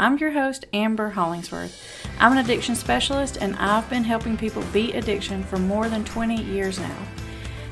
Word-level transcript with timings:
I'm 0.00 0.16
your 0.18 0.30
host, 0.30 0.64
Amber 0.72 1.10
Hollingsworth. 1.10 2.06
I'm 2.20 2.30
an 2.30 2.38
addiction 2.38 2.76
specialist 2.76 3.36
and 3.40 3.56
I've 3.56 3.90
been 3.90 4.04
helping 4.04 4.36
people 4.36 4.62
beat 4.72 4.94
addiction 4.94 5.42
for 5.42 5.58
more 5.58 5.88
than 5.88 6.04
20 6.04 6.40
years 6.40 6.78
now. 6.78 6.96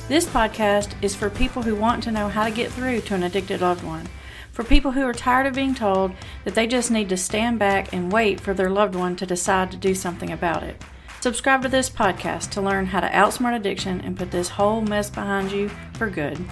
This 0.09 0.27
podcast 0.27 1.01
is 1.05 1.15
for 1.15 1.31
people 1.31 1.63
who 1.63 1.77
want 1.77 2.03
to 2.03 2.11
know 2.11 2.29
how 2.29 2.43
to 2.43 2.51
get 2.51 2.73
through 2.73 3.03
to 3.03 3.15
an 3.15 3.23
addicted 3.23 3.61
loved 3.61 3.85
one, 3.85 4.09
for 4.51 4.65
people 4.65 4.91
who 4.91 5.07
are 5.07 5.13
tired 5.13 5.47
of 5.47 5.55
being 5.55 5.73
told 5.73 6.15
that 6.45 6.57
they 6.57 6.67
just 6.67 6.91
need 6.91 7.09
to 7.11 7.17
stand 7.17 7.61
back 7.61 7.93
and 7.93 8.13
wait 8.13 8.41
for 8.41 8.53
their 8.53 8.71
loved 8.71 8.97
one 8.97 9.15
to 9.15 9.25
decide 9.25 9.71
to 9.71 9.77
do 9.77 9.95
something 9.95 10.33
about 10.33 10.65
it. 10.65 10.83
Subscribe 11.21 11.63
to 11.63 11.69
this 11.69 11.89
podcast 11.89 12.51
to 12.51 12.61
learn 12.61 12.87
how 12.87 12.99
to 12.99 13.09
outsmart 13.11 13.55
addiction 13.55 14.01
and 14.01 14.17
put 14.17 14.33
this 14.33 14.49
whole 14.49 14.81
mess 14.81 15.11
behind 15.11 15.53
you 15.53 15.71
for 15.93 16.11
good. 16.11 16.45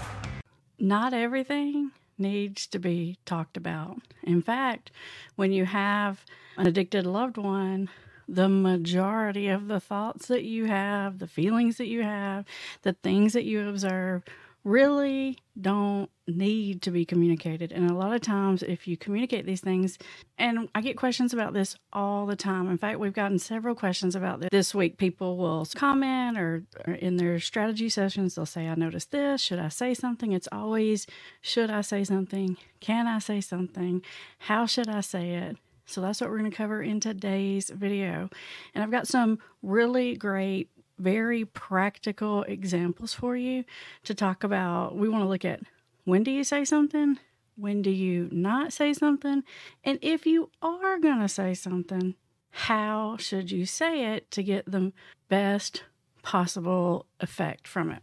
Not 0.79 1.13
everything 1.13 1.91
needs 2.19 2.67
to 2.69 2.79
be 2.79 3.19
talked 3.25 3.57
about. 3.57 3.99
In 4.23 4.43
fact, 4.43 4.91
when 5.37 5.53
you 5.53 5.65
have 5.65 6.25
an 6.57 6.67
addicted 6.67 7.07
loved 7.07 7.37
one, 7.37 7.89
the 8.29 8.49
majority 8.49 9.49
of 9.49 9.69
the 9.69 9.81
thoughts 9.81 10.29
that 10.29 10.45
you 10.45 10.67
have, 10.67 11.19
the 11.19 11.27
feelings 11.27 11.77
that 11.77 11.89
you 11.89 12.03
have, 12.03 12.45
the 12.83 12.95
things 12.95 13.33
that 13.35 13.45
you 13.45 13.69
observe 13.69 14.23
really 14.65 15.39
don't 15.61 16.11
need 16.27 16.81
to 16.83 16.91
be 16.91 17.05
communicated. 17.05 17.71
And 17.71 17.91
a 17.91 17.95
lot 17.95 18.15
of 18.15 18.23
times, 18.23 18.63
if 18.63 18.89
you 18.89 18.97
communicate 18.97 19.45
these 19.45 19.61
things, 19.61 19.99
and 20.39 20.69
I 20.75 20.81
get 20.81 20.97
questions 20.97 21.35
about 21.35 21.53
this 21.53 21.77
all 21.93 22.25
the 22.25 22.35
time. 22.35 22.71
In 22.71 22.79
fact, 22.79 22.99
we've 22.99 23.13
gotten 23.13 23.39
several 23.39 23.75
questions 23.75 24.17
about 24.17 24.41
this 24.41 24.49
this 24.51 24.75
week. 24.75 24.97
People 24.97 25.37
will 25.37 25.67
comment 25.75 26.39
or, 26.39 26.65
or 26.87 26.95
in 26.95 27.19
their 27.19 27.39
strategy 27.39 27.91
sessions, 27.91 28.35
they'll 28.35 28.47
say, 28.47 28.67
I 28.67 28.75
noticed 28.75 29.11
this. 29.11 29.43
Should 29.43 29.59
I 29.59 29.69
say 29.69 29.93
something? 29.93 30.33
It's 30.33 30.49
always, 30.51 31.07
should 31.43 31.71
I 31.71 31.83
say 31.83 32.03
something? 32.03 32.57
Can 32.81 33.07
I 33.07 33.19
say 33.19 33.41
something? 33.41 34.03
How 34.39 34.65
should 34.65 34.89
I 34.89 35.03
say 35.03 35.35
it? 35.35 35.59
So 35.87 36.01
that's 36.01 36.21
what 36.21 36.31
we're 36.31 36.39
going 36.39 36.51
to 36.51 36.57
cover 36.57 36.83
in 36.83 37.01
today's 37.01 37.69
video. 37.69 38.31
And 38.75 38.83
I've 38.83 38.91
got 38.91 39.07
some 39.07 39.39
really 39.63 40.17
great 40.17 40.71
very 40.99 41.45
practical 41.45 42.43
examples 42.45 43.15
for 43.15 43.37
you 43.37 43.65
to 44.05 44.15
talk 44.15 44.45
about. 44.45 44.97
We 44.97 45.09
want 45.09 45.25
to 45.25 45.29
look 45.29 45.45
at 45.45 45.61
when 46.05 46.23
do 46.23 46.31
you 46.31 46.45
say 46.45 46.65
something? 46.65 47.19
When 47.57 47.83
do 47.83 47.91
you 47.91 48.29
not 48.33 48.73
say 48.73 48.93
something? 48.93 49.43
And 49.85 49.99
if 50.03 50.27
you 50.27 50.51
are 50.61 50.99
going 50.99 51.21
to 51.21 51.29
say 51.29 51.55
something, 51.55 52.15
how 52.51 53.17
should 53.19 53.51
you 53.51 53.67
say 53.67 54.15
it 54.15 54.31
to 54.33 54.43
get 54.43 54.71
the 54.71 54.93
best 55.29 55.85
possible 56.23 57.07
effect 57.21 57.67
from 57.67 57.91
it? 57.91 58.03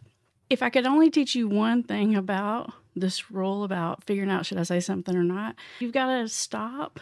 If 0.50 0.62
I 0.62 0.70
could 0.70 0.86
only 0.86 1.10
teach 1.10 1.36
you 1.36 1.48
one 1.48 1.84
thing 1.84 2.16
about 2.16 2.74
this 2.96 3.32
rule 3.32 3.64
about 3.64 4.04
figuring 4.04 4.30
out 4.30 4.46
should 4.46 4.58
I 4.58 4.64
say 4.64 4.80
something 4.80 5.16
or 5.16 5.24
not, 5.24 5.56
you've 5.80 5.94
got 5.94 6.08
to 6.08 6.28
stop 6.28 7.00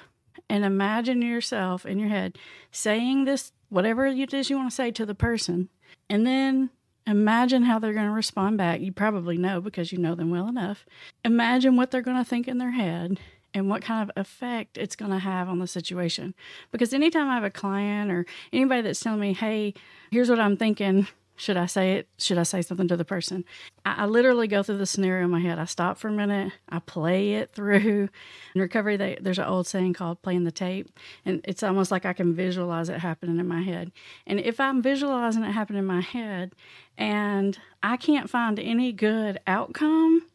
and 0.50 0.64
imagine 0.64 1.22
yourself 1.22 1.86
in 1.86 2.00
your 2.00 2.10
head 2.10 2.38
saying 2.72 3.26
this, 3.26 3.52
whatever 3.70 4.06
it 4.06 4.34
is 4.34 4.50
you 4.50 4.58
want 4.58 4.70
to 4.70 4.76
say 4.76 4.92
to 4.92 5.06
the 5.06 5.16
person, 5.16 5.70
and 6.10 6.26
then 6.26 6.70
imagine 7.06 7.64
how 7.64 7.80
they're 7.80 7.94
going 7.94 8.06
to 8.06 8.12
respond 8.12 8.58
back. 8.58 8.82
You 8.82 8.92
probably 8.92 9.38
know 9.38 9.62
because 9.62 9.92
you 9.92 9.98
know 9.98 10.16
them 10.16 10.30
well 10.30 10.48
enough. 10.48 10.86
Imagine 11.26 11.76
what 11.76 11.92
they're 11.92 12.02
going 12.02 12.18
to 12.18 12.30
think 12.30 12.48
in 12.48 12.58
their 12.58 12.72
head 12.72 13.20
and 13.54 13.70
what 13.70 13.82
kind 13.82 14.08
of 14.08 14.16
effect 14.16 14.78
it's 14.78 14.96
going 14.96 15.12
to 15.12 15.20
have 15.20 15.50
on 15.50 15.60
the 15.60 15.68
situation. 15.68 16.36
Because 16.72 16.94
anytime 16.94 17.28
I 17.28 17.36
have 17.36 17.44
a 17.44 17.50
client 17.50 18.12
or 18.12 18.26
anybody 18.54 18.82
that's 18.82 19.00
telling 19.00 19.20
me, 19.20 19.34
hey, 19.34 19.74
here's 20.12 20.30
what 20.30 20.40
I'm 20.40 20.58
thinking, 20.58 21.08
should 21.40 21.56
I 21.56 21.68
say 21.68 21.94
it? 21.94 22.10
Should 22.18 22.38
I 22.38 22.44
say 22.44 22.62
something 22.62 22.90
to 22.90 22.98
the 22.98 23.06
person? 23.06 23.46
I, 23.86 24.04
I, 24.04 24.06
literally 24.08 24.46
go 24.46 24.62
through 24.62 24.78
the 24.78 24.86
scenario 24.86 25.24
in 25.24 25.32
my 25.32 25.40
head. 25.40 25.58
I 25.58 25.64
stop 25.64 25.98
for 25.98 26.10
a 26.10 26.12
minute. 26.12 26.52
I 26.68 26.80
play 26.80 27.36
it 27.36 27.52
through. 27.54 28.10
In 28.54 28.62
recovery, 28.62 28.98
they, 28.98 29.18
there's 29.22 29.40
an 29.40 29.46
old 29.46 29.66
saying 29.66 29.94
called 29.94 30.22
playing 30.22 30.44
the 30.44 30.52
tape. 30.52 30.90
And 31.24 31.40
it's 31.46 31.64
almost 31.64 31.92
like 31.92 32.06
I 32.06 32.12
can 32.12 32.36
visualize 32.36 32.90
it 32.90 33.00
happening 33.00 33.40
in 33.40 33.48
my 33.48 33.62
head. 33.62 33.94
And 34.28 34.42
if 34.42 34.60
I'm 34.60 34.82
visualizing 34.82 35.44
it 35.44 35.52
happening 35.52 35.80
in 35.80 35.86
my 35.86 36.02
head 36.02 36.52
and 36.98 37.58
I 37.82 37.96
can't 37.96 38.30
find 38.30 38.60
any 38.60 38.92
good 38.92 39.40
outcome, 39.48 40.28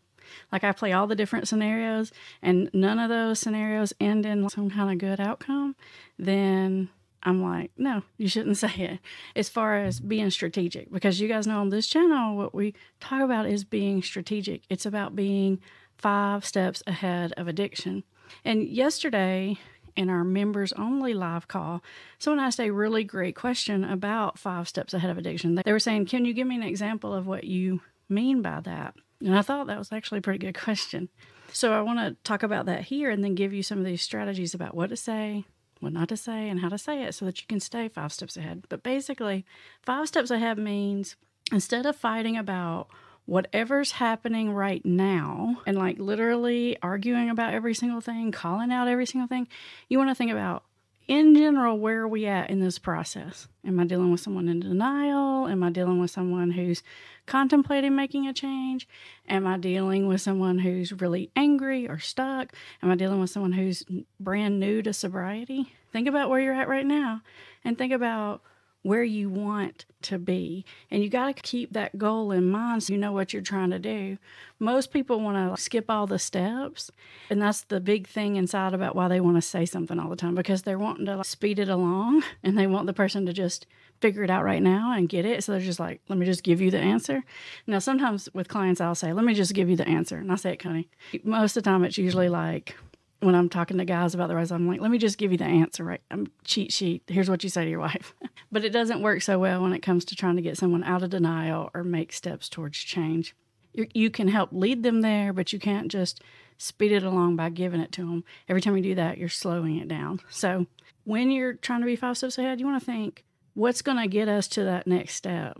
like 0.50 0.65
I 0.65 0.73
play 0.73 0.95
all 0.95 1.06
the 1.06 1.15
different 1.15 1.49
scenarios 1.49 2.12
and 2.41 2.71
none 2.73 2.99
of 2.99 3.11
those 3.11 3.39
scenarios 3.39 3.93
end 4.00 4.25
in 4.25 4.49
some 4.49 4.71
kind 4.71 4.91
of 4.91 4.97
good 4.97 5.21
outcome, 5.21 5.77
then 6.19 6.89
I'm 7.25 7.43
like, 7.43 7.71
no, 7.77 8.03
you 8.19 8.29
shouldn't 8.29 8.57
say 8.59 8.75
it. 8.77 8.99
As 9.37 9.49
far 9.49 9.77
as 9.79 10.01
being 10.01 10.31
strategic, 10.31 10.91
because 10.93 11.21
you 11.21 11.29
guys 11.29 11.47
know 11.47 11.61
on 11.61 11.71
this 11.71 11.87
channel, 11.87 12.37
what 12.37 12.55
we 12.55 12.75
talk 13.01 13.23
about 13.23 13.47
is 13.47 13.65
being 13.65 14.03
strategic. 14.03 14.62
It's 14.69 14.87
about 14.87 15.17
being 15.17 15.61
five 15.97 16.45
steps 16.45 16.83
ahead 16.87 17.33
of 17.37 17.49
addiction. 17.49 18.05
And 18.45 18.67
yesterday, 18.69 19.59
in 19.97 20.11
our 20.11 20.25
members 20.25 20.73
only 20.73 21.15
live 21.15 21.49
call, 21.49 21.83
someone 22.19 22.45
asked 22.45 22.61
a 22.61 22.71
really 22.71 23.05
great 23.05 23.37
question 23.37 23.85
about 23.85 24.39
five 24.39 24.69
steps 24.69 24.95
ahead 24.95 25.11
of 25.11 25.19
addiction. 25.19 25.55
They 25.55 25.73
were 25.73 25.79
saying, 25.79 26.06
Can 26.06 26.25
you 26.25 26.35
give 26.35 26.47
me 26.47 26.56
an 26.56 26.62
example 26.62 27.15
of 27.15 27.27
what 27.27 27.45
you 27.45 27.81
mean 28.09 28.43
by 28.43 28.61
that? 28.61 28.95
And 29.21 29.37
I 29.37 29.43
thought 29.43 29.69
that 29.69 29.79
was 29.79 29.93
actually 29.93 30.19
a 30.19 30.23
pretty 30.23 30.45
good 30.45 30.59
question. 30.59 31.09
So 31.53 31.73
I 31.73 31.83
want 31.83 32.01
to 32.01 32.17
talk 32.25 32.43
about 32.43 32.67
that 32.67 32.83
here 32.83 33.11
and 33.11 33.23
then 33.23 33.35
give 33.35 33.53
you 33.53 33.62
some 33.62 33.79
of 33.79 33.85
these 33.85 34.03
strategies 34.03 34.55
about 34.55 34.75
what 34.75 34.91
to 34.91 34.97
say, 34.97 35.45
what 35.84 35.93
not 35.93 36.09
to 36.09 36.17
say 36.17 36.49
and 36.49 36.61
how 36.61 36.69
to 36.69 36.78
say 36.78 37.03
it 37.03 37.15
so 37.15 37.25
that 37.25 37.41
you 37.41 37.47
can 37.47 37.61
stay 37.61 37.89
five 37.89 38.12
steps 38.12 38.37
ahead. 38.37 38.65
But 38.69 38.83
basically, 38.83 39.45
five 39.83 40.09
steps 40.09 40.31
ahead 40.31 40.59
means 40.59 41.17
instead 41.53 41.87
of 41.87 41.95
fighting 41.95 42.37
about 42.37 42.89
whatever's 43.27 43.93
happening 43.93 44.53
right 44.53 44.84
now 44.84 45.62
and 45.67 45.78
like 45.78 45.99
literally 45.99 46.77
arguing 46.83 47.31
about 47.31 47.55
every 47.55 47.75
single 47.75 48.00
thing, 48.00 48.33
calling 48.33 48.73
out 48.73 48.89
every 48.89 49.06
single 49.06 49.28
thing, 49.28 49.49
you 49.89 49.99
want 49.99 50.11
to 50.11 50.15
think 50.15 50.33
about 50.33 50.65
in 51.07 51.35
general, 51.35 51.79
where 51.79 52.01
are 52.01 52.09
we 52.09 52.27
at 52.27 52.51
in 52.51 52.61
this 52.61 52.79
process? 52.79 53.47
Am 53.67 53.79
I 53.79 53.85
dealing 53.85 54.11
with 54.11 54.21
someone 54.21 54.49
in 54.49 54.61
denial? 54.61 55.47
Am 55.49 55.63
I 55.63 55.71
dealing 55.71 56.01
with 56.01 56.11
someone 56.11 56.51
who's 56.51 56.83
contemplating 57.27 57.95
making 57.95 58.27
a 58.27 58.33
change? 58.33 58.89
Am 59.29 59.47
I 59.47 59.59
dealing 59.59 60.07
with 60.07 60.21
someone 60.21 60.59
who's 60.59 60.93
really 60.93 61.31
angry 61.37 61.89
or 61.89 61.99
stuck? 61.99 62.53
Am 62.83 62.91
I 62.91 62.95
dealing 62.95 63.21
with 63.21 63.31
someone 63.31 63.53
who's 63.53 63.85
brand 64.19 64.59
new 64.59 64.83
to 64.83 64.93
sobriety? 64.93 65.73
Think 65.93 66.09
about 66.09 66.31
where 66.31 66.41
you're 66.41 66.55
at 66.55 66.69
right 66.69 66.87
now 66.87 67.23
and 67.65 67.77
think 67.77 67.93
about 67.93 68.43
where 68.84 69.03
you 69.03 69.31
want 69.31 69.87
to 70.03 70.19
be. 70.19 70.62
And 70.91 71.03
you 71.03 71.09
got 71.09 71.34
to 71.34 71.43
keep 71.43 71.72
that 71.72 71.97
goal 71.97 72.31
in 72.31 72.50
mind 72.50 72.83
so 72.83 72.93
you 72.93 72.99
know 72.99 73.12
what 73.12 73.33
you're 73.33 73.41
trying 73.41 73.71
to 73.71 73.78
do. 73.78 74.19
Most 74.59 74.93
people 74.93 75.21
want 75.21 75.56
to 75.56 75.61
skip 75.61 75.87
all 75.89 76.06
the 76.06 76.19
steps. 76.19 76.91
And 77.31 77.41
that's 77.41 77.62
the 77.62 77.81
big 77.81 78.06
thing 78.06 78.37
inside 78.37 78.75
about 78.75 78.94
why 78.94 79.09
they 79.09 79.21
want 79.21 79.39
to 79.39 79.43
say 79.43 79.65
something 79.65 79.99
all 79.99 80.11
the 80.11 80.17
time 80.17 80.34
because 80.34 80.62
they're 80.62 80.78
wanting 80.78 81.06
to 81.06 81.17
like, 81.17 81.25
speed 81.25 81.59
it 81.59 81.71
along 81.71 82.23
and 82.43 82.59
they 82.59 82.67
want 82.67 82.87
the 82.87 82.93
person 82.93 83.25
to 83.25 83.33
just 83.33 83.67
figure 84.03 84.23
it 84.23 84.28
out 84.28 84.44
right 84.44 84.62
now 84.62 84.93
and 84.93 85.09
get 85.09 85.25
it. 85.25 85.43
So 85.43 85.53
they're 85.53 85.62
just 85.62 85.81
like, 85.81 86.03
let 86.09 86.19
me 86.19 86.27
just 86.27 86.43
give 86.43 86.61
you 86.61 86.71
the 86.71 86.78
answer. 86.78 87.25
Now, 87.67 87.78
sometimes 87.78 88.28
with 88.34 88.49
clients, 88.49 88.83
I'll 88.83 88.94
say, 88.94 89.15
let 89.15 89.25
me 89.25 89.33
just 89.33 89.55
give 89.55 89.71
you 89.71 89.77
the 89.77 89.89
answer. 89.89 90.19
And 90.19 90.31
I 90.31 90.34
say 90.34 90.53
it, 90.53 90.59
Connie. 90.59 90.91
Most 91.23 91.56
of 91.56 91.62
the 91.62 91.71
time, 91.71 91.84
it's 91.84 91.97
usually 91.97 92.28
like, 92.28 92.77
when 93.25 93.35
I'm 93.35 93.49
talking 93.49 93.79
to 93.79 93.85
guys 93.85 94.15
about 94.15 94.29
the 94.29 94.37
rise, 94.37 94.53
I'm 94.53 94.69
like, 94.69 94.81
let 94.81 94.91
me 94.91 94.99
just 94.99 95.19
give 95.19 95.33
you 95.33 95.39
the 95.39 95.45
answer, 95.45 95.85
right? 95.85 96.01
I'm 96.11 96.27
cheat 96.45 96.73
sheet. 96.73 97.03
Here's 97.07 97.31
what 97.31 97.43
you 97.43 97.51
say 97.51 97.65
to 97.65 97.71
your 97.71 97.81
wife. 97.91 98.15
but 98.53 98.65
it 98.65 98.71
doesn't 98.71 99.03
work 99.03 99.23
so 99.23 99.39
well 99.39 99.62
when 99.62 99.73
it 99.73 99.81
comes 99.81 100.05
to 100.07 100.17
trying 100.17 100.37
to 100.37 100.43
get 100.43 100.59
someone 100.59 100.85
out 100.85 101.03
of 101.03 101.11
denial 101.11 101.71
or 101.75 101.85
make 101.85 102.12
steps 102.12 102.49
towards 102.49 102.79
change. 102.79 103.35
you 103.73 103.87
you 103.95 104.11
can 104.11 104.29
help 104.29 104.51
lead 104.53 104.83
them 104.83 105.01
there, 105.01 105.33
but 105.33 105.53
you 105.53 105.59
can't 105.59 105.89
just 105.89 106.23
speed 106.59 106.93
it 106.93 107.03
along 107.03 107.37
by 107.37 107.49
giving 107.51 107.81
it 107.81 107.93
to 107.93 108.03
them. 108.03 108.25
Every 108.49 108.61
time 108.62 108.77
you 108.77 108.83
do 108.83 108.95
that, 108.95 109.19
you're 109.19 109.29
slowing 109.29 109.77
it 109.79 109.89
down. 109.89 110.21
So 110.31 110.67
when 111.05 111.31
you're 111.31 111.55
trying 111.55 111.81
to 111.81 111.87
be 111.87 111.97
five 111.97 112.17
steps 112.17 112.39
ahead, 112.39 112.61
you 112.61 112.67
want 112.67 112.81
to 112.81 112.87
think, 112.87 113.25
what's 113.55 113.83
going 113.83 113.99
to 113.99 114.06
get 114.06 114.29
us 114.29 114.49
to 114.49 114.65
that 114.65 114.87
next 114.87 115.15
step? 115.15 115.59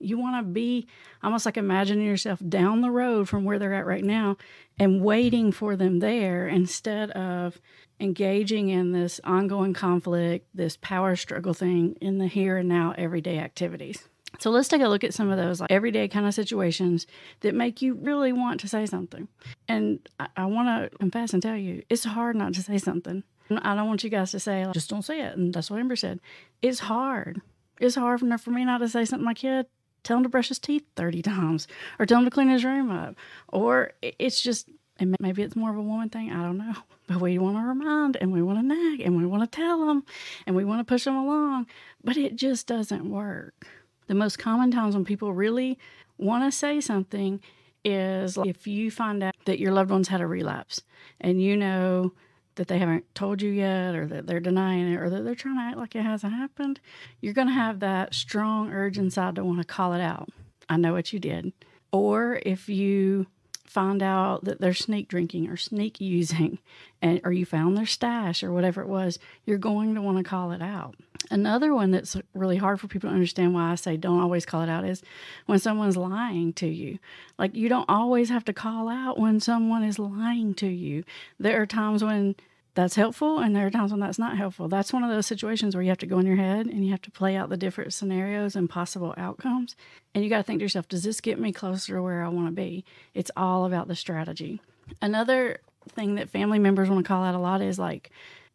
You 0.00 0.18
want 0.18 0.44
to 0.44 0.50
be 0.50 0.86
almost 1.22 1.46
like 1.46 1.56
imagining 1.56 2.06
yourself 2.06 2.40
down 2.48 2.80
the 2.80 2.90
road 2.90 3.28
from 3.28 3.44
where 3.44 3.58
they're 3.58 3.74
at 3.74 3.86
right 3.86 4.04
now 4.04 4.36
and 4.78 5.02
waiting 5.02 5.52
for 5.52 5.76
them 5.76 5.98
there 5.98 6.48
instead 6.48 7.10
of 7.10 7.60
engaging 8.00 8.70
in 8.70 8.92
this 8.92 9.20
ongoing 9.24 9.74
conflict, 9.74 10.48
this 10.54 10.78
power 10.80 11.14
struggle 11.16 11.52
thing 11.52 11.96
in 12.00 12.18
the 12.18 12.26
here 12.26 12.56
and 12.56 12.68
now 12.68 12.94
everyday 12.96 13.38
activities. 13.38 14.08
So 14.38 14.50
let's 14.50 14.68
take 14.68 14.80
a 14.80 14.88
look 14.88 15.04
at 15.04 15.12
some 15.12 15.30
of 15.30 15.36
those 15.36 15.60
like 15.60 15.70
everyday 15.70 16.08
kind 16.08 16.26
of 16.26 16.32
situations 16.32 17.06
that 17.40 17.54
make 17.54 17.82
you 17.82 17.94
really 17.94 18.32
want 18.32 18.60
to 18.60 18.68
say 18.68 18.86
something. 18.86 19.28
And 19.68 20.00
I, 20.18 20.28
I 20.36 20.44
want 20.46 20.92
to 20.92 20.98
confess 20.98 21.34
and 21.34 21.42
tell 21.42 21.56
you, 21.56 21.82
it's 21.90 22.04
hard 22.04 22.36
not 22.36 22.54
to 22.54 22.62
say 22.62 22.78
something. 22.78 23.22
I 23.50 23.74
don't 23.74 23.88
want 23.88 24.04
you 24.04 24.10
guys 24.10 24.30
to 24.30 24.40
say, 24.40 24.64
just 24.72 24.88
don't 24.88 25.02
say 25.02 25.20
it. 25.20 25.36
And 25.36 25.52
that's 25.52 25.70
what 25.70 25.80
Amber 25.80 25.96
said. 25.96 26.20
It's 26.62 26.78
hard. 26.78 27.42
It's 27.80 27.96
hard 27.96 28.20
for 28.20 28.50
me 28.50 28.64
not 28.64 28.78
to 28.78 28.88
say 28.88 29.04
something 29.04 29.24
to 29.24 29.26
my 29.26 29.34
kid 29.34 29.66
tell 30.02 30.16
him 30.18 30.22
to 30.22 30.28
brush 30.28 30.48
his 30.48 30.58
teeth 30.58 30.84
30 30.96 31.22
times 31.36 31.68
or 31.98 32.06
tell 32.06 32.18
him 32.18 32.24
to 32.24 32.30
clean 32.30 32.48
his 32.48 32.64
room 32.64 32.90
up. 32.90 33.14
Or 33.48 33.92
it's 34.02 34.40
just, 34.40 34.68
and 34.98 35.16
maybe 35.20 35.42
it's 35.42 35.56
more 35.56 35.70
of 35.70 35.76
a 35.76 35.82
woman 35.82 36.08
thing. 36.08 36.30
I 36.32 36.42
don't 36.42 36.58
know. 36.58 36.74
But 37.08 37.20
we 37.20 37.38
want 37.38 37.56
to 37.56 37.62
remind 37.62 38.14
and 38.20 38.32
we 38.32 38.40
want 38.40 38.60
to 38.60 38.62
nag 38.64 39.00
and 39.00 39.16
we 39.16 39.26
want 39.26 39.42
to 39.42 39.56
tell 39.56 39.84
them 39.84 40.04
and 40.46 40.54
we 40.54 40.64
want 40.64 40.78
to 40.78 40.84
push 40.84 41.02
them 41.02 41.16
along. 41.16 41.66
But 42.04 42.16
it 42.16 42.36
just 42.36 42.68
doesn't 42.68 43.10
work. 43.10 43.66
The 44.06 44.14
most 44.14 44.38
common 44.38 44.70
times 44.70 44.94
when 44.94 45.04
people 45.04 45.32
really 45.32 45.76
want 46.18 46.44
to 46.44 46.56
say 46.56 46.80
something 46.80 47.40
is 47.84 48.38
if 48.44 48.66
you 48.68 48.92
find 48.92 49.24
out 49.24 49.34
that 49.46 49.58
your 49.58 49.72
loved 49.72 49.90
one's 49.90 50.06
had 50.06 50.20
a 50.20 50.26
relapse 50.26 50.82
and 51.20 51.42
you 51.42 51.56
know 51.56 52.12
that 52.60 52.68
they 52.68 52.76
haven't 52.76 53.06
told 53.14 53.40
you 53.40 53.50
yet, 53.50 53.94
or 53.94 54.06
that 54.06 54.26
they're 54.26 54.38
denying 54.38 54.92
it, 54.92 54.96
or 54.96 55.08
that 55.08 55.24
they're 55.24 55.34
trying 55.34 55.56
to 55.56 55.62
act 55.62 55.78
like 55.78 55.96
it 55.96 56.02
hasn't 56.02 56.34
happened, 56.34 56.78
you're 57.22 57.32
going 57.32 57.46
to 57.46 57.54
have 57.54 57.80
that 57.80 58.14
strong 58.14 58.70
urge 58.70 58.98
inside 58.98 59.36
to 59.36 59.44
want 59.44 59.60
to 59.60 59.64
call 59.64 59.94
it 59.94 60.02
out. 60.02 60.28
I 60.68 60.76
know 60.76 60.92
what 60.92 61.10
you 61.10 61.18
did. 61.18 61.54
Or 61.90 62.38
if 62.44 62.68
you 62.68 63.28
find 63.70 64.02
out 64.02 64.44
that 64.44 64.60
they're 64.60 64.74
sneak 64.74 65.06
drinking 65.08 65.48
or 65.48 65.56
sneak 65.56 66.00
using 66.02 66.58
and 67.00 67.20
or 67.24 67.32
you 67.32 67.46
found 67.46 67.78
their 67.78 67.86
stash 67.86 68.42
or 68.42 68.52
whatever 68.52 68.82
it 68.82 68.88
was 68.88 69.18
you're 69.44 69.58
going 69.58 69.94
to 69.94 70.02
want 70.02 70.18
to 70.18 70.24
call 70.24 70.50
it 70.50 70.60
out 70.60 70.96
another 71.30 71.72
one 71.72 71.92
that's 71.92 72.16
really 72.34 72.56
hard 72.56 72.80
for 72.80 72.88
people 72.88 73.08
to 73.08 73.14
understand 73.14 73.54
why 73.54 73.70
i 73.70 73.76
say 73.76 73.96
don't 73.96 74.20
always 74.20 74.44
call 74.44 74.62
it 74.62 74.68
out 74.68 74.84
is 74.84 75.04
when 75.46 75.60
someone's 75.60 75.96
lying 75.96 76.52
to 76.52 76.66
you 76.66 76.98
like 77.38 77.54
you 77.54 77.68
don't 77.68 77.88
always 77.88 78.28
have 78.28 78.44
to 78.44 78.52
call 78.52 78.88
out 78.88 79.20
when 79.20 79.38
someone 79.38 79.84
is 79.84 80.00
lying 80.00 80.52
to 80.52 80.66
you 80.66 81.04
there 81.38 81.62
are 81.62 81.66
times 81.66 82.02
when 82.02 82.34
that's 82.74 82.94
helpful 82.94 83.38
and 83.38 83.54
there 83.54 83.66
are 83.66 83.70
times 83.70 83.90
when 83.90 84.00
that's 84.00 84.18
not 84.18 84.36
helpful. 84.36 84.68
That's 84.68 84.92
one 84.92 85.02
of 85.02 85.10
those 85.10 85.26
situations 85.26 85.74
where 85.74 85.82
you 85.82 85.88
have 85.88 85.98
to 85.98 86.06
go 86.06 86.18
in 86.18 86.26
your 86.26 86.36
head 86.36 86.66
and 86.66 86.84
you 86.84 86.90
have 86.92 87.02
to 87.02 87.10
play 87.10 87.36
out 87.36 87.48
the 87.48 87.56
different 87.56 87.92
scenarios 87.92 88.54
and 88.54 88.70
possible 88.70 89.14
outcomes 89.16 89.76
and 90.14 90.22
you 90.22 90.30
got 90.30 90.38
to 90.38 90.42
think 90.42 90.60
to 90.60 90.64
yourself 90.64 90.88
does 90.88 91.02
this 91.02 91.20
get 91.20 91.38
me 91.38 91.52
closer 91.52 91.94
to 91.94 92.02
where 92.02 92.24
i 92.24 92.28
want 92.28 92.46
to 92.46 92.52
be? 92.52 92.84
It's 93.14 93.30
all 93.36 93.64
about 93.64 93.88
the 93.88 93.96
strategy. 93.96 94.60
Another 95.02 95.58
thing 95.88 96.14
that 96.16 96.30
family 96.30 96.58
members 96.58 96.88
want 96.88 97.04
to 97.04 97.08
call 97.08 97.24
out 97.24 97.34
a 97.34 97.38
lot 97.38 97.62
is 97.62 97.78
like 97.78 98.10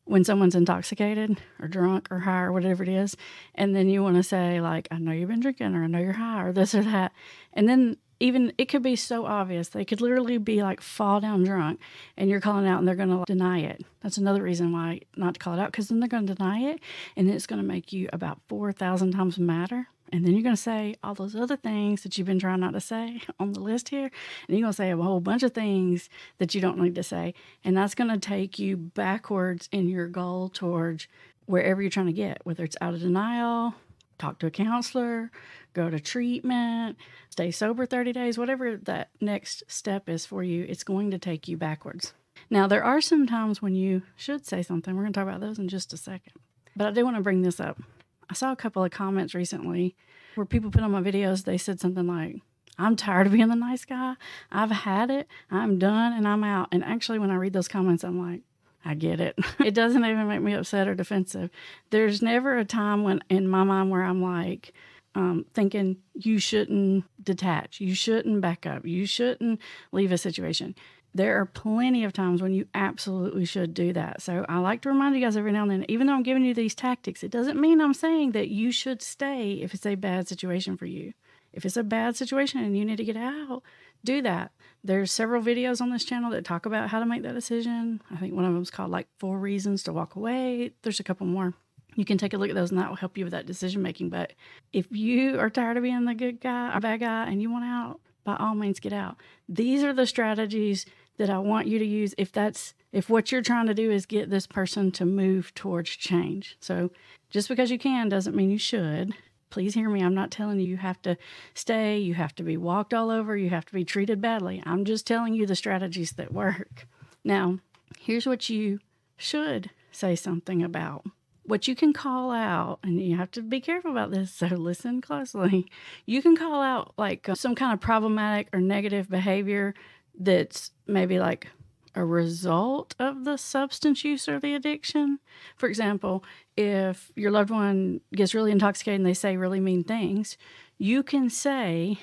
when 0.06 0.24
someone's 0.24 0.56
intoxicated 0.56 1.42
or 1.60 1.68
drunk 1.68 2.08
or 2.12 2.20
high 2.20 2.42
or 2.42 2.52
whatever 2.52 2.84
it 2.84 2.90
is 2.90 3.18
and 3.56 3.76
then 3.76 3.90
you 3.90 4.04
want 4.04 4.16
to 4.16 4.24
say 4.24 4.62
like 4.62 4.88
i 4.92 5.00
know 5.00 5.12
you've 5.12 5.30
been 5.30 5.40
drinking 5.40 5.76
or 5.76 5.84
i 5.84 5.88
know 5.88 5.98
you're 5.98 6.14
high 6.14 6.44
or 6.44 6.54
this 6.54 6.76
or 6.76 6.84
that 6.84 7.12
and 7.54 7.68
then 7.68 7.98
even 8.20 8.54
it 8.58 8.66
could 8.66 8.84
be 8.84 8.96
so 8.96 9.26
obvious. 9.26 9.70
They 9.70 9.86
could 9.86 10.02
literally 10.02 10.38
be 10.38 10.62
like 10.64 10.82
fall 10.82 11.20
down 11.20 11.44
drunk 11.44 11.80
and 12.18 12.30
you're 12.30 12.42
calling 12.42 12.68
out 12.68 12.80
and 12.80 12.88
they're 12.88 12.96
going 12.96 13.10
to 13.10 13.24
deny 13.26 13.60
it. 13.60 13.86
That's 14.02 14.18
another 14.18 14.42
reason 14.42 14.72
why 14.72 15.02
not 15.16 15.36
to 15.36 15.40
call 15.40 15.54
it 15.54 15.60
out 15.60 15.72
because 15.72 15.90
then 15.90 16.00
they're 16.00 16.10
going 16.10 16.28
to 16.28 16.36
deny 16.36 16.60
it 16.60 16.80
and 17.16 17.30
it's 17.30 17.48
going 17.48 17.62
to 17.62 17.68
make 17.68 17.92
you 17.92 18.10
about 18.14 18.40
4000 18.48 19.12
times 19.12 19.38
madder. 19.38 19.88
And 20.12 20.24
then 20.24 20.34
you're 20.34 20.44
going 20.44 20.56
to 20.56 20.62
say 20.62 20.96
all 21.04 21.16
those 21.16 21.36
other 21.36 21.58
things 21.58 22.04
that 22.04 22.18
you've 22.18 22.28
been 22.28 22.40
trying 22.40 22.60
not 22.60 22.74
to 22.74 22.80
say 22.80 23.22
on 23.40 23.54
the 23.54 23.60
list 23.60 23.90
here 23.90 24.12
and 24.48 24.58
you're 24.58 24.62
going 24.62 24.72
to 24.72 24.78
say 24.78 24.92
a 24.92 24.98
whole 24.98 25.20
bunch 25.20 25.44
of 25.44 25.54
things 25.54 26.10
that 26.38 26.56
you 26.56 26.62
don't 26.62 26.80
need 26.80 26.96
to 26.96 27.04
say 27.04 27.34
and 27.64 27.76
that's 27.76 27.96
going 27.96 28.10
to 28.10 28.18
take 28.18 28.60
you 28.60 28.78
backwards 28.78 29.68
in 29.72 29.90
your 29.90 30.08
goal 30.08 30.48
towards 30.48 31.08
wherever 31.48 31.82
you're 31.82 31.92
trying 31.92 32.06
to 32.06 32.14
get 32.14 32.40
whether 32.44 32.64
it's 32.64 32.78
out 32.82 32.94
of 32.94 33.02
denial 33.02 33.74
talk 34.18 34.40
to 34.40 34.48
a 34.48 34.52
counselor, 34.52 35.32
go 35.74 35.90
to 35.90 36.00
treatment, 36.00 36.98
stay 37.30 37.52
sober 37.52 37.86
30 37.86 38.14
days, 38.14 38.38
whatever 38.38 38.78
that 38.78 39.10
next 39.22 39.64
step 39.68 40.10
is 40.10 40.26
for 40.26 40.44
you, 40.44 40.66
it's 40.68 40.84
going 40.84 41.12
to 41.12 41.18
take 41.18 41.48
you 41.48 41.58
backwards. 41.58 42.14
Now, 42.50 42.68
there 42.68 42.84
are 42.84 43.02
some 43.02 43.28
times 43.28 43.62
when 43.62 43.76
you 43.76 44.04
should 44.16 44.46
say 44.46 44.62
something. 44.62 44.96
We're 44.96 45.04
going 45.04 45.14
to 45.14 45.20
talk 45.20 45.28
about 45.28 45.42
those 45.42 45.60
in 45.60 45.68
just 45.68 45.94
a 45.94 45.98
second. 45.98 46.34
But 46.76 46.88
I 46.88 46.92
do 46.92 47.04
want 47.04 47.18
to 47.18 47.24
bring 47.24 47.42
this 47.42 47.60
up. 47.60 47.82
I 48.30 48.34
saw 48.34 48.52
a 48.52 48.56
couple 48.56 48.84
of 48.84 48.92
comments 48.92 49.34
recently 49.34 49.96
where 50.36 50.46
people 50.46 50.72
put 50.72 50.84
on 50.84 50.92
my 50.92 51.02
videos, 51.02 51.46
they 51.46 51.58
said 51.58 51.80
something 51.80 52.08
like, 52.08 52.42
I'm 52.78 52.96
tired 52.96 53.28
of 53.28 53.34
being 53.34 53.48
the 53.48 53.56
nice 53.56 53.86
guy. 53.86 54.16
I've 54.52 54.72
had 54.72 55.10
it. 55.10 55.28
I'm 55.50 55.80
done 55.80 56.14
and 56.14 56.28
I'm 56.28 56.44
out. 56.44 56.68
And 56.72 56.84
actually, 56.84 57.20
when 57.20 57.32
I 57.32 57.36
read 57.36 57.54
those 57.54 57.70
comments, 57.70 58.04
I'm 58.04 58.20
like, 58.20 58.42
I 58.86 58.94
get 58.94 59.20
it. 59.20 59.38
it 59.60 59.74
doesn't 59.74 60.06
even 60.06 60.28
make 60.28 60.42
me 60.42 60.54
upset 60.54 60.88
or 60.88 60.96
defensive. 60.96 61.50
There's 61.90 62.22
never 62.22 62.58
a 62.58 62.66
time 62.66 63.04
when 63.04 63.22
in 63.30 63.48
my 63.48 63.64
mind 63.64 63.90
where 63.90 64.04
I'm 64.04 64.22
like 64.22 64.74
um, 65.16 65.46
thinking 65.54 65.98
you 66.14 66.40
shouldn't 66.40 67.06
detach, 67.24 67.80
you 67.80 67.96
shouldn't 67.96 68.42
back 68.42 68.66
up, 68.66 68.86
you 68.86 69.06
shouldn't 69.06 69.60
leave 69.92 70.12
a 70.12 70.18
situation. 70.18 70.76
There 71.14 71.40
are 71.40 71.46
plenty 71.46 72.04
of 72.04 72.12
times 72.12 72.42
when 72.42 72.54
you 72.54 72.68
absolutely 72.74 73.46
should 73.46 73.74
do 73.74 73.94
that. 73.94 74.22
So 74.22 74.46
I 74.50 74.60
like 74.60 74.82
to 74.82 74.90
remind 74.90 75.16
you 75.16 75.22
guys 75.22 75.38
every 75.38 75.54
now 75.54 75.62
and 75.62 75.72
then, 75.72 75.86
even 75.88 76.08
though 76.08 76.14
I'm 76.14 76.24
giving 76.24 76.44
you 76.44 76.54
these 76.54 76.76
tactics, 76.76 77.24
it 77.24 77.31
doesn't 77.31 77.60
mean 77.60 77.80
I'm 77.80 77.94
saying 77.94 78.34
that 78.34 78.50
you 78.50 78.74
should 78.74 79.02
stay 79.02 79.54
if 79.54 79.74
it's 79.74 79.86
a 79.86 79.96
bad 79.96 80.28
situation 80.28 80.76
for 80.76 80.86
you. 80.86 81.14
If 81.56 81.66
it's 81.66 81.78
a 81.78 81.84
bad 81.84 82.16
situation 82.16 82.63
and 82.63 82.78
you 82.78 82.86
need 82.86 82.98
to 82.98 83.04
get 83.04 83.18
out, 83.18 83.63
do 84.04 84.22
that. 84.22 84.52
There's 84.84 85.12
several 85.12 85.42
videos 85.42 85.81
on 85.81 85.90
this 85.90 86.04
channel 86.04 86.30
that 86.31 86.46
talk 86.46 86.66
about 86.66 86.90
how 86.90 87.00
to 87.00 87.06
make 87.06 87.24
that 87.24 87.34
decision. 87.34 88.02
I 88.12 88.18
think 88.18 88.34
one 88.34 88.46
of 88.46 88.54
them 88.54 88.62
is 88.62 88.69
called 88.69 88.92
like 88.92 89.07
Four 89.18 89.40
Reasons 89.40 89.81
to 89.84 89.94
Walk 89.94 90.16
Away. 90.16 90.72
There's 90.84 91.00
a 91.00 91.04
couple 91.04 91.25
more. 91.25 91.54
You 91.96 92.04
can 92.04 92.18
take 92.18 92.34
a 92.34 92.38
look 92.38 92.50
at 92.50 92.56
those 92.56 92.72
and 92.72 92.80
that 92.80 92.90
will 92.90 92.98
help 92.98 93.18
you 93.18 93.24
with 93.24 93.31
that 93.31 93.46
decision 93.46 93.81
making. 93.81 94.10
But 94.10 94.34
if 94.74 94.92
you 94.92 95.40
are 95.40 95.50
tired 95.50 95.78
of 95.78 95.84
being 95.84 96.04
the 96.04 96.13
good 96.13 96.42
guy 96.42 96.75
or 96.75 96.81
bad 96.81 97.00
guy 97.00 97.25
and 97.25 97.42
you 97.42 97.50
want 97.50 97.63
out, 97.63 98.02
by 98.25 98.36
all 98.36 98.56
means 98.56 98.80
get 98.81 98.92
out. 98.92 99.16
These 99.48 99.84
are 99.84 99.94
the 99.94 100.06
strategies 100.06 100.86
that 101.18 101.30
I 101.30 101.38
want 101.38 101.68
you 101.68 101.80
to 101.80 101.86
use 101.86 102.13
if 102.18 102.31
that's 102.31 102.74
if 102.92 103.10
what 103.10 103.31
you're 103.31 103.42
trying 103.42 103.68
to 103.68 103.74
do 103.74 103.92
is 103.92 104.06
get 104.06 104.30
this 104.30 104.48
person 104.48 104.92
to 104.94 105.06
move 105.06 105.54
towards 105.54 105.92
change. 105.92 106.57
So 106.60 106.92
just 107.30 107.48
because 107.48 107.72
you 107.72 107.80
can 107.80 108.10
doesn't 108.10 108.36
mean 108.36 108.52
you 108.52 108.57
should 108.57 109.13
please 109.56 109.74
hear 109.74 109.90
me. 109.90 110.04
I'm 110.04 110.13
not 110.13 110.31
telling 110.31 110.60
you 110.60 110.68
you 110.68 110.75
have 110.75 111.02
to 111.04 111.16
stay, 111.54 111.98
you 111.98 112.13
have 112.13 112.36
to 112.36 112.44
be 112.44 112.57
walked 112.57 112.94
all 112.94 113.10
over, 113.10 113.38
you 113.38 113.50
have 113.52 113.66
to 113.68 113.74
be 113.74 113.86
treated 113.86 114.19
badly. 114.19 114.62
I'm 114.66 114.84
just 114.84 115.07
telling 115.07 115.34
you 115.34 115.46
the 115.46 115.56
strategies 115.56 116.12
that 116.12 116.34
work. 116.34 116.86
Now, 117.24 117.60
here's 117.98 118.25
what 118.25 118.50
you 118.50 118.80
should 119.16 119.69
say 119.94 120.13
something 120.13 120.62
about. 120.62 121.06
What 121.46 121.69
you 121.69 121.75
can 121.75 121.94
call 121.94 122.31
out, 122.31 122.80
and 122.84 123.02
you 123.02 123.16
have 123.16 123.31
to 123.31 123.42
be 123.42 123.62
careful 123.62 123.92
about 123.92 124.12
this, 124.12 124.30
so 124.34 124.48
listen 124.57 125.00
closely. 125.00 125.68
You 126.06 126.22
can 126.22 126.36
call 126.36 126.62
out 126.62 126.94
like 126.98 127.30
uh, 127.30 127.36
some 127.36 127.56
kind 127.56 127.72
of 127.72 127.80
problematic 127.80 128.50
or 128.52 128.60
negative 128.60 129.10
behavior 129.10 129.74
that's 130.19 130.72
maybe 130.86 131.18
like 131.18 131.48
a 131.95 132.06
result 132.06 132.94
of 133.00 133.24
the 133.24 133.38
substance 133.38 134.03
use 134.03 134.27
or 134.27 134.39
the 134.39 134.53
addiction. 134.53 135.19
For 135.56 135.68
example, 135.68 136.24
if 136.57 137.12
your 137.15 137.31
loved 137.31 137.50
one 137.50 138.01
gets 138.13 138.36
really 138.36 138.51
intoxicated 138.51 139.00
and 139.00 139.07
they 139.07 139.13
say 139.13 139.38
really 139.38 139.59
mean 139.59 139.83
things, 139.83 140.38
you 140.77 141.03
can 141.03 141.30
say, 141.30 141.97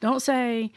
don't 0.00 0.20
say 0.20 0.72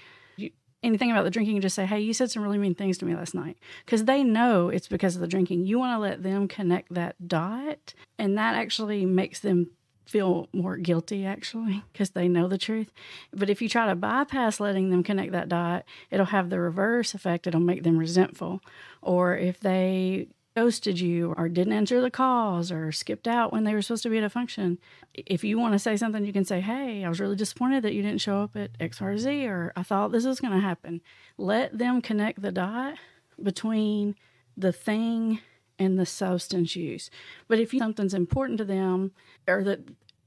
anything 0.82 1.12
about 1.12 1.24
the 1.24 1.30
drinking, 1.30 1.60
just 1.60 1.76
say, 1.76 1.86
hey, 1.86 2.00
you 2.00 2.14
said 2.14 2.32
some 2.32 2.44
really 2.44 2.58
mean 2.58 2.76
things 2.76 2.98
to 2.98 3.06
me 3.06 3.16
last 3.16 3.36
night. 3.36 3.58
Because 3.86 4.06
they 4.06 4.24
know 4.24 4.70
it's 4.70 4.88
because 4.88 5.16
of 5.16 5.22
the 5.22 5.28
drinking. 5.28 5.66
You 5.66 5.80
want 5.80 5.96
to 5.96 6.00
let 6.00 6.24
them 6.24 6.48
connect 6.48 6.94
that 6.94 7.28
dot, 7.28 7.94
and 8.18 8.38
that 8.38 8.56
actually 8.56 9.06
makes 9.06 9.40
them 9.40 9.72
feel 10.10 10.50
more 10.52 10.76
guilty 10.76 11.26
actually 11.26 11.84
because 11.94 12.12
they 12.12 12.28
know 12.28 12.48
the 12.48 12.58
truth. 12.58 12.92
But 13.32 13.50
if 13.50 13.62
you 13.62 13.70
try 13.70 13.88
to 13.88 13.96
bypass 13.96 14.60
letting 14.60 14.90
them 14.90 15.04
connect 15.04 15.32
that 15.34 15.50
dot, 15.50 15.86
it'll 16.10 16.28
have 16.28 16.50
the 16.50 16.60
reverse 16.60 17.14
effect. 17.14 17.46
It'll 17.46 17.60
make 17.60 17.84
them 17.84 17.98
resentful. 17.98 18.62
Or 19.02 19.38
if 19.38 19.60
they 19.60 20.28
ghosted 20.56 21.00
you 21.00 21.34
or 21.38 21.48
didn't 21.48 21.74
answer 21.74 22.02
the 22.02 22.10
calls 22.10 22.72
or 22.72 22.92
skipped 22.92 23.28
out 23.28 23.54
when 23.54 23.64
they 23.64 23.74
were 23.74 23.82
supposed 23.82 24.04
to 24.04 24.10
be 24.10 24.18
at 24.18 24.24
a 24.24 24.30
function, 24.30 24.80
if 25.14 25.44
you 25.44 25.60
want 25.60 25.74
to 25.74 25.80
say 25.80 25.96
something, 25.96 26.26
you 26.26 26.34
can 26.34 26.44
say, 26.44 26.60
Hey, 26.60 27.06
I 27.06 27.10
was 27.10 27.20
really 27.20 27.36
disappointed 27.36 27.84
that 27.84 27.94
you 27.94 28.02
didn't 28.02 28.22
show 28.22 28.42
up 28.42 28.56
at 28.56 28.72
X, 28.80 29.00
Y, 29.00 29.08
or 29.08 29.18
Z, 29.18 29.46
or 29.46 29.72
I 29.76 29.84
thought 29.84 30.12
this 30.12 30.26
was 30.26 30.40
going 30.40 30.54
to 30.54 30.60
happen. 30.60 31.02
Let 31.38 31.78
them 31.78 32.02
connect 32.02 32.42
the 32.42 32.52
dot 32.52 32.96
between 33.42 34.16
the 34.58 34.74
thing 34.74 35.40
and 35.80 35.98
the 35.98 36.06
substance 36.06 36.76
use. 36.76 37.10
But 37.48 37.60
if 37.60 37.72
something's 37.72 38.14
important 38.14 38.58
to 38.58 38.66
them 38.66 39.12
or 39.48 39.64
that 39.64 39.80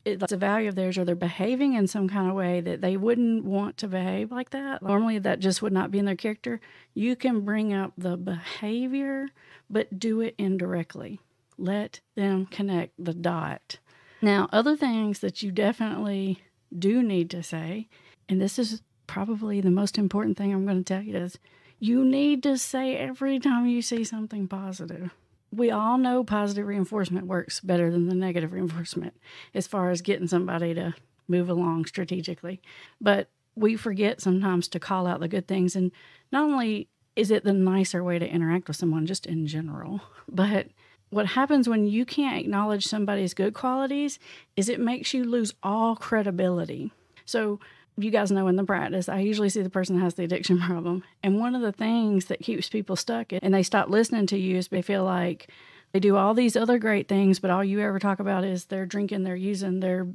it's 0.05 0.33
a 0.33 0.37
value 0.37 0.69
of 0.69 0.75
theirs 0.75 0.99
or 0.99 1.05
they're 1.05 1.15
behaving 1.15 1.75
in 1.75 1.87
some 1.87 2.09
kind 2.09 2.29
of 2.29 2.35
way 2.35 2.61
that 2.61 2.81
they 2.81 2.97
wouldn't 2.97 3.45
want 3.45 3.77
to 3.79 3.89
behave 3.89 4.33
like 4.33 4.51
that, 4.51 4.83
normally 4.83 5.19
that 5.19 5.41
just 5.41 5.63
would 5.63 5.73
not 5.73 5.91
be 5.91 5.99
in 5.99 6.05
their 6.05 6.17
character, 6.17 6.61
you 6.95 7.17
can 7.17 7.41
bring 7.43 7.73
up 7.73 7.93
the 7.97 8.17
behavior, 8.17 9.29
but 9.71 9.99
do 9.99 10.21
it 10.21 10.35
indirectly. 10.39 11.21
Let 11.59 12.01
them 12.17 12.47
connect 12.47 12.93
the 12.99 13.15
dot. 13.15 13.79
Now, 14.21 14.49
other 14.53 14.77
things 14.77 15.21
that 15.21 15.43
you 15.43 15.51
definitely 15.51 16.43
do 16.77 17.03
need 17.03 17.31
to 17.31 17.43
say, 17.43 17.89
and 18.29 18.41
this 18.41 18.59
is 18.59 18.83
probably 19.07 19.61
the 19.61 19.71
most 19.71 19.99
important 19.99 20.37
thing 20.37 20.53
I'm 20.53 20.65
going 20.65 20.83
to 20.83 20.95
tell 20.95 21.03
you 21.03 21.17
is 21.17 21.39
you 21.79 22.05
need 22.05 22.43
to 22.45 22.57
say 22.57 22.97
every 22.97 23.39
time 23.39 23.67
you 23.67 23.83
see 23.83 24.05
something 24.05 24.49
positive 24.49 25.11
we 25.53 25.71
all 25.71 25.99
know 25.99 26.25
positive 26.25 26.67
reinforcement 26.67 27.27
works 27.27 27.61
better 27.61 27.91
than 27.91 28.09
the 28.09 28.15
negative 28.15 28.53
reinforcement 28.53 29.15
as 29.55 29.67
far 29.67 29.91
as 29.91 30.01
getting 30.01 30.27
somebody 30.27 30.75
to 30.75 30.95
move 31.29 31.49
along 31.49 31.85
strategically. 31.85 32.61
But 33.01 33.29
we 33.55 33.77
forget 33.77 34.21
sometimes 34.21 34.67
to 34.69 34.81
call 34.81 35.07
out 35.07 35.21
the 35.21 35.29
good 35.29 35.47
things. 35.47 35.77
And 35.77 35.93
not 36.33 36.45
only 36.45 36.89
is 37.15 37.31
it 37.31 37.45
the 37.45 37.53
nicer 37.53 38.03
way 38.03 38.19
to 38.19 38.29
interact 38.29 38.67
with 38.67 38.77
someone, 38.77 39.07
just 39.07 39.27
in 39.27 39.47
general, 39.47 40.01
but 40.27 40.69
what 41.11 41.27
happens 41.27 41.69
when 41.69 41.87
you 41.87 42.07
can't 42.07 42.41
acknowledge 42.41 42.87
somebody's 42.87 43.35
good 43.35 43.53
qualities 43.53 44.19
is 44.57 44.71
it 44.71 44.81
makes 44.81 45.13
you 45.13 45.25
lose 45.25 45.53
all 45.63 45.95
credibility. 45.95 46.91
So 47.27 47.61
you 47.97 48.11
guys 48.11 48.33
know 48.33 48.49
in 48.49 48.57
the 48.57 48.65
practice, 48.65 49.09
I 49.09 49.21
usually 49.21 49.49
see 49.49 49.63
the 49.63 49.71
person 49.71 50.01
has 50.01 50.15
the 50.15 50.25
addiction 50.25 50.59
problem. 50.67 51.05
And 51.23 51.39
one 51.39 51.55
of 51.55 51.63
the 51.63 51.73
things 51.73 52.27
that 52.27 52.41
keeps 52.41 52.69
people 52.69 52.97
stuck 52.97 53.33
and 53.33 53.53
they 53.53 53.63
stop 53.63 53.89
listening 53.89 54.27
to 54.29 54.39
you 54.39 54.57
is 54.57 54.69
they 54.69 54.83
feel 54.83 55.05
like 55.05 55.49
they 55.93 56.01
do 56.01 56.17
all 56.17 56.33
these 56.33 56.57
other 56.57 56.79
great 56.79 57.09
things, 57.09 57.39
but 57.39 57.51
all 57.51 57.63
you 57.63 57.81
ever 57.81 57.99
talk 57.99 58.19
about 58.19 58.45
is 58.45 58.67
they're 58.67 58.87
drinking, 58.87 59.25
they're 59.25 59.37
using, 59.37 59.81
they're 59.81 60.09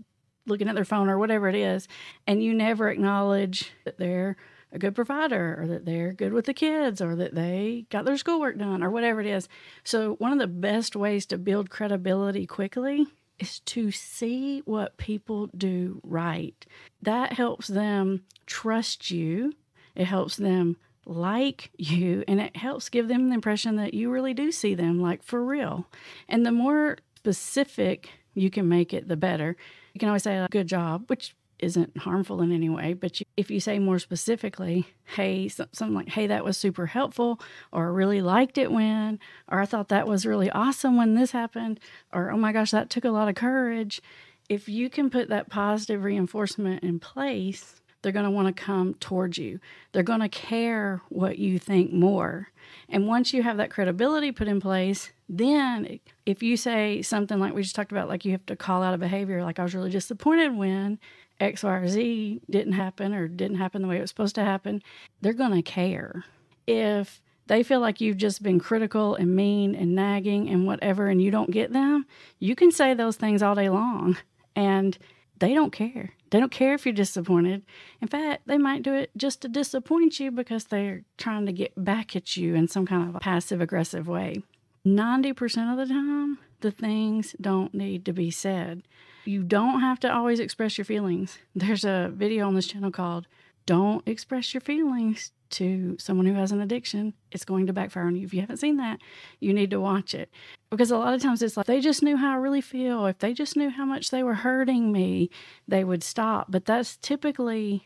looking 0.47 0.67
at 0.67 0.75
their 0.75 0.85
phone 0.85 1.09
or 1.09 1.19
whatever 1.19 1.47
it 1.47 1.55
is. 1.55 1.87
And 2.25 2.43
you 2.43 2.53
never 2.53 2.89
acknowledge 2.89 3.71
that 3.85 3.97
they're 3.97 4.37
a 4.71 4.79
good 4.79 4.95
provider 4.95 5.57
or 5.59 5.67
that 5.67 5.85
they're 5.85 6.13
good 6.13 6.33
with 6.33 6.45
the 6.45 6.53
kids 6.53 7.01
or 7.01 7.15
that 7.15 7.35
they 7.35 7.85
got 7.89 8.05
their 8.05 8.17
schoolwork 8.17 8.57
done 8.57 8.83
or 8.83 8.89
whatever 8.89 9.21
it 9.21 9.27
is. 9.27 9.47
So, 9.83 10.15
one 10.15 10.33
of 10.33 10.39
the 10.39 10.47
best 10.47 10.95
ways 10.95 11.25
to 11.27 11.37
build 11.37 11.69
credibility 11.69 12.45
quickly 12.45 13.07
is 13.39 13.59
to 13.61 13.91
see 13.91 14.61
what 14.65 14.97
people 14.97 15.47
do 15.57 16.01
right. 16.03 16.65
That 17.01 17.33
helps 17.33 17.67
them 17.67 18.23
trust 18.45 19.11
you, 19.11 19.53
it 19.95 20.05
helps 20.05 20.37
them 20.37 20.77
like 21.05 21.71
you, 21.77 22.23
and 22.27 22.41
it 22.41 22.57
helps 22.57 22.89
give 22.89 23.07
them 23.07 23.29
the 23.29 23.35
impression 23.35 23.77
that 23.77 23.93
you 23.93 24.11
really 24.11 24.33
do 24.33 24.51
see 24.51 24.75
them 24.75 25.01
like 25.01 25.23
for 25.23 25.43
real. 25.43 25.87
And 26.27 26.45
the 26.45 26.51
more 26.51 26.97
specific 27.15 28.09
you 28.33 28.49
can 28.49 28.67
make 28.67 28.93
it, 28.93 29.07
the 29.07 29.17
better. 29.17 29.55
You 29.93 29.99
can 29.99 30.09
always 30.09 30.23
say, 30.23 30.37
a 30.37 30.47
good 30.49 30.67
job, 30.67 31.09
which 31.09 31.35
isn't 31.59 31.97
harmful 31.97 32.41
in 32.41 32.51
any 32.51 32.69
way. 32.69 32.93
But 32.93 33.19
you, 33.19 33.25
if 33.35 33.49
you 33.49 33.59
say 33.59 33.79
more 33.79 33.99
specifically, 33.99 34.87
hey, 35.15 35.47
something 35.47 35.93
like, 35.93 36.09
hey, 36.09 36.27
that 36.27 36.45
was 36.45 36.57
super 36.57 36.85
helpful, 36.85 37.39
or 37.71 37.85
I 37.85 37.89
really 37.89 38.21
liked 38.21 38.57
it 38.57 38.71
when, 38.71 39.19
or 39.47 39.59
I 39.59 39.65
thought 39.65 39.89
that 39.89 40.07
was 40.07 40.25
really 40.25 40.49
awesome 40.51 40.97
when 40.97 41.15
this 41.15 41.31
happened, 41.31 41.79
or 42.13 42.31
oh 42.31 42.37
my 42.37 42.51
gosh, 42.51 42.71
that 42.71 42.89
took 42.89 43.05
a 43.05 43.09
lot 43.09 43.29
of 43.29 43.35
courage. 43.35 44.01
If 44.49 44.69
you 44.69 44.89
can 44.89 45.09
put 45.09 45.29
that 45.29 45.49
positive 45.49 46.03
reinforcement 46.03 46.83
in 46.83 46.99
place, 46.99 47.81
they're 48.01 48.11
going 48.11 48.25
to 48.25 48.31
want 48.31 48.55
to 48.55 48.63
come 48.63 48.93
towards 48.95 49.37
you. 49.37 49.59
They're 49.91 50.03
going 50.03 50.21
to 50.21 50.29
care 50.29 51.01
what 51.09 51.39
you 51.39 51.59
think 51.59 51.91
more. 51.91 52.49
And 52.87 53.07
once 53.07 53.33
you 53.33 53.43
have 53.43 53.57
that 53.57 53.71
credibility 53.71 54.31
put 54.31 54.47
in 54.47 54.61
place, 54.61 55.11
then 55.27 55.99
if 56.25 56.41
you 56.43 56.55
say 56.55 57.01
something 57.01 57.39
like 57.39 57.53
we 57.53 57.63
just 57.63 57.75
talked 57.75 57.91
about, 57.91 58.07
like 58.07 58.23
you 58.23 58.31
have 58.31 58.45
to 58.45 58.55
call 58.55 58.83
out 58.83 58.93
a 58.93 58.97
behavior, 58.97 59.43
like 59.43 59.59
I 59.59 59.63
was 59.63 59.75
really 59.75 59.89
disappointed 59.89 60.55
when, 60.55 60.99
X, 61.39 61.63
Y, 61.63 61.73
or 61.73 61.87
Z 61.87 62.41
didn't 62.49 62.73
happen 62.73 63.13
or 63.13 63.27
didn't 63.27 63.57
happen 63.57 63.81
the 63.81 63.87
way 63.87 63.97
it 63.97 64.01
was 64.01 64.09
supposed 64.09 64.35
to 64.35 64.43
happen, 64.43 64.81
they're 65.21 65.33
going 65.33 65.51
to 65.51 65.61
care. 65.61 66.25
If 66.65 67.21
they 67.47 67.63
feel 67.63 67.79
like 67.79 68.01
you've 68.01 68.17
just 68.17 68.43
been 68.43 68.59
critical 68.59 69.15
and 69.15 69.35
mean 69.35 69.75
and 69.75 69.95
nagging 69.95 70.49
and 70.49 70.65
whatever, 70.65 71.07
and 71.07 71.21
you 71.21 71.31
don't 71.31 71.51
get 71.51 71.71
them, 71.71 72.05
you 72.39 72.55
can 72.55 72.71
say 72.71 72.93
those 72.93 73.15
things 73.15 73.41
all 73.41 73.55
day 73.55 73.69
long 73.69 74.17
and 74.55 74.97
they 75.39 75.53
don't 75.53 75.71
care. 75.71 76.13
They 76.29 76.39
don't 76.39 76.51
care 76.51 76.73
if 76.73 76.85
you're 76.85 76.93
disappointed. 76.93 77.63
In 78.01 78.07
fact, 78.07 78.43
they 78.47 78.57
might 78.57 78.83
do 78.83 78.93
it 78.93 79.11
just 79.15 79.41
to 79.41 79.47
disappoint 79.47 80.19
you 80.19 80.31
because 80.31 80.65
they're 80.65 81.03
trying 81.17 81.45
to 81.45 81.53
get 81.53 81.71
back 81.81 82.15
at 82.15 82.35
you 82.35 82.55
in 82.55 82.67
some 82.67 82.85
kind 82.85 83.07
of 83.07 83.15
a 83.15 83.19
passive 83.19 83.61
aggressive 83.61 84.07
way. 84.07 84.43
90% 84.85 85.71
of 85.71 85.77
the 85.77 85.93
time, 85.93 86.39
the 86.61 86.71
things 86.71 87.35
don't 87.39 87.73
need 87.73 88.03
to 88.05 88.13
be 88.13 88.31
said. 88.31 88.83
You 89.27 89.43
don't 89.43 89.81
have 89.81 89.99
to 89.99 90.13
always 90.13 90.39
express 90.39 90.77
your 90.77 90.85
feelings. 90.85 91.37
There's 91.53 91.83
a 91.83 92.09
video 92.13 92.47
on 92.47 92.55
this 92.55 92.65
channel 92.65 92.91
called 92.91 93.27
Don't 93.65 94.07
Express 94.07 94.53
Your 94.53 94.61
Feelings 94.61 95.33
to 95.49 95.97
Someone 95.99 96.25
Who 96.25 96.33
Has 96.35 96.53
an 96.53 96.61
Addiction. 96.61 97.13
It's 97.33 97.43
going 97.43 97.67
to 97.67 97.73
backfire 97.73 98.05
on 98.05 98.15
you. 98.15 98.23
If 98.23 98.33
you 98.33 98.39
haven't 98.39 98.57
seen 98.57 98.77
that, 98.77 99.01
you 99.41 99.53
need 99.53 99.69
to 99.71 99.81
watch 99.81 100.15
it. 100.15 100.31
Because 100.69 100.91
a 100.91 100.97
lot 100.97 101.13
of 101.13 101.21
times 101.21 101.41
it's 101.41 101.57
like 101.57 101.65
they 101.65 101.81
just 101.81 102.01
knew 102.01 102.15
how 102.15 102.31
I 102.31 102.37
really 102.37 102.61
feel. 102.61 103.05
If 103.05 103.19
they 103.19 103.33
just 103.33 103.57
knew 103.57 103.69
how 103.69 103.83
much 103.83 104.11
they 104.11 104.23
were 104.23 104.33
hurting 104.33 104.93
me, 104.93 105.29
they 105.67 105.83
would 105.83 106.03
stop. 106.03 106.47
But 106.49 106.63
that's 106.63 106.95
typically 106.95 107.85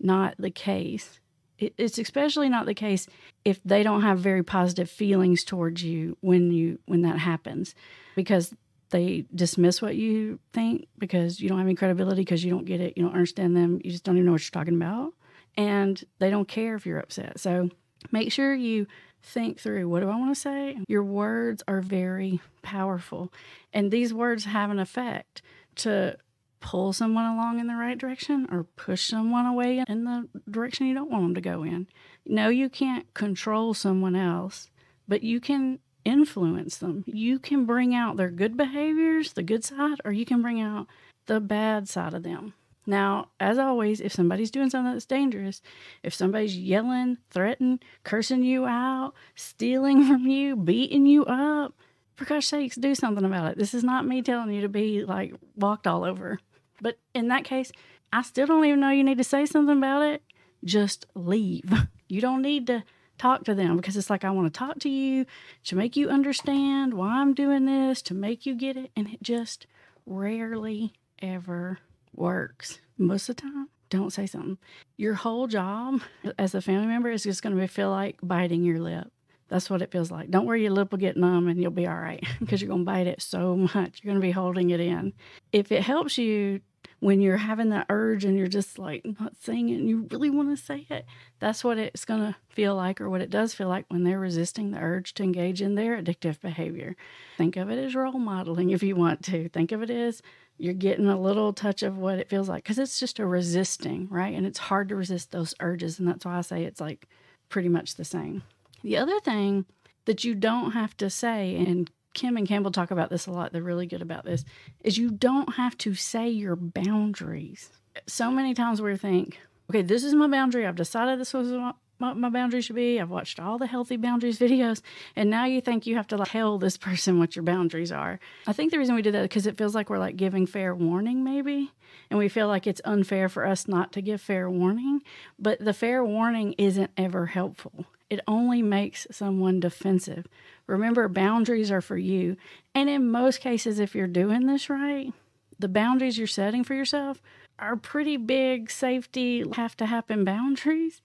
not 0.00 0.34
the 0.40 0.50
case. 0.50 1.20
It's 1.56 1.98
especially 1.98 2.48
not 2.48 2.66
the 2.66 2.74
case 2.74 3.06
if 3.44 3.62
they 3.64 3.84
don't 3.84 4.02
have 4.02 4.18
very 4.18 4.42
positive 4.42 4.90
feelings 4.90 5.44
towards 5.44 5.84
you 5.84 6.16
when 6.20 6.50
you 6.50 6.78
when 6.86 7.02
that 7.02 7.18
happens 7.18 7.74
because 8.16 8.54
they 8.90 9.26
dismiss 9.34 9.80
what 9.80 9.96
you 9.96 10.38
think 10.52 10.86
because 10.98 11.40
you 11.40 11.48
don't 11.48 11.58
have 11.58 11.66
any 11.66 11.74
credibility 11.74 12.22
because 12.22 12.44
you 12.44 12.50
don't 12.50 12.64
get 12.64 12.80
it, 12.80 12.94
you 12.96 13.02
don't 13.02 13.12
understand 13.12 13.56
them, 13.56 13.80
you 13.84 13.90
just 13.90 14.04
don't 14.04 14.16
even 14.16 14.26
know 14.26 14.32
what 14.32 14.42
you're 14.42 14.60
talking 14.62 14.76
about. 14.76 15.12
And 15.56 16.02
they 16.18 16.30
don't 16.30 16.48
care 16.48 16.76
if 16.76 16.86
you're 16.86 16.98
upset. 16.98 17.40
So 17.40 17.68
make 18.12 18.32
sure 18.32 18.54
you 18.54 18.86
think 19.22 19.58
through 19.58 19.88
what 19.88 20.00
do 20.00 20.08
I 20.08 20.16
want 20.16 20.34
to 20.34 20.40
say? 20.40 20.78
Your 20.88 21.04
words 21.04 21.62
are 21.68 21.80
very 21.80 22.40
powerful. 22.62 23.32
And 23.72 23.90
these 23.90 24.14
words 24.14 24.44
have 24.44 24.70
an 24.70 24.78
effect 24.78 25.42
to 25.76 26.16
pull 26.60 26.92
someone 26.92 27.24
along 27.24 27.58
in 27.58 27.66
the 27.66 27.74
right 27.74 27.96
direction 27.98 28.46
or 28.50 28.64
push 28.64 29.08
someone 29.08 29.46
away 29.46 29.82
in 29.88 30.04
the 30.04 30.28
direction 30.50 30.86
you 30.86 30.94
don't 30.94 31.10
want 31.10 31.24
them 31.24 31.34
to 31.34 31.40
go 31.40 31.62
in. 31.62 31.86
No, 32.26 32.48
you 32.48 32.68
can't 32.68 33.12
control 33.14 33.74
someone 33.74 34.14
else, 34.14 34.70
but 35.08 35.22
you 35.22 35.40
can 35.40 35.78
influence 36.04 36.78
them. 36.78 37.04
You 37.06 37.38
can 37.38 37.66
bring 37.66 37.94
out 37.94 38.16
their 38.16 38.30
good 38.30 38.56
behaviors, 38.56 39.32
the 39.32 39.42
good 39.42 39.64
side, 39.64 40.00
or 40.04 40.12
you 40.12 40.24
can 40.24 40.42
bring 40.42 40.60
out 40.60 40.86
the 41.26 41.40
bad 41.40 41.88
side 41.88 42.14
of 42.14 42.22
them. 42.22 42.54
Now, 42.86 43.28
as 43.38 43.58
always, 43.58 44.00
if 44.00 44.12
somebody's 44.12 44.50
doing 44.50 44.70
something 44.70 44.92
that's 44.92 45.06
dangerous, 45.06 45.62
if 46.02 46.14
somebody's 46.14 46.56
yelling, 46.56 47.18
threatening, 47.30 47.80
cursing 48.04 48.42
you 48.42 48.66
out, 48.66 49.12
stealing 49.34 50.04
from 50.08 50.26
you, 50.26 50.56
beating 50.56 51.06
you 51.06 51.24
up, 51.26 51.74
for 52.16 52.24
gosh 52.24 52.48
sakes, 52.48 52.76
do 52.76 52.94
something 52.94 53.24
about 53.24 53.52
it. 53.52 53.58
This 53.58 53.74
is 53.74 53.84
not 53.84 54.06
me 54.06 54.22
telling 54.22 54.52
you 54.52 54.60
to 54.62 54.68
be 54.68 55.04
like 55.04 55.34
walked 55.56 55.86
all 55.86 56.04
over. 56.04 56.38
But 56.80 56.98
in 57.14 57.28
that 57.28 57.44
case, 57.44 57.70
I 58.12 58.22
still 58.22 58.46
don't 58.46 58.64
even 58.64 58.80
know 58.80 58.90
you 58.90 59.04
need 59.04 59.18
to 59.18 59.24
say 59.24 59.46
something 59.46 59.78
about 59.78 60.02
it. 60.02 60.22
Just 60.64 61.06
leave. 61.14 61.72
You 62.12 62.20
don't 62.20 62.42
need 62.42 62.66
to 62.66 62.82
talk 63.20 63.44
to 63.44 63.54
them 63.54 63.76
because 63.76 63.96
it's 63.96 64.10
like 64.10 64.24
I 64.24 64.30
want 64.30 64.52
to 64.52 64.58
talk 64.58 64.78
to 64.80 64.88
you 64.88 65.26
to 65.64 65.76
make 65.76 65.96
you 65.96 66.08
understand 66.08 66.94
why 66.94 67.20
I'm 67.20 67.34
doing 67.34 67.66
this, 67.66 68.00
to 68.02 68.14
make 68.14 68.46
you 68.46 68.54
get 68.54 68.76
it. 68.76 68.90
And 68.96 69.08
it 69.08 69.22
just 69.22 69.66
rarely 70.06 70.94
ever 71.20 71.78
works. 72.14 72.80
Most 72.96 73.28
of 73.28 73.36
the 73.36 73.42
time, 73.42 73.68
don't 73.90 74.12
say 74.12 74.26
something. 74.26 74.58
Your 74.96 75.14
whole 75.14 75.46
job 75.46 76.00
as 76.38 76.54
a 76.54 76.62
family 76.62 76.86
member 76.86 77.10
is 77.10 77.24
just 77.24 77.42
going 77.42 77.56
to 77.56 77.66
feel 77.68 77.90
like 77.90 78.16
biting 78.22 78.64
your 78.64 78.80
lip. 78.80 79.12
That's 79.48 79.68
what 79.68 79.82
it 79.82 79.90
feels 79.90 80.10
like. 80.10 80.30
Don't 80.30 80.46
worry, 80.46 80.62
your 80.62 80.70
lip 80.70 80.92
will 80.92 80.98
get 80.98 81.16
numb 81.16 81.48
and 81.48 81.60
you'll 81.60 81.72
be 81.72 81.86
all 81.86 81.96
right 81.96 82.24
because 82.40 82.62
you're 82.62 82.68
going 82.68 82.82
to 82.82 82.90
bite 82.90 83.06
it 83.06 83.20
so 83.20 83.56
much. 83.56 84.00
You're 84.02 84.12
going 84.12 84.20
to 84.20 84.26
be 84.26 84.30
holding 84.30 84.70
it 84.70 84.80
in. 84.80 85.12
If 85.52 85.72
it 85.72 85.82
helps 85.82 86.16
you 86.16 86.60
when 87.00 87.20
you're 87.20 87.38
having 87.38 87.70
that 87.70 87.86
urge 87.88 88.24
and 88.24 88.36
you're 88.36 88.46
just 88.46 88.78
like 88.78 89.04
not 89.18 89.34
saying 89.40 89.70
it 89.70 89.76
and 89.76 89.88
you 89.88 90.06
really 90.10 90.30
want 90.30 90.56
to 90.56 90.62
say 90.62 90.86
it, 90.90 91.06
that's 91.38 91.64
what 91.64 91.78
it's 91.78 92.04
going 92.04 92.20
to 92.20 92.36
feel 92.50 92.76
like, 92.76 93.00
or 93.00 93.08
what 93.08 93.22
it 93.22 93.30
does 93.30 93.54
feel 93.54 93.68
like 93.68 93.86
when 93.88 94.04
they're 94.04 94.20
resisting 94.20 94.70
the 94.70 94.78
urge 94.78 95.14
to 95.14 95.22
engage 95.22 95.62
in 95.62 95.74
their 95.74 96.00
addictive 96.00 96.40
behavior. 96.40 96.94
Think 97.38 97.56
of 97.56 97.70
it 97.70 97.78
as 97.78 97.94
role 97.94 98.12
modeling 98.12 98.70
if 98.70 98.82
you 98.82 98.96
want 98.96 99.24
to. 99.24 99.48
Think 99.48 99.72
of 99.72 99.82
it 99.82 99.90
as 99.90 100.22
you're 100.58 100.74
getting 100.74 101.08
a 101.08 101.18
little 101.18 101.54
touch 101.54 101.82
of 101.82 101.96
what 101.96 102.18
it 102.18 102.28
feels 102.28 102.48
like 102.48 102.64
because 102.64 102.78
it's 102.78 103.00
just 103.00 103.18
a 103.18 103.26
resisting, 103.26 104.06
right? 104.10 104.34
And 104.34 104.46
it's 104.46 104.58
hard 104.58 104.90
to 104.90 104.96
resist 104.96 105.30
those 105.30 105.54
urges. 105.58 105.98
And 105.98 106.06
that's 106.06 106.26
why 106.26 106.36
I 106.36 106.42
say 106.42 106.64
it's 106.64 106.80
like 106.80 107.08
pretty 107.48 107.70
much 107.70 107.94
the 107.94 108.04
same. 108.04 108.42
The 108.82 108.98
other 108.98 109.18
thing 109.20 109.64
that 110.04 110.22
you 110.24 110.34
don't 110.34 110.72
have 110.72 110.96
to 110.98 111.08
say, 111.08 111.56
and 111.56 111.90
Kim 112.14 112.36
and 112.36 112.48
Campbell 112.48 112.72
talk 112.72 112.90
about 112.90 113.10
this 113.10 113.26
a 113.26 113.30
lot. 113.30 113.52
They're 113.52 113.62
really 113.62 113.86
good 113.86 114.02
about 114.02 114.24
this. 114.24 114.44
Is 114.80 114.98
you 114.98 115.10
don't 115.10 115.54
have 115.54 115.76
to 115.78 115.94
say 115.94 116.28
your 116.28 116.56
boundaries. 116.56 117.70
So 118.06 118.30
many 118.30 118.54
times 118.54 118.82
we 118.82 118.96
think, 118.96 119.38
okay, 119.70 119.82
this 119.82 120.04
is 120.04 120.14
my 120.14 120.26
boundary. 120.26 120.66
I've 120.66 120.76
decided 120.76 121.20
this 121.20 121.34
was 121.34 121.52
what 121.52 121.76
my 122.16 122.30
boundary 122.30 122.62
should 122.62 122.76
be. 122.76 122.98
I've 122.98 123.10
watched 123.10 123.38
all 123.38 123.58
the 123.58 123.66
healthy 123.66 123.96
boundaries 123.96 124.38
videos, 124.38 124.80
and 125.14 125.28
now 125.28 125.44
you 125.44 125.60
think 125.60 125.86
you 125.86 125.96
have 125.96 126.06
to 126.08 126.16
like 126.16 126.30
tell 126.30 126.58
this 126.58 126.76
person 126.76 127.18
what 127.18 127.36
your 127.36 127.42
boundaries 127.42 127.92
are. 127.92 128.18
I 128.46 128.54
think 128.54 128.70
the 128.70 128.78
reason 128.78 128.94
we 128.94 129.02
do 129.02 129.10
that 129.12 129.20
is 129.20 129.24
because 129.24 129.46
it 129.46 129.58
feels 129.58 129.74
like 129.74 129.90
we're 129.90 129.98
like 129.98 130.16
giving 130.16 130.46
fair 130.46 130.74
warning, 130.74 131.22
maybe, 131.22 131.70
and 132.08 132.18
we 132.18 132.28
feel 132.28 132.48
like 132.48 132.66
it's 132.66 132.80
unfair 132.84 133.28
for 133.28 133.46
us 133.46 133.68
not 133.68 133.92
to 133.92 134.00
give 134.00 134.20
fair 134.20 134.50
warning. 134.50 135.02
But 135.38 135.62
the 135.62 135.74
fair 135.74 136.02
warning 136.04 136.54
isn't 136.56 136.90
ever 136.96 137.26
helpful. 137.26 137.84
It 138.10 138.20
only 138.26 138.60
makes 138.60 139.06
someone 139.12 139.60
defensive. 139.60 140.26
Remember, 140.66 141.08
boundaries 141.08 141.70
are 141.70 141.80
for 141.80 141.96
you. 141.96 142.36
And 142.74 142.90
in 142.90 143.10
most 143.10 143.40
cases, 143.40 143.78
if 143.78 143.94
you're 143.94 144.08
doing 144.08 144.46
this 144.46 144.68
right, 144.68 145.12
the 145.58 145.68
boundaries 145.68 146.18
you're 146.18 146.26
setting 146.26 146.64
for 146.64 146.74
yourself 146.74 147.22
are 147.58 147.76
pretty 147.76 148.16
big 148.16 148.70
safety, 148.70 149.44
have 149.54 149.76
to 149.76 149.86
happen 149.86 150.24
boundaries. 150.24 151.00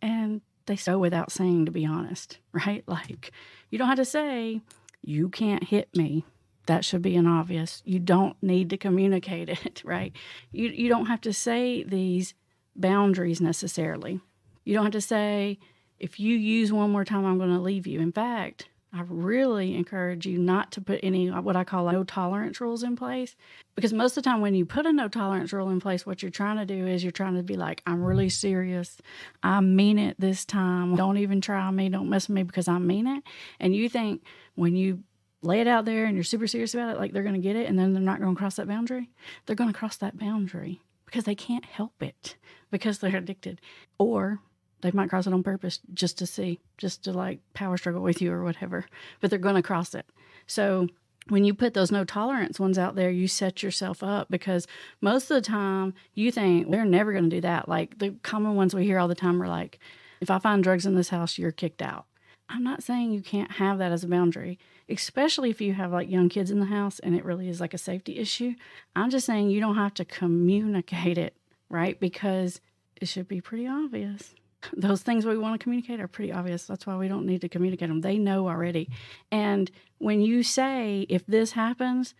And 0.00 0.42
they 0.66 0.76
go 0.76 0.98
without 0.98 1.32
saying, 1.32 1.66
to 1.66 1.72
be 1.72 1.84
honest, 1.84 2.38
right? 2.52 2.84
Like, 2.86 3.32
you 3.70 3.78
don't 3.78 3.88
have 3.88 3.96
to 3.96 4.04
say, 4.04 4.60
you 5.02 5.28
can't 5.28 5.64
hit 5.64 5.88
me. 5.96 6.24
That 6.66 6.84
should 6.84 7.02
be 7.02 7.16
an 7.16 7.26
obvious. 7.26 7.82
You 7.84 7.98
don't 7.98 8.36
need 8.42 8.70
to 8.70 8.76
communicate 8.76 9.48
it, 9.64 9.82
right? 9.84 10.12
You, 10.52 10.68
you 10.68 10.88
don't 10.88 11.06
have 11.06 11.20
to 11.22 11.32
say 11.32 11.82
these 11.82 12.34
boundaries 12.76 13.40
necessarily. 13.40 14.20
You 14.64 14.74
don't 14.74 14.84
have 14.84 14.92
to 14.92 15.00
say, 15.00 15.58
if 15.98 16.18
you 16.20 16.36
use 16.36 16.72
one 16.72 16.90
more 16.90 17.04
time, 17.04 17.24
I'm 17.24 17.38
going 17.38 17.54
to 17.54 17.60
leave 17.60 17.86
you. 17.86 18.00
In 18.00 18.12
fact, 18.12 18.68
I 18.94 19.02
really 19.08 19.74
encourage 19.74 20.24
you 20.24 20.38
not 20.38 20.70
to 20.72 20.80
put 20.80 21.00
any 21.02 21.28
uh, 21.28 21.40
what 21.40 21.56
I 21.56 21.64
call 21.64 21.90
no 21.90 22.04
tolerance 22.04 22.60
rules 22.60 22.84
in 22.84 22.94
place 22.94 23.34
because 23.74 23.92
most 23.92 24.16
of 24.16 24.22
the 24.22 24.30
time 24.30 24.40
when 24.40 24.54
you 24.54 24.64
put 24.64 24.86
a 24.86 24.92
no 24.92 25.08
tolerance 25.08 25.52
rule 25.52 25.70
in 25.70 25.80
place 25.80 26.06
what 26.06 26.22
you're 26.22 26.30
trying 26.30 26.58
to 26.58 26.64
do 26.64 26.86
is 26.86 27.02
you're 27.02 27.10
trying 27.10 27.34
to 27.34 27.42
be 27.42 27.56
like 27.56 27.82
I'm 27.86 28.04
really 28.04 28.28
serious. 28.28 28.98
I 29.42 29.60
mean 29.60 29.98
it 29.98 30.20
this 30.20 30.44
time. 30.44 30.94
Don't 30.94 31.18
even 31.18 31.40
try 31.40 31.68
me. 31.72 31.88
Don't 31.88 32.08
mess 32.08 32.28
with 32.28 32.36
me 32.36 32.42
because 32.44 32.68
I 32.68 32.78
mean 32.78 33.08
it. 33.08 33.24
And 33.58 33.74
you 33.74 33.88
think 33.88 34.22
when 34.54 34.76
you 34.76 35.02
lay 35.42 35.60
it 35.60 35.66
out 35.66 35.86
there 35.86 36.04
and 36.04 36.14
you're 36.14 36.22
super 36.22 36.46
serious 36.46 36.72
about 36.72 36.94
it 36.94 36.98
like 36.98 37.12
they're 37.12 37.24
going 37.24 37.34
to 37.34 37.40
get 37.40 37.56
it 37.56 37.66
and 37.66 37.76
then 37.76 37.94
they're 37.94 38.02
not 38.02 38.20
going 38.20 38.34
to 38.34 38.38
cross 38.38 38.54
that 38.56 38.68
boundary. 38.68 39.10
They're 39.46 39.56
going 39.56 39.72
to 39.72 39.78
cross 39.78 39.96
that 39.96 40.18
boundary 40.18 40.82
because 41.04 41.24
they 41.24 41.34
can't 41.34 41.64
help 41.64 42.00
it 42.00 42.36
because 42.70 43.00
they're 43.00 43.16
addicted 43.16 43.60
or 43.98 44.38
They 44.84 44.90
might 44.90 45.08
cross 45.08 45.26
it 45.26 45.32
on 45.32 45.42
purpose 45.42 45.80
just 45.94 46.18
to 46.18 46.26
see, 46.26 46.60
just 46.76 47.04
to 47.04 47.12
like 47.14 47.40
power 47.54 47.78
struggle 47.78 48.02
with 48.02 48.20
you 48.20 48.30
or 48.30 48.44
whatever, 48.44 48.84
but 49.22 49.30
they're 49.30 49.38
going 49.38 49.54
to 49.54 49.62
cross 49.62 49.94
it. 49.94 50.04
So 50.46 50.88
when 51.30 51.42
you 51.42 51.54
put 51.54 51.72
those 51.72 51.90
no 51.90 52.04
tolerance 52.04 52.60
ones 52.60 52.76
out 52.76 52.94
there, 52.94 53.10
you 53.10 53.26
set 53.26 53.62
yourself 53.62 54.02
up 54.02 54.28
because 54.28 54.66
most 55.00 55.30
of 55.30 55.36
the 55.36 55.40
time 55.40 55.94
you 56.12 56.30
think 56.30 56.68
we're 56.68 56.84
never 56.84 57.12
going 57.12 57.24
to 57.24 57.36
do 57.36 57.40
that. 57.40 57.66
Like 57.66 57.98
the 57.98 58.10
common 58.22 58.56
ones 58.56 58.74
we 58.74 58.84
hear 58.84 58.98
all 58.98 59.08
the 59.08 59.14
time 59.14 59.42
are 59.42 59.48
like, 59.48 59.78
if 60.20 60.30
I 60.30 60.38
find 60.38 60.62
drugs 60.62 60.84
in 60.84 60.96
this 60.96 61.08
house, 61.08 61.38
you're 61.38 61.50
kicked 61.50 61.80
out. 61.80 62.04
I'm 62.50 62.62
not 62.62 62.82
saying 62.82 63.12
you 63.12 63.22
can't 63.22 63.52
have 63.52 63.78
that 63.78 63.90
as 63.90 64.04
a 64.04 64.08
boundary, 64.08 64.58
especially 64.86 65.48
if 65.48 65.62
you 65.62 65.72
have 65.72 65.92
like 65.92 66.10
young 66.10 66.28
kids 66.28 66.50
in 66.50 66.60
the 66.60 66.66
house 66.66 66.98
and 66.98 67.14
it 67.14 67.24
really 67.24 67.48
is 67.48 67.58
like 67.58 67.72
a 67.72 67.78
safety 67.78 68.18
issue. 68.18 68.52
I'm 68.94 69.08
just 69.08 69.24
saying 69.24 69.48
you 69.48 69.60
don't 69.60 69.76
have 69.76 69.94
to 69.94 70.04
communicate 70.04 71.16
it, 71.16 71.34
right? 71.70 71.98
Because 71.98 72.60
it 73.00 73.08
should 73.08 73.28
be 73.28 73.40
pretty 73.40 73.66
obvious 73.66 74.34
those 74.72 75.02
things 75.02 75.26
we 75.26 75.38
want 75.38 75.58
to 75.58 75.62
communicate 75.62 76.00
are 76.00 76.08
pretty 76.08 76.32
obvious. 76.32 76.66
That's 76.66 76.86
why 76.86 76.96
we 76.96 77.08
don't 77.08 77.26
need 77.26 77.40
to 77.42 77.48
communicate 77.48 77.88
them. 77.88 78.00
They 78.00 78.18
know 78.18 78.48
already. 78.48 78.88
And 79.30 79.70
when 79.98 80.20
you 80.20 80.42
say, 80.42 81.06
if 81.08 81.26
this 81.26 81.52
happens 81.52 82.14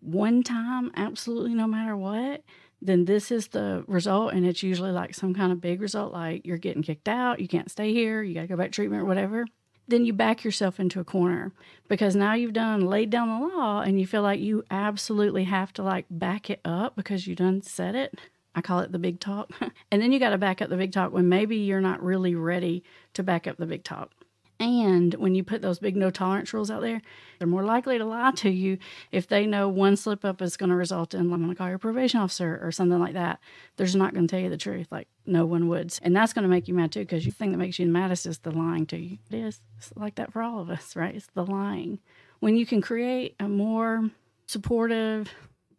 one 0.00 0.42
time, 0.42 0.92
absolutely 0.96 1.54
no 1.54 1.66
matter 1.66 1.96
what, 1.96 2.42
then 2.80 3.04
this 3.04 3.30
is 3.30 3.48
the 3.48 3.84
result. 3.86 4.32
And 4.32 4.46
it's 4.46 4.62
usually 4.62 4.92
like 4.92 5.14
some 5.14 5.34
kind 5.34 5.52
of 5.52 5.60
big 5.60 5.80
result, 5.80 6.12
like 6.12 6.46
you're 6.46 6.58
getting 6.58 6.82
kicked 6.82 7.08
out, 7.08 7.40
you 7.40 7.48
can't 7.48 7.70
stay 7.70 7.92
here, 7.92 8.22
you 8.22 8.34
got 8.34 8.42
to 8.42 8.46
go 8.46 8.56
back 8.56 8.70
to 8.70 8.76
treatment 8.76 9.02
or 9.02 9.06
whatever. 9.06 9.44
Then 9.88 10.04
you 10.04 10.12
back 10.12 10.44
yourself 10.44 10.78
into 10.78 11.00
a 11.00 11.04
corner 11.04 11.52
because 11.88 12.14
now 12.14 12.34
you've 12.34 12.52
done 12.52 12.82
laid 12.82 13.08
down 13.08 13.28
the 13.28 13.46
law 13.46 13.80
and 13.80 13.98
you 13.98 14.06
feel 14.06 14.20
like 14.20 14.38
you 14.38 14.62
absolutely 14.70 15.44
have 15.44 15.72
to 15.74 15.82
like 15.82 16.04
back 16.10 16.50
it 16.50 16.60
up 16.62 16.94
because 16.94 17.26
you 17.26 17.34
done 17.34 17.62
said 17.62 17.94
it 17.94 18.18
I 18.54 18.60
call 18.60 18.80
it 18.80 18.92
the 18.92 18.98
big 18.98 19.20
talk. 19.20 19.50
and 19.90 20.02
then 20.02 20.12
you 20.12 20.18
got 20.18 20.30
to 20.30 20.38
back 20.38 20.60
up 20.62 20.68
the 20.68 20.76
big 20.76 20.92
talk 20.92 21.12
when 21.12 21.28
maybe 21.28 21.56
you're 21.56 21.80
not 21.80 22.02
really 22.02 22.34
ready 22.34 22.82
to 23.14 23.22
back 23.22 23.46
up 23.46 23.56
the 23.56 23.66
big 23.66 23.84
talk. 23.84 24.12
And 24.60 25.14
when 25.14 25.36
you 25.36 25.44
put 25.44 25.62
those 25.62 25.78
big 25.78 25.96
no 25.96 26.10
tolerance 26.10 26.52
rules 26.52 26.70
out 26.70 26.80
there, 26.80 27.00
they're 27.38 27.46
more 27.46 27.62
likely 27.62 27.96
to 27.96 28.04
lie 28.04 28.32
to 28.32 28.50
you 28.50 28.78
if 29.12 29.28
they 29.28 29.46
know 29.46 29.68
one 29.68 29.96
slip 29.96 30.24
up 30.24 30.42
is 30.42 30.56
going 30.56 30.70
to 30.70 30.76
result 30.76 31.14
in, 31.14 31.20
I'm 31.20 31.28
going 31.28 31.48
to 31.48 31.54
call 31.54 31.68
your 31.68 31.78
probation 31.78 32.20
officer 32.20 32.58
or 32.60 32.72
something 32.72 32.98
like 32.98 33.12
that. 33.12 33.38
They're 33.76 33.86
just 33.86 33.96
not 33.96 34.14
going 34.14 34.26
to 34.26 34.30
tell 34.30 34.42
you 34.42 34.50
the 34.50 34.56
truth, 34.56 34.88
like 34.90 35.06
no 35.26 35.46
one 35.46 35.68
would. 35.68 35.96
And 36.02 36.16
that's 36.16 36.32
going 36.32 36.42
to 36.42 36.48
make 36.48 36.66
you 36.66 36.74
mad 36.74 36.90
too, 36.90 37.00
because 37.00 37.24
the 37.24 37.30
thing 37.30 37.52
that 37.52 37.58
makes 37.58 37.78
you 37.78 37.86
maddest 37.86 38.26
is 38.26 38.38
the 38.38 38.50
lying 38.50 38.86
to 38.86 38.96
you. 38.96 39.18
It 39.30 39.36
is. 39.36 39.60
It's 39.76 39.92
like 39.94 40.16
that 40.16 40.32
for 40.32 40.42
all 40.42 40.58
of 40.58 40.70
us, 40.70 40.96
right? 40.96 41.14
It's 41.14 41.28
the 41.34 41.46
lying. 41.46 42.00
When 42.40 42.56
you 42.56 42.66
can 42.66 42.80
create 42.80 43.36
a 43.38 43.48
more 43.48 44.10
supportive, 44.46 45.32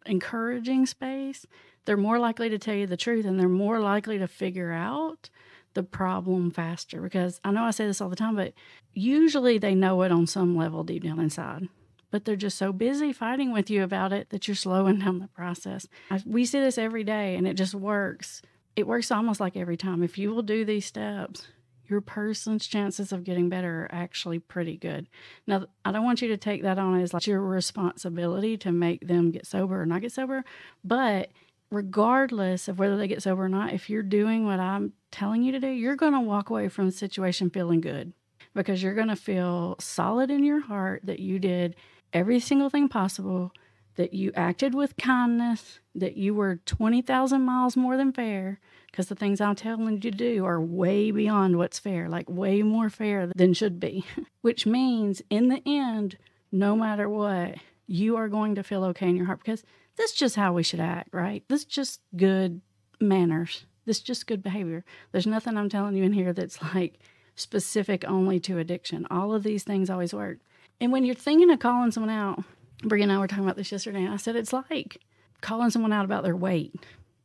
encouraging 0.06 0.86
space, 0.86 1.46
they're 1.84 1.96
more 1.96 2.18
likely 2.18 2.48
to 2.48 2.58
tell 2.58 2.74
you 2.74 2.86
the 2.86 2.96
truth 2.96 3.24
and 3.24 3.38
they're 3.38 3.48
more 3.48 3.80
likely 3.80 4.18
to 4.18 4.28
figure 4.28 4.72
out 4.72 5.30
the 5.74 5.82
problem 5.82 6.50
faster. 6.50 7.00
Because 7.00 7.40
I 7.44 7.50
know 7.50 7.64
I 7.64 7.70
say 7.70 7.86
this 7.86 8.00
all 8.00 8.08
the 8.08 8.16
time, 8.16 8.36
but 8.36 8.52
usually 8.92 9.58
they 9.58 9.74
know 9.74 10.02
it 10.02 10.12
on 10.12 10.26
some 10.26 10.56
level 10.56 10.84
deep 10.84 11.04
down 11.04 11.20
inside. 11.20 11.68
But 12.10 12.24
they're 12.24 12.36
just 12.36 12.58
so 12.58 12.72
busy 12.72 13.12
fighting 13.12 13.52
with 13.52 13.70
you 13.70 13.84
about 13.84 14.12
it 14.12 14.30
that 14.30 14.48
you're 14.48 14.54
slowing 14.56 14.98
down 15.00 15.20
the 15.20 15.28
process. 15.28 15.86
I, 16.10 16.20
we 16.26 16.44
see 16.44 16.60
this 16.60 16.78
every 16.78 17.04
day 17.04 17.36
and 17.36 17.46
it 17.46 17.54
just 17.54 17.74
works. 17.74 18.42
It 18.76 18.86
works 18.86 19.10
almost 19.10 19.40
like 19.40 19.56
every 19.56 19.76
time. 19.76 20.02
If 20.02 20.18
you 20.18 20.30
will 20.30 20.42
do 20.42 20.64
these 20.64 20.86
steps, 20.86 21.46
your 21.90 22.00
person's 22.00 22.66
chances 22.66 23.12
of 23.12 23.24
getting 23.24 23.48
better 23.48 23.82
are 23.82 23.88
actually 23.90 24.38
pretty 24.38 24.76
good. 24.76 25.08
Now, 25.46 25.66
I 25.84 25.90
don't 25.90 26.04
want 26.04 26.22
you 26.22 26.28
to 26.28 26.36
take 26.36 26.62
that 26.62 26.78
on 26.78 27.00
as 27.00 27.12
like 27.12 27.26
your 27.26 27.40
responsibility 27.42 28.56
to 28.58 28.70
make 28.70 29.06
them 29.06 29.32
get 29.32 29.44
sober 29.44 29.82
or 29.82 29.86
not 29.86 30.02
get 30.02 30.12
sober, 30.12 30.44
but 30.84 31.30
regardless 31.70 32.68
of 32.68 32.78
whether 32.78 32.96
they 32.96 33.08
get 33.08 33.22
sober 33.22 33.44
or 33.44 33.48
not, 33.48 33.72
if 33.72 33.88
you're 33.88 34.02
doing 34.02 34.44
what 34.44 34.60
I'm 34.60 34.92
telling 35.10 35.42
you 35.42 35.52
to 35.52 35.60
do, 35.60 35.68
you're 35.68 35.96
going 35.96 36.12
to 36.12 36.20
walk 36.20 36.50
away 36.50 36.68
from 36.68 36.86
the 36.86 36.92
situation 36.92 37.50
feeling 37.50 37.80
good 37.80 38.12
because 38.54 38.82
you're 38.82 38.94
going 38.94 39.08
to 39.08 39.16
feel 39.16 39.76
solid 39.78 40.30
in 40.30 40.44
your 40.44 40.60
heart 40.60 41.02
that 41.04 41.20
you 41.20 41.38
did 41.38 41.76
every 42.12 42.40
single 42.40 42.70
thing 42.70 42.88
possible, 42.88 43.52
that 43.96 44.12
you 44.12 44.32
acted 44.34 44.74
with 44.74 44.96
kindness, 44.96 45.78
that 45.94 46.16
you 46.16 46.34
were 46.34 46.56
20,000 46.66 47.40
miles 47.42 47.76
more 47.76 47.96
than 47.96 48.12
fair 48.12 48.58
because 48.90 49.08
the 49.08 49.14
things 49.14 49.40
I'm 49.40 49.54
telling 49.54 49.94
you 49.94 50.00
to 50.00 50.10
do 50.10 50.44
are 50.44 50.60
way 50.60 51.10
beyond 51.12 51.56
what's 51.56 51.78
fair, 51.78 52.08
like 52.08 52.28
way 52.28 52.62
more 52.62 52.90
fair 52.90 53.30
than 53.34 53.54
should 53.54 53.78
be, 53.78 54.04
which 54.42 54.66
means 54.66 55.22
in 55.30 55.48
the 55.48 55.62
end, 55.64 56.18
no 56.50 56.74
matter 56.74 57.08
what, 57.08 57.56
you 57.86 58.16
are 58.16 58.28
going 58.28 58.54
to 58.56 58.62
feel 58.62 58.84
okay 58.84 59.08
in 59.08 59.16
your 59.16 59.26
heart 59.26 59.40
because 59.44 59.64
that's 60.00 60.12
just 60.12 60.36
how 60.36 60.52
we 60.54 60.62
should 60.62 60.80
act, 60.80 61.10
right? 61.12 61.44
This 61.48 61.64
just 61.64 62.00
good 62.16 62.62
manners. 63.00 63.66
This 63.84 64.00
just 64.00 64.26
good 64.26 64.42
behavior. 64.42 64.84
There's 65.12 65.26
nothing 65.26 65.56
I'm 65.56 65.68
telling 65.68 65.94
you 65.94 66.04
in 66.04 66.12
here 66.12 66.32
that's 66.32 66.62
like 66.74 66.98
specific 67.34 68.04
only 68.06 68.40
to 68.40 68.58
addiction. 68.58 69.06
All 69.10 69.34
of 69.34 69.42
these 69.42 69.62
things 69.62 69.90
always 69.90 70.14
work. 70.14 70.38
And 70.80 70.90
when 70.90 71.04
you're 71.04 71.14
thinking 71.14 71.50
of 71.50 71.58
calling 71.58 71.90
someone 71.90 72.10
out, 72.10 72.42
Brie 72.82 73.02
and 73.02 73.12
I 73.12 73.18
were 73.18 73.26
talking 73.26 73.44
about 73.44 73.56
this 73.56 73.72
yesterday, 73.72 74.04
and 74.04 74.14
I 74.14 74.16
said 74.16 74.36
it's 74.36 74.54
like 74.54 75.02
calling 75.42 75.70
someone 75.70 75.92
out 75.92 76.06
about 76.06 76.24
their 76.24 76.36
weight, 76.36 76.74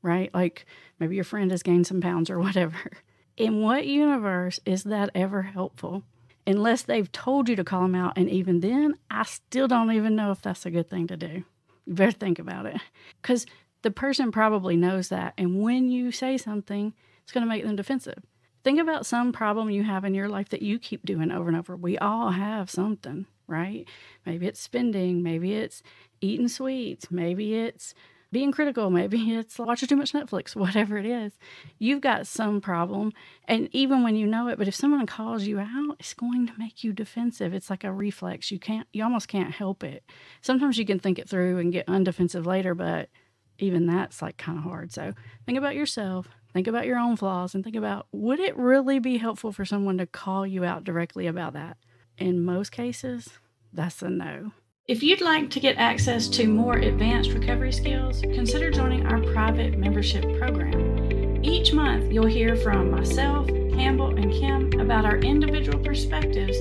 right? 0.02 0.34
Like 0.34 0.66
maybe 1.00 1.16
your 1.16 1.24
friend 1.24 1.52
has 1.52 1.64
gained 1.64 1.88
some 1.88 2.02
pounds 2.02 2.30
or 2.30 2.40
whatever. 2.40 2.92
In 3.38 3.62
what 3.62 3.86
universe 3.86 4.60
is 4.66 4.84
that 4.84 5.12
ever 5.16 5.44
helpful? 5.44 6.04
Unless 6.48 6.84
they've 6.84 7.12
told 7.12 7.50
you 7.50 7.56
to 7.56 7.64
call 7.64 7.82
them 7.82 7.96
out. 7.96 8.18
And 8.18 8.30
even 8.30 8.60
then, 8.60 8.96
I 9.10 9.24
still 9.24 9.68
don't 9.68 9.92
even 9.92 10.16
know 10.16 10.32
if 10.32 10.42
that's 10.42 10.66
a 10.66 10.72
good 10.72 10.90
thing 10.90 11.08
to 11.08 11.18
do. 11.18 11.44
You 11.86 11.94
better 11.94 12.12
think 12.12 12.40
about 12.40 12.66
it. 12.66 12.80
Because 13.22 13.46
the 13.82 13.92
person 13.92 14.32
probably 14.32 14.76
knows 14.76 15.10
that. 15.10 15.34
And 15.38 15.62
when 15.62 15.90
you 15.90 16.12
say 16.12 16.38
something, 16.38 16.94
it's 17.24 17.32
going 17.32 17.44
to 17.44 17.50
make 17.50 17.64
them 17.64 17.76
defensive. 17.76 18.22
Think 18.64 18.80
about 18.80 19.06
some 19.06 19.32
problem 19.32 19.70
you 19.70 19.84
have 19.84 20.06
in 20.06 20.16
your 20.16 20.28
life 20.28 20.50
that 20.50 20.64
you 20.64 20.80
keep 20.80 21.06
doing 21.06 21.32
over 21.32 21.48
and 21.48 21.58
over. 21.58 21.76
We 21.76 22.00
all 22.00 22.32
have 22.32 22.70
something, 22.72 23.28
right? 23.48 23.88
Maybe 24.26 24.48
it's 24.48 24.60
spending, 24.60 25.22
maybe 25.22 25.54
it's 25.54 25.84
eating 26.20 26.48
sweets, 26.48 27.12
maybe 27.12 27.56
it's 27.56 27.94
being 28.32 28.52
critical, 28.52 28.90
maybe 28.90 29.32
it's 29.36 29.58
watching 29.60 29.88
too 29.88 29.96
much 29.96 30.14
Netflix, 30.14 30.56
whatever 30.56 30.98
it 30.98 31.06
is. 31.06 31.34
You've 31.80 32.02
got 32.02 32.28
some 32.28 32.62
problem. 32.62 33.14
And 33.48 33.70
even 33.72 34.04
when 34.04 34.16
you 34.16 34.28
know 34.28 34.48
it, 34.48 34.58
but 34.58 34.68
if 34.68 34.76
someone 34.76 35.06
calls 35.06 35.44
you 35.44 35.60
out, 35.60 35.98
it's 36.00 36.14
going 36.14 36.48
to 36.48 36.54
make 36.58 36.84
you 36.84 36.94
defensive. 36.94 37.54
It's 37.54 37.70
like 37.70 37.84
a 37.84 37.92
reflex. 37.92 38.52
You 38.52 38.60
can't, 38.60 38.88
you 38.94 39.04
almost 39.04 39.28
can't 39.28 39.52
help 39.52 39.84
it. 39.84 40.04
Sometimes 40.42 40.78
you 40.78 40.86
can 40.86 41.00
think 41.00 41.20
it 41.20 41.30
through 41.30 41.60
and 41.60 41.72
get 41.72 41.88
undefensive 41.88 42.46
later, 42.46 42.76
but 42.76 43.10
even 43.58 43.86
that's 43.86 44.22
like 44.22 44.38
kind 44.38 44.58
of 44.58 44.64
hard. 44.64 44.92
So 44.92 45.14
think 45.46 45.58
about 45.58 45.76
yourself, 45.76 46.28
think 46.54 46.68
about 46.68 46.86
your 46.86 46.98
own 46.98 47.16
flaws, 47.16 47.56
and 47.56 47.64
think 47.64 47.76
about 47.76 48.08
would 48.12 48.40
it 48.40 48.58
really 48.58 49.00
be 49.00 49.18
helpful 49.18 49.52
for 49.52 49.66
someone 49.66 49.98
to 49.98 50.06
call 50.06 50.46
you 50.46 50.64
out 50.64 50.84
directly 50.84 51.28
about 51.28 51.54
that? 51.54 51.78
In 52.18 52.44
most 52.44 52.72
cases, 52.72 53.30
that's 53.74 54.02
a 54.02 54.10
no. 54.10 54.52
If 54.88 55.02
you'd 55.02 55.20
like 55.20 55.50
to 55.50 55.60
get 55.60 55.78
access 55.78 56.28
to 56.28 56.48
more 56.48 56.76
advanced 56.76 57.32
recovery 57.32 57.72
skills, 57.72 58.22
consider 58.22 58.70
joining 58.70 59.08
our 59.08 59.20
private 59.34 59.80
membership 59.80 60.22
program. 60.38 61.44
Each 61.44 61.74
month, 61.74 62.14
you'll 62.14 62.28
hear 62.28 62.56
from 62.56 62.92
myself, 62.92 63.48
Campbell, 63.48 64.16
and 64.16 64.32
Kim 64.32 64.80
about 64.80 65.04
our 65.04 65.18
individual 65.18 65.80
perspectives 65.80 66.60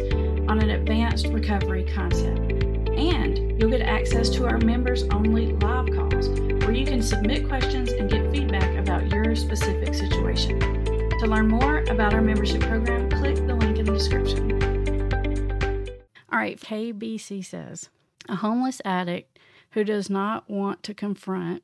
on 0.48 0.58
an 0.62 0.70
advanced 0.70 1.26
recovery 1.26 1.84
concept. 1.84 2.50
And 2.96 3.60
you'll 3.60 3.68
get 3.68 3.82
access 3.82 4.30
to 4.30 4.46
our 4.46 4.56
members 4.56 5.02
only 5.12 5.52
live 5.52 5.90
calls 5.92 6.30
where 6.64 6.72
you 6.72 6.86
can 6.86 7.02
submit 7.02 7.46
questions 7.46 7.92
and 7.92 8.10
get 8.10 8.32
feedback 8.32 8.74
about 8.78 9.12
your 9.12 9.36
specific 9.36 9.92
situation. 9.92 10.58
To 11.20 11.26
learn 11.26 11.48
more 11.48 11.80
about 11.90 12.14
our 12.14 12.22
membership 12.22 12.62
program, 12.62 13.10
click 13.10 13.36
the 13.46 13.54
link 13.54 13.76
in 13.76 13.84
the 13.84 13.92
description. 13.92 14.50
All 16.32 16.38
right, 16.38 16.58
KBC 16.58 17.44
says, 17.44 17.90
a 18.28 18.36
homeless 18.36 18.80
addict 18.84 19.38
who 19.70 19.84
does 19.84 20.08
not 20.08 20.48
want 20.48 20.82
to 20.84 20.94
confront 20.94 21.62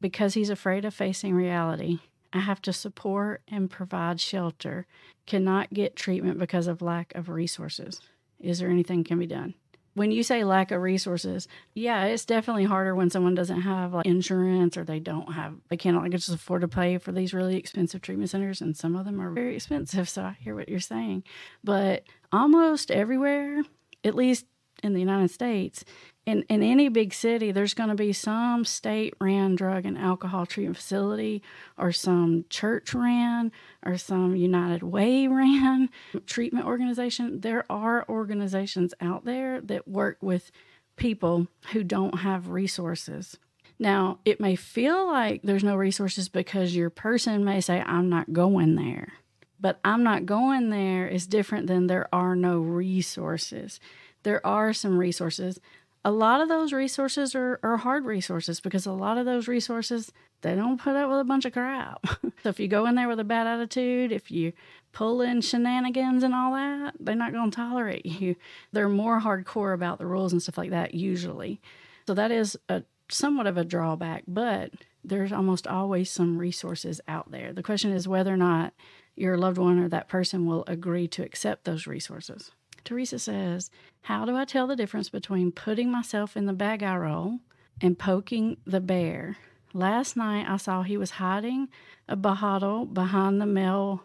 because 0.00 0.34
he's 0.34 0.50
afraid 0.50 0.84
of 0.84 0.94
facing 0.94 1.34
reality. 1.34 1.98
I 2.32 2.40
have 2.40 2.62
to 2.62 2.72
support 2.72 3.42
and 3.48 3.70
provide 3.70 4.20
shelter, 4.20 4.86
cannot 5.26 5.72
get 5.72 5.96
treatment 5.96 6.38
because 6.38 6.66
of 6.66 6.82
lack 6.82 7.14
of 7.14 7.28
resources. 7.28 8.00
Is 8.38 8.58
there 8.58 8.68
anything 8.68 9.02
can 9.02 9.18
be 9.18 9.26
done? 9.26 9.54
When 9.94 10.12
you 10.12 10.22
say 10.22 10.44
lack 10.44 10.70
of 10.70 10.80
resources, 10.80 11.48
yeah, 11.74 12.04
it's 12.04 12.24
definitely 12.24 12.64
harder 12.64 12.94
when 12.94 13.10
someone 13.10 13.34
doesn't 13.34 13.62
have 13.62 13.94
like 13.94 14.06
insurance 14.06 14.76
or 14.76 14.84
they 14.84 15.00
don't 15.00 15.32
have 15.32 15.54
they 15.68 15.76
cannot 15.76 16.02
like 16.02 16.12
just 16.12 16.28
afford 16.28 16.60
to 16.60 16.68
pay 16.68 16.98
for 16.98 17.10
these 17.10 17.34
really 17.34 17.56
expensive 17.56 18.00
treatment 18.00 18.30
centers 18.30 18.60
and 18.60 18.76
some 18.76 18.94
of 18.94 19.04
them 19.04 19.20
are 19.20 19.32
very 19.32 19.56
expensive, 19.56 20.08
so 20.08 20.22
I 20.22 20.36
hear 20.38 20.54
what 20.54 20.68
you're 20.68 20.78
saying. 20.78 21.24
But 21.64 22.04
almost 22.30 22.92
everywhere, 22.92 23.62
at 24.04 24.14
least 24.14 24.46
in 24.82 24.92
the 24.92 25.00
United 25.00 25.30
States, 25.30 25.84
in, 26.26 26.42
in 26.48 26.62
any 26.62 26.88
big 26.88 27.14
city, 27.14 27.52
there's 27.52 27.74
going 27.74 27.88
to 27.88 27.94
be 27.94 28.12
some 28.12 28.64
state 28.64 29.14
ran 29.20 29.54
drug 29.54 29.86
and 29.86 29.96
alcohol 29.96 30.44
treatment 30.44 30.76
facility, 30.76 31.42
or 31.78 31.90
some 31.90 32.44
church 32.50 32.92
ran, 32.92 33.50
or 33.84 33.96
some 33.96 34.36
United 34.36 34.82
Way 34.82 35.26
ran 35.26 35.88
treatment 36.26 36.66
organization. 36.66 37.40
There 37.40 37.64
are 37.70 38.04
organizations 38.08 38.92
out 39.00 39.24
there 39.24 39.60
that 39.62 39.88
work 39.88 40.18
with 40.20 40.50
people 40.96 41.46
who 41.72 41.82
don't 41.82 42.18
have 42.20 42.48
resources. 42.48 43.38
Now, 43.78 44.18
it 44.24 44.40
may 44.40 44.56
feel 44.56 45.06
like 45.06 45.42
there's 45.42 45.64
no 45.64 45.76
resources 45.76 46.28
because 46.28 46.74
your 46.74 46.90
person 46.90 47.44
may 47.44 47.60
say, 47.60 47.80
I'm 47.80 48.08
not 48.08 48.32
going 48.32 48.74
there. 48.74 49.12
but 49.60 49.80
I'm 49.84 50.02
not 50.04 50.26
going 50.26 50.70
there 50.70 51.08
is 51.08 51.26
different 51.26 51.66
than 51.66 51.86
there 51.86 52.08
are 52.12 52.36
no 52.36 52.58
resources. 52.60 53.80
There 54.22 54.44
are 54.46 54.72
some 54.72 54.98
resources. 54.98 55.60
A 56.04 56.10
lot 56.10 56.40
of 56.40 56.48
those 56.48 56.72
resources 56.72 57.34
are, 57.34 57.58
are 57.62 57.76
hard 57.76 58.04
resources 58.04 58.60
because 58.60 58.86
a 58.86 58.92
lot 58.92 59.18
of 59.18 59.26
those 59.26 59.48
resources, 59.48 60.12
they 60.42 60.54
don't 60.54 60.80
put 60.80 60.96
up 60.96 61.10
with 61.10 61.20
a 61.20 61.24
bunch 61.24 61.44
of 61.44 61.52
crap. 61.52 62.06
so 62.42 62.48
if 62.48 62.60
you 62.60 62.68
go 62.68 62.86
in 62.86 62.94
there 62.94 63.08
with 63.08 63.20
a 63.20 63.24
bad 63.24 63.46
attitude, 63.46 64.12
if 64.12 64.30
you 64.30 64.52
pull 64.92 65.20
in 65.20 65.40
shenanigans 65.40 66.22
and 66.22 66.34
all 66.34 66.52
that, 66.52 66.94
they're 67.00 67.14
not 67.14 67.32
going 67.32 67.50
to 67.50 67.56
tolerate 67.56 68.06
you. 68.20 68.36
They're 68.72 68.88
more 68.88 69.20
hardcore 69.20 69.74
about 69.74 69.98
the 69.98 70.06
rules 70.06 70.32
and 70.32 70.42
stuff 70.42 70.58
like 70.58 70.70
that 70.70 70.94
usually. 70.94 71.60
So 72.06 72.14
that 72.14 72.30
is 72.30 72.56
a 72.68 72.84
somewhat 73.10 73.46
of 73.46 73.56
a 73.56 73.64
drawback, 73.64 74.24
but 74.26 74.72
there's 75.04 75.32
almost 75.32 75.66
always 75.66 76.10
some 76.10 76.38
resources 76.38 77.00
out 77.08 77.30
there. 77.30 77.52
The 77.52 77.62
question 77.62 77.92
is 77.92 78.06
whether 78.06 78.32
or 78.32 78.36
not 78.36 78.74
your 79.16 79.36
loved 79.36 79.58
one 79.58 79.78
or 79.78 79.88
that 79.88 80.08
person 80.08 80.46
will 80.46 80.64
agree 80.66 81.08
to 81.08 81.24
accept 81.24 81.64
those 81.64 81.86
resources. 81.86 82.52
Teresa 82.84 83.18
says, 83.18 83.70
How 84.02 84.24
do 84.24 84.36
I 84.36 84.44
tell 84.44 84.66
the 84.66 84.76
difference 84.76 85.08
between 85.08 85.52
putting 85.52 85.90
myself 85.90 86.36
in 86.36 86.46
the 86.46 86.52
bag 86.52 86.82
I 86.82 86.96
roll 86.96 87.40
and 87.80 87.98
poking 87.98 88.58
the 88.66 88.80
bear? 88.80 89.36
Last 89.72 90.16
night 90.16 90.46
I 90.48 90.56
saw 90.56 90.82
he 90.82 90.96
was 90.96 91.12
hiding 91.12 91.68
a 92.08 92.16
bottle 92.16 92.86
behind 92.86 93.40
the 93.40 93.46
mail 93.46 94.02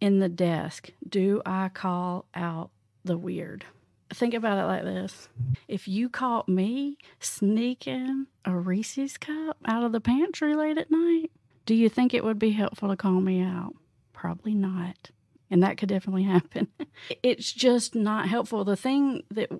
in 0.00 0.18
the 0.18 0.28
desk. 0.28 0.90
Do 1.08 1.40
I 1.46 1.68
call 1.68 2.26
out 2.34 2.70
the 3.04 3.16
weird? 3.16 3.64
Think 4.12 4.34
about 4.34 4.58
it 4.58 4.66
like 4.66 4.82
this 4.82 5.28
if 5.66 5.88
you 5.88 6.08
caught 6.08 6.48
me 6.48 6.98
sneaking 7.20 8.26
a 8.44 8.56
Reese's 8.56 9.16
cup 9.16 9.56
out 9.64 9.82
of 9.82 9.92
the 9.92 10.00
pantry 10.00 10.54
late 10.54 10.78
at 10.78 10.90
night, 10.90 11.30
do 11.66 11.74
you 11.74 11.88
think 11.88 12.12
it 12.12 12.22
would 12.22 12.38
be 12.38 12.50
helpful 12.50 12.88
to 12.90 12.96
call 12.96 13.20
me 13.20 13.40
out? 13.40 13.74
Probably 14.12 14.54
not. 14.54 15.10
And 15.50 15.62
that 15.62 15.76
could 15.76 15.88
definitely 15.88 16.24
happen. 16.24 16.68
it's 17.22 17.52
just 17.52 17.94
not 17.94 18.28
helpful. 18.28 18.64
The 18.64 18.76
thing 18.76 19.22
that 19.30 19.50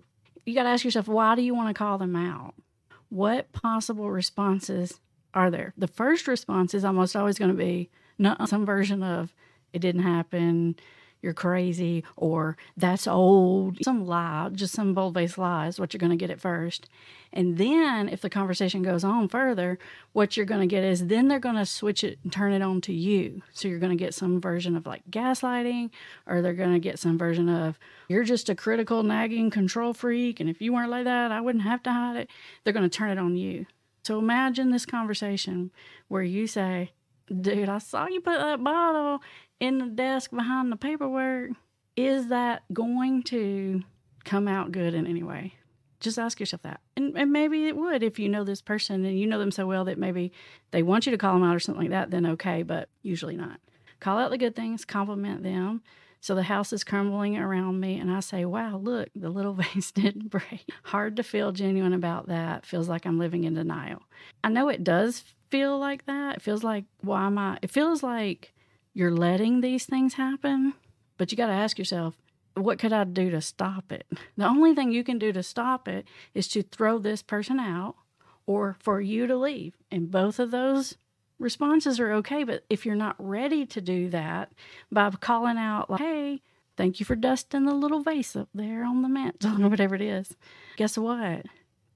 you 0.46 0.54
got 0.54 0.64
to 0.64 0.70
ask 0.70 0.84
yourself 0.84 1.08
why 1.08 1.34
do 1.34 1.42
you 1.42 1.54
want 1.54 1.68
to 1.68 1.74
call 1.74 1.98
them 1.98 2.16
out? 2.16 2.54
What 3.08 3.52
possible 3.52 4.10
responses 4.10 5.00
are 5.34 5.50
there? 5.50 5.72
The 5.76 5.88
first 5.88 6.26
response 6.26 6.74
is 6.74 6.84
almost 6.84 7.14
always 7.14 7.38
going 7.38 7.50
to 7.50 7.56
be 7.56 7.90
no, 8.18 8.36
some 8.46 8.64
version 8.64 9.02
of 9.02 9.34
it 9.72 9.80
didn't 9.80 10.02
happen, 10.02 10.76
you're 11.24 11.32
crazy 11.32 12.04
or 12.16 12.56
that's 12.76 13.08
old. 13.08 13.78
Some 13.82 14.06
lie, 14.06 14.50
just 14.52 14.74
some 14.74 14.94
bold 14.94 15.14
faced 15.14 15.38
lie 15.38 15.66
is 15.66 15.80
what 15.80 15.92
you're 15.92 15.98
going 15.98 16.10
to 16.10 16.16
get 16.16 16.30
at 16.30 16.40
first. 16.40 16.88
And 17.32 17.58
then 17.58 18.08
if 18.08 18.20
the 18.20 18.30
conversation 18.30 18.82
goes 18.82 19.02
on 19.02 19.28
further, 19.28 19.78
what 20.12 20.36
you're 20.36 20.46
going 20.46 20.60
to 20.60 20.72
get 20.72 20.84
is 20.84 21.06
then 21.06 21.26
they're 21.26 21.40
going 21.40 21.56
to 21.56 21.66
switch 21.66 22.04
it 22.04 22.18
and 22.22 22.32
turn 22.32 22.52
it 22.52 22.62
on 22.62 22.80
to 22.82 22.92
you. 22.92 23.42
So 23.52 23.66
you're 23.66 23.80
going 23.80 23.96
to 23.96 24.04
get 24.04 24.14
some 24.14 24.40
version 24.40 24.76
of 24.76 24.86
like 24.86 25.02
gaslighting, 25.10 25.90
or 26.26 26.42
they're 26.42 26.54
going 26.54 26.74
to 26.74 26.78
get 26.78 27.00
some 27.00 27.18
version 27.18 27.48
of 27.48 27.78
you're 28.08 28.22
just 28.22 28.48
a 28.48 28.54
critical, 28.54 29.02
nagging 29.02 29.50
control 29.50 29.94
freak. 29.94 30.38
And 30.38 30.48
if 30.48 30.62
you 30.62 30.72
weren't 30.72 30.90
like 30.90 31.04
that, 31.04 31.32
I 31.32 31.40
wouldn't 31.40 31.64
have 31.64 31.82
to 31.84 31.92
hide 31.92 32.18
it. 32.18 32.30
They're 32.62 32.72
going 32.72 32.88
to 32.88 32.96
turn 32.96 33.10
it 33.10 33.18
on 33.18 33.34
you. 33.34 33.66
So 34.04 34.18
imagine 34.18 34.70
this 34.70 34.86
conversation 34.86 35.72
where 36.08 36.22
you 36.22 36.46
say, 36.46 36.92
Dude, 37.26 37.68
I 37.68 37.78
saw 37.78 38.06
you 38.06 38.20
put 38.20 38.38
that 38.38 38.62
bottle 38.62 39.22
in 39.60 39.78
the 39.78 39.86
desk 39.86 40.30
behind 40.30 40.70
the 40.70 40.76
paperwork, 40.76 41.50
is 41.96 42.28
that 42.28 42.62
going 42.72 43.22
to 43.24 43.82
come 44.24 44.48
out 44.48 44.72
good 44.72 44.94
in 44.94 45.06
any 45.06 45.22
way? 45.22 45.54
Just 46.00 46.18
ask 46.18 46.38
yourself 46.38 46.62
that. 46.62 46.80
And, 46.96 47.16
and 47.16 47.32
maybe 47.32 47.66
it 47.66 47.76
would 47.76 48.02
if 48.02 48.18
you 48.18 48.28
know 48.28 48.44
this 48.44 48.60
person 48.60 49.04
and 49.04 49.18
you 49.18 49.26
know 49.26 49.38
them 49.38 49.50
so 49.50 49.66
well 49.66 49.84
that 49.86 49.98
maybe 49.98 50.32
they 50.70 50.82
want 50.82 51.06
you 51.06 51.12
to 51.12 51.18
call 51.18 51.34
them 51.34 51.44
out 51.44 51.56
or 51.56 51.60
something 51.60 51.82
like 51.82 51.90
that, 51.90 52.10
then 52.10 52.26
okay, 52.26 52.62
but 52.62 52.88
usually 53.02 53.36
not. 53.36 53.58
Call 54.00 54.18
out 54.18 54.30
the 54.30 54.38
good 54.38 54.54
things, 54.54 54.84
compliment 54.84 55.42
them. 55.42 55.82
So 56.24 56.34
the 56.34 56.44
house 56.44 56.72
is 56.72 56.84
crumbling 56.84 57.36
around 57.36 57.80
me, 57.80 57.98
and 57.98 58.10
I 58.10 58.20
say, 58.20 58.46
Wow, 58.46 58.78
look, 58.78 59.10
the 59.14 59.28
little 59.28 59.52
vase 59.74 59.92
didn't 59.92 60.30
break. 60.30 60.66
Hard 60.84 61.16
to 61.16 61.22
feel 61.22 61.52
genuine 61.52 61.92
about 61.92 62.28
that. 62.28 62.64
Feels 62.64 62.88
like 62.88 63.04
I'm 63.04 63.18
living 63.18 63.44
in 63.44 63.52
denial. 63.52 64.00
I 64.42 64.48
know 64.48 64.70
it 64.70 64.82
does 64.82 65.22
feel 65.50 65.78
like 65.78 66.06
that. 66.06 66.36
It 66.36 66.42
feels 66.42 66.64
like, 66.64 66.86
why 67.02 67.26
am 67.26 67.36
I? 67.36 67.58
It 67.60 67.70
feels 67.70 68.02
like 68.02 68.54
you're 68.94 69.10
letting 69.10 69.60
these 69.60 69.84
things 69.84 70.14
happen, 70.14 70.72
but 71.18 71.30
you 71.30 71.36
got 71.36 71.48
to 71.48 71.52
ask 71.52 71.78
yourself, 71.78 72.14
what 72.54 72.78
could 72.78 72.94
I 72.94 73.04
do 73.04 73.28
to 73.30 73.42
stop 73.42 73.92
it? 73.92 74.06
The 74.38 74.48
only 74.48 74.74
thing 74.74 74.92
you 74.92 75.04
can 75.04 75.18
do 75.18 75.30
to 75.30 75.42
stop 75.42 75.86
it 75.88 76.06
is 76.32 76.48
to 76.48 76.62
throw 76.62 76.96
this 76.96 77.20
person 77.20 77.60
out 77.60 77.96
or 78.46 78.78
for 78.80 78.98
you 78.98 79.26
to 79.26 79.36
leave. 79.36 79.74
And 79.90 80.10
both 80.10 80.38
of 80.38 80.52
those 80.52 80.96
responses 81.38 82.00
are 82.00 82.12
okay. 82.14 82.44
But 82.44 82.64
if 82.68 82.84
you're 82.84 82.94
not 82.94 83.16
ready 83.18 83.66
to 83.66 83.80
do 83.80 84.08
that 84.10 84.52
by 84.90 85.10
calling 85.10 85.58
out, 85.58 85.90
like, 85.90 86.00
hey, 86.00 86.42
thank 86.76 87.00
you 87.00 87.06
for 87.06 87.16
dusting 87.16 87.64
the 87.64 87.74
little 87.74 88.02
vase 88.02 88.36
up 88.36 88.48
there 88.54 88.84
on 88.84 89.02
the 89.02 89.08
mantle 89.08 89.50
or 89.52 89.54
mm-hmm. 89.54 89.68
whatever 89.70 89.94
it 89.94 90.02
is, 90.02 90.36
guess 90.76 90.98
what? 90.98 91.46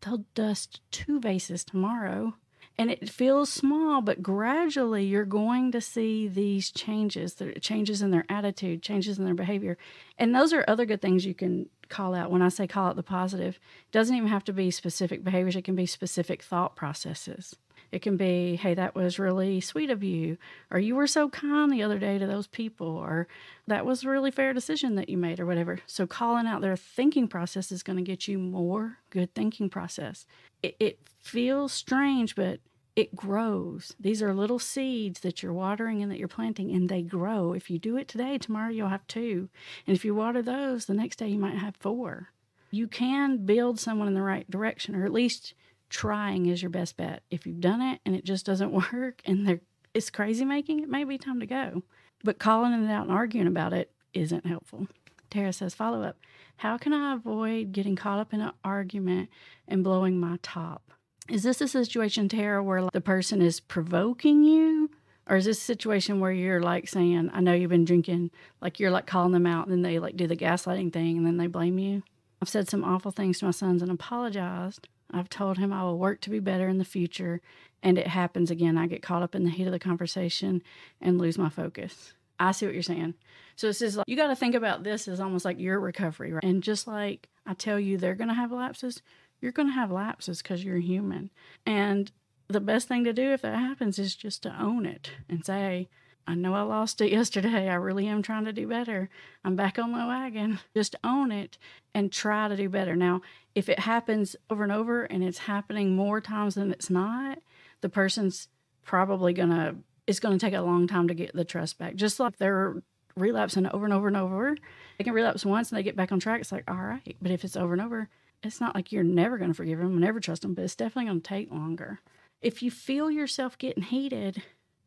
They'll 0.01 0.25
dust 0.35 0.81
two 0.91 1.21
vases 1.21 1.65
tomorrow 1.65 2.35
and 2.79 2.91
it 2.91 3.11
feels 3.11 3.53
small 3.53 4.01
but 4.01 4.23
gradually 4.23 5.05
you're 5.05 5.25
going 5.25 5.73
to 5.73 5.81
see 5.81 6.29
these 6.29 6.71
changes 6.71 7.35
the 7.35 7.53
changes 7.55 8.01
in 8.01 8.11
their 8.11 8.25
attitude 8.29 8.83
changes 8.83 9.19
in 9.19 9.25
their 9.25 9.35
behavior 9.35 9.77
and 10.17 10.35
those 10.35 10.53
are 10.53 10.65
other 10.69 10.87
good 10.87 11.03
things 11.03 11.27
you 11.27 11.35
can 11.35 11.69
call 11.89 12.15
out 12.15 12.31
when 12.31 12.41
i 12.43 12.49
say 12.49 12.67
call 12.67 12.87
out 12.87 12.97
the 12.97 13.03
positive 13.03 13.57
it 13.57 13.93
doesn't 13.93 14.17
even 14.17 14.29
have 14.29 14.45
to 14.45 14.53
be 14.53 14.71
specific 14.71 15.25
behaviors 15.25 15.57
it 15.57 15.65
can 15.65 15.75
be 15.75 15.87
specific 15.87 16.43
thought 16.43 16.77
processes 16.77 17.57
it 17.93 18.03
can 18.03 18.17
be 18.17 18.57
hey 18.57 18.75
that 18.75 18.95
was 18.95 19.19
really 19.19 19.61
sweet 19.61 19.91
of 19.91 20.03
you 20.03 20.37
or 20.71 20.79
you 20.79 20.95
were 20.95 21.07
so 21.07 21.29
kind 21.29 21.73
the 21.73 21.83
other 21.83 21.99
day 21.99 22.19
to 22.19 22.27
those 22.27 22.47
people 22.47 22.89
or 22.89 23.27
that 23.67 23.87
was 23.87 24.05
a 24.05 24.09
really 24.09 24.31
fair 24.31 24.53
decision 24.53 24.95
that 24.95 25.09
you 25.09 25.17
made 25.17 25.41
or 25.41 25.47
whatever 25.47 25.79
so 25.87 26.07
calling 26.07 26.47
out 26.47 26.61
their 26.61 26.77
thinking 26.77 27.29
process 27.29 27.73
is 27.73 27.83
going 27.83 27.97
to 27.97 28.03
get 28.03 28.29
you 28.29 28.39
more 28.39 28.99
good 29.11 29.35
thinking 29.35 29.69
process 29.69 30.27
it, 30.63 30.77
it 30.79 30.99
feels 31.21 31.73
strange 31.73 32.35
but 32.35 32.61
it 32.99 33.15
grows. 33.15 33.95
These 34.01 34.25
are 34.25 34.35
little 34.35 34.59
seeds 34.59 35.21
that 35.21 35.41
you're 35.41 35.53
watering 35.53 36.03
and 36.03 36.11
that 36.11 36.19
you're 36.19 36.27
planting, 36.27 36.73
and 36.73 36.89
they 36.89 37.01
grow. 37.01 37.53
If 37.53 37.71
you 37.71 37.79
do 37.79 37.97
it 37.97 38.09
today, 38.09 38.39
tomorrow 38.39 38.71
you'll 38.71 38.89
have 38.89 39.07
two. 39.07 39.49
And 39.87 39.95
if 39.95 40.05
you 40.05 40.17
water 40.17 40.43
those, 40.43 40.87
the 40.87 40.95
next 40.95 41.21
day 41.21 41.29
you 41.29 41.39
might 41.39 41.59
have 41.59 41.77
four. 41.77 42.31
You 42.73 42.89
can 42.89 43.47
build 43.47 43.79
someone 43.79 44.09
in 44.09 44.15
the 44.15 44.23
right 44.23 44.51
direction, 44.51 44.97
or 44.97 45.05
at 45.05 45.13
least 45.13 45.55
trying 45.89 46.47
is 46.47 46.63
your 46.63 46.71
best 46.71 46.97
bet. 46.97 47.23
If 47.31 47.47
you've 47.47 47.61
done 47.61 47.81
it 47.81 48.01
and 48.05 48.15
it 48.15 48.25
just 48.25 48.47
doesn't 48.47 48.73
work 48.93 49.23
and 49.25 49.61
it's 49.95 50.11
crazy 50.11 50.45
making, 50.45 50.81
it 50.81 50.89
may 50.89 51.05
be 51.05 51.19
time 51.19 51.41
to 51.41 51.47
go. 51.47 51.83
But 52.25 52.39
calling 52.39 52.73
it 52.73 52.91
out 52.91 53.05
and 53.05 53.13
arguing 53.13 53.47
about 53.47 53.73
it 53.73 53.93
isn't 54.13 54.47
helpful. 54.47 54.89
Tara 55.31 55.53
says, 55.53 55.75
follow 55.75 56.03
up. 56.03 56.19
How 56.57 56.79
can 56.79 56.93
I 56.93 57.15
avoid 57.15 57.73
getting 57.73 57.97
caught 57.97 58.19
up 58.19 58.33
in 58.33 58.41
an 58.41 58.53
argument 58.65 59.29
and 59.67 59.85
blowing 59.85 60.19
my 60.19 60.39
top? 60.43 60.91
Is 61.29 61.43
this 61.43 61.61
a 61.61 61.69
situation, 61.69 62.29
Tara, 62.29 62.63
where 62.63 62.89
the 62.93 63.01
person 63.01 63.43
is 63.43 63.61
provoking 63.61 64.43
you? 64.43 64.91
Or 65.29 65.37
is 65.37 65.45
this 65.45 65.59
a 65.59 65.65
situation 65.65 66.21
where 66.21 66.33
you're 66.33 66.63
like 66.63 66.89
saying, 66.89 67.31
I 67.35 67.41
know 67.41 67.53
you've 67.53 67.69
been 67.69 67.85
drinking, 67.85 68.31
like 68.63 68.81
you're 68.81 68.91
like 68.91 69.07
calling 69.07 69.33
them 69.33 69.47
out 69.47 69.67
and 69.67 69.73
then 69.73 69.83
they 69.83 69.99
like 69.99 70.17
do 70.17 70.27
the 70.27 70.37
gaslighting 70.37 70.93
thing 70.93 71.19
and 71.19 71.27
then 71.27 71.37
they 71.37 71.47
blame 71.47 71.79
you? 71.79 72.03
I've 72.41 72.49
said 72.49 72.69
some 72.69 72.83
awful 72.83 73.11
things 73.11 73.39
to 73.41 73.45
my 73.45 73.51
sons 73.51 73.83
and 73.83 73.91
apologized. 73.91 74.89
I've 75.11 75.29
told 75.29 75.59
him 75.59 75.73
I 75.73 75.83
will 75.83 75.99
work 75.99 76.21
to 76.23 76.31
be 76.31 76.41
better 76.41 76.69
in 76.69 76.79
the 76.79 76.85
future 76.85 77.41
and 77.83 77.99
it 77.99 78.09
happens 78.09 78.51
again. 78.51 78.77
I 78.77 78.87
get 78.87 79.03
caught 79.03 79.23
up 79.23 79.35
in 79.35 79.45
the 79.45 79.51
heat 79.51 79.67
of 79.67 79.73
the 79.73 79.79
conversation 79.79 80.63
and 81.01 81.19
lose 81.19 81.39
my 81.39 81.49
focus. 81.49 82.13
I 82.41 82.53
see 82.53 82.67
what 82.67 82.75
you're 82.75 82.83
saying. 82.83 83.15
So 83.57 83.69
it 83.69 83.75
says 83.75 83.97
like 83.97 84.09
you 84.09 84.17
got 84.17 84.29
to 84.29 84.37
think 84.37 84.55
about 84.55 84.85
this 84.85 85.09
as 85.09 85.21
almost 85.21 85.45
like 85.45 85.59
your 85.59 85.81
recovery, 85.81 86.33
right? 86.33 86.45
And 86.45 86.63
just 86.63 86.87
like 86.87 87.29
I 87.47 87.55
tell 87.55 87.81
you, 87.81 87.97
they're 87.97 88.15
going 88.15 88.29
to 88.29 88.35
have 88.35 88.53
lapses 88.53 89.03
you're 89.41 89.53
going 89.53 89.69
to 89.69 89.75
have 89.75 89.91
lapses 89.91 90.43
because 90.43 90.65
you're 90.65 90.79
human. 90.79 91.31
And 91.65 92.11
the 92.49 92.61
best 92.61 92.89
thing 92.89 93.05
to 93.05 93.13
do 93.13 93.33
if 93.33 93.43
that 93.43 93.59
happens 93.59 93.99
is 93.99 94.17
just 94.17 94.43
to 94.43 94.63
own 94.63 94.87
it 94.87 95.13
and 95.29 95.45
say, 95.45 95.89
I 96.29 96.35
know 96.35 96.55
I 96.55 96.61
lost 96.61 97.01
it 97.01 97.11
yesterday. 97.13 97.69
I 97.69 97.75
really 97.75 98.07
am 98.07 98.23
trying 98.23 98.45
to 98.45 98.53
do 98.53 98.69
better. 98.69 99.09
I'm 99.45 99.57
back 99.57 99.79
on 99.79 99.91
my 99.91 100.07
wagon. 100.07 100.61
Just 100.75 100.95
own 101.03 101.33
it 101.33 101.57
and 101.95 102.13
try 102.13 102.49
to 102.49 102.57
do 102.57 102.69
better. 102.69 102.95
Now, 102.95 103.23
if 103.55 103.69
it 103.69 103.81
happens 103.81 104.37
over 104.51 104.63
and 104.63 104.73
over 104.73 105.05
and 105.05 105.25
it's 105.25 105.39
happening 105.39 105.97
more 105.97 106.21
times 106.21 106.55
than 106.55 106.71
it's 106.71 106.91
not, 106.91 107.39
the 107.81 107.89
person's 107.89 108.49
probably 108.85 109.33
going 109.33 109.51
to, 109.51 109.77
it's 110.07 110.21
going 110.21 110.39
to 110.39 110.45
take 110.45 110.55
a 110.55 110.61
long 110.61 110.87
time 110.87 111.09
to 111.09 111.15
get 111.15 111.35
the 111.35 111.45
trust 111.45 111.79
back. 111.79 111.95
Just 111.95 112.21
like 112.21 112.37
they're 112.37 112.83
relapsing 113.17 113.67
over 113.67 113.87
and 113.87 113.95
over 113.95 114.07
and 114.07 114.17
over, 114.17 114.55
they 114.99 115.05
can 115.05 115.15
relapse 115.15 115.47
once 115.47 115.71
and 115.71 115.79
they 115.79 115.83
get 115.83 115.97
back 115.97 116.13
on 116.13 116.21
track. 116.21 116.43
It's 116.43 116.53
like, 116.53 116.71
all 116.71 116.77
right. 116.77 117.17
But 117.23 117.33
if 117.33 117.43
it's 117.43 117.57
over 117.57 117.73
and 117.73 117.83
over, 117.83 118.09
it's 118.43 118.61
not 118.61 118.75
like 118.75 118.93
you're 118.93 119.03
never 119.03 119.39
going 119.39 119.51
to 119.51 119.57
forgive 119.57 119.79
them, 119.79 119.99
never 119.99 120.21
trust 120.21 120.43
them, 120.43 120.55
but 120.55 120.65
it's 120.65 120.77
definitely 120.77 121.07
going 121.07 121.23
to 121.23 121.29
take 121.29 121.51
longer. 121.51 122.01
If 122.41 122.63
you 122.63 122.71
feel 122.71 123.11
yourself 123.11 123.59
getting 123.59 123.83
heated, 123.83 124.43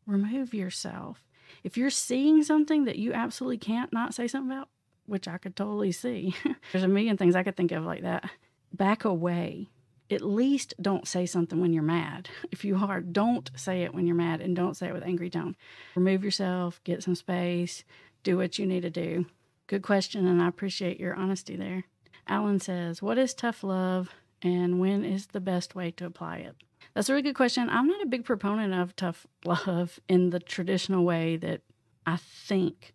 remove 0.06 0.54
yourself. 0.54 1.24
If 1.64 1.76
you're 1.76 1.90
seeing 1.90 2.42
something 2.42 2.84
that 2.84 2.98
you 2.98 3.12
absolutely 3.12 3.58
can't 3.58 3.92
not 3.92 4.14
say 4.14 4.26
something 4.26 4.50
about, 4.50 4.68
which 5.06 5.28
I 5.28 5.38
could 5.38 5.56
totally 5.56 5.92
see, 5.92 6.34
there's 6.72 6.84
a 6.84 6.88
million 6.88 7.16
things 7.16 7.36
I 7.36 7.42
could 7.42 7.56
think 7.56 7.72
of 7.72 7.84
like 7.84 8.02
that. 8.02 8.28
Back 8.72 9.04
away. 9.04 9.68
At 10.10 10.22
least 10.22 10.74
don't 10.80 11.08
say 11.08 11.24
something 11.24 11.60
when 11.60 11.72
you're 11.72 11.82
mad. 11.82 12.28
If 12.50 12.64
you 12.64 12.76
are, 12.76 13.00
don't 13.00 13.50
say 13.56 13.82
it 13.82 13.94
when 13.94 14.06
you're 14.06 14.16
mad 14.16 14.40
and 14.40 14.54
don't 14.54 14.76
say 14.76 14.88
it 14.88 14.92
with 14.92 15.04
angry 15.04 15.30
tone. 15.30 15.56
Remove 15.94 16.22
yourself, 16.22 16.80
get 16.84 17.02
some 17.02 17.14
space, 17.14 17.84
do 18.22 18.36
what 18.36 18.58
you 18.58 18.66
need 18.66 18.82
to 18.82 18.90
do. 18.90 19.26
Good 19.68 19.82
question, 19.82 20.26
and 20.26 20.42
I 20.42 20.48
appreciate 20.48 21.00
your 21.00 21.14
honesty 21.14 21.56
there. 21.56 21.84
Alan 22.26 22.60
says, 22.60 23.00
What 23.00 23.18
is 23.18 23.32
tough 23.34 23.64
love 23.64 24.10
and 24.42 24.80
when 24.80 25.04
is 25.04 25.28
the 25.28 25.40
best 25.40 25.74
way 25.74 25.90
to 25.92 26.06
apply 26.06 26.38
it? 26.38 26.56
That's 26.94 27.08
a 27.08 27.12
really 27.12 27.22
good 27.22 27.34
question. 27.34 27.68
I'm 27.70 27.86
not 27.86 28.02
a 28.02 28.06
big 28.06 28.24
proponent 28.24 28.74
of 28.74 28.94
tough 28.96 29.26
love 29.44 29.98
in 30.08 30.30
the 30.30 30.40
traditional 30.40 31.04
way 31.04 31.36
that 31.36 31.62
I 32.06 32.16
think. 32.16 32.94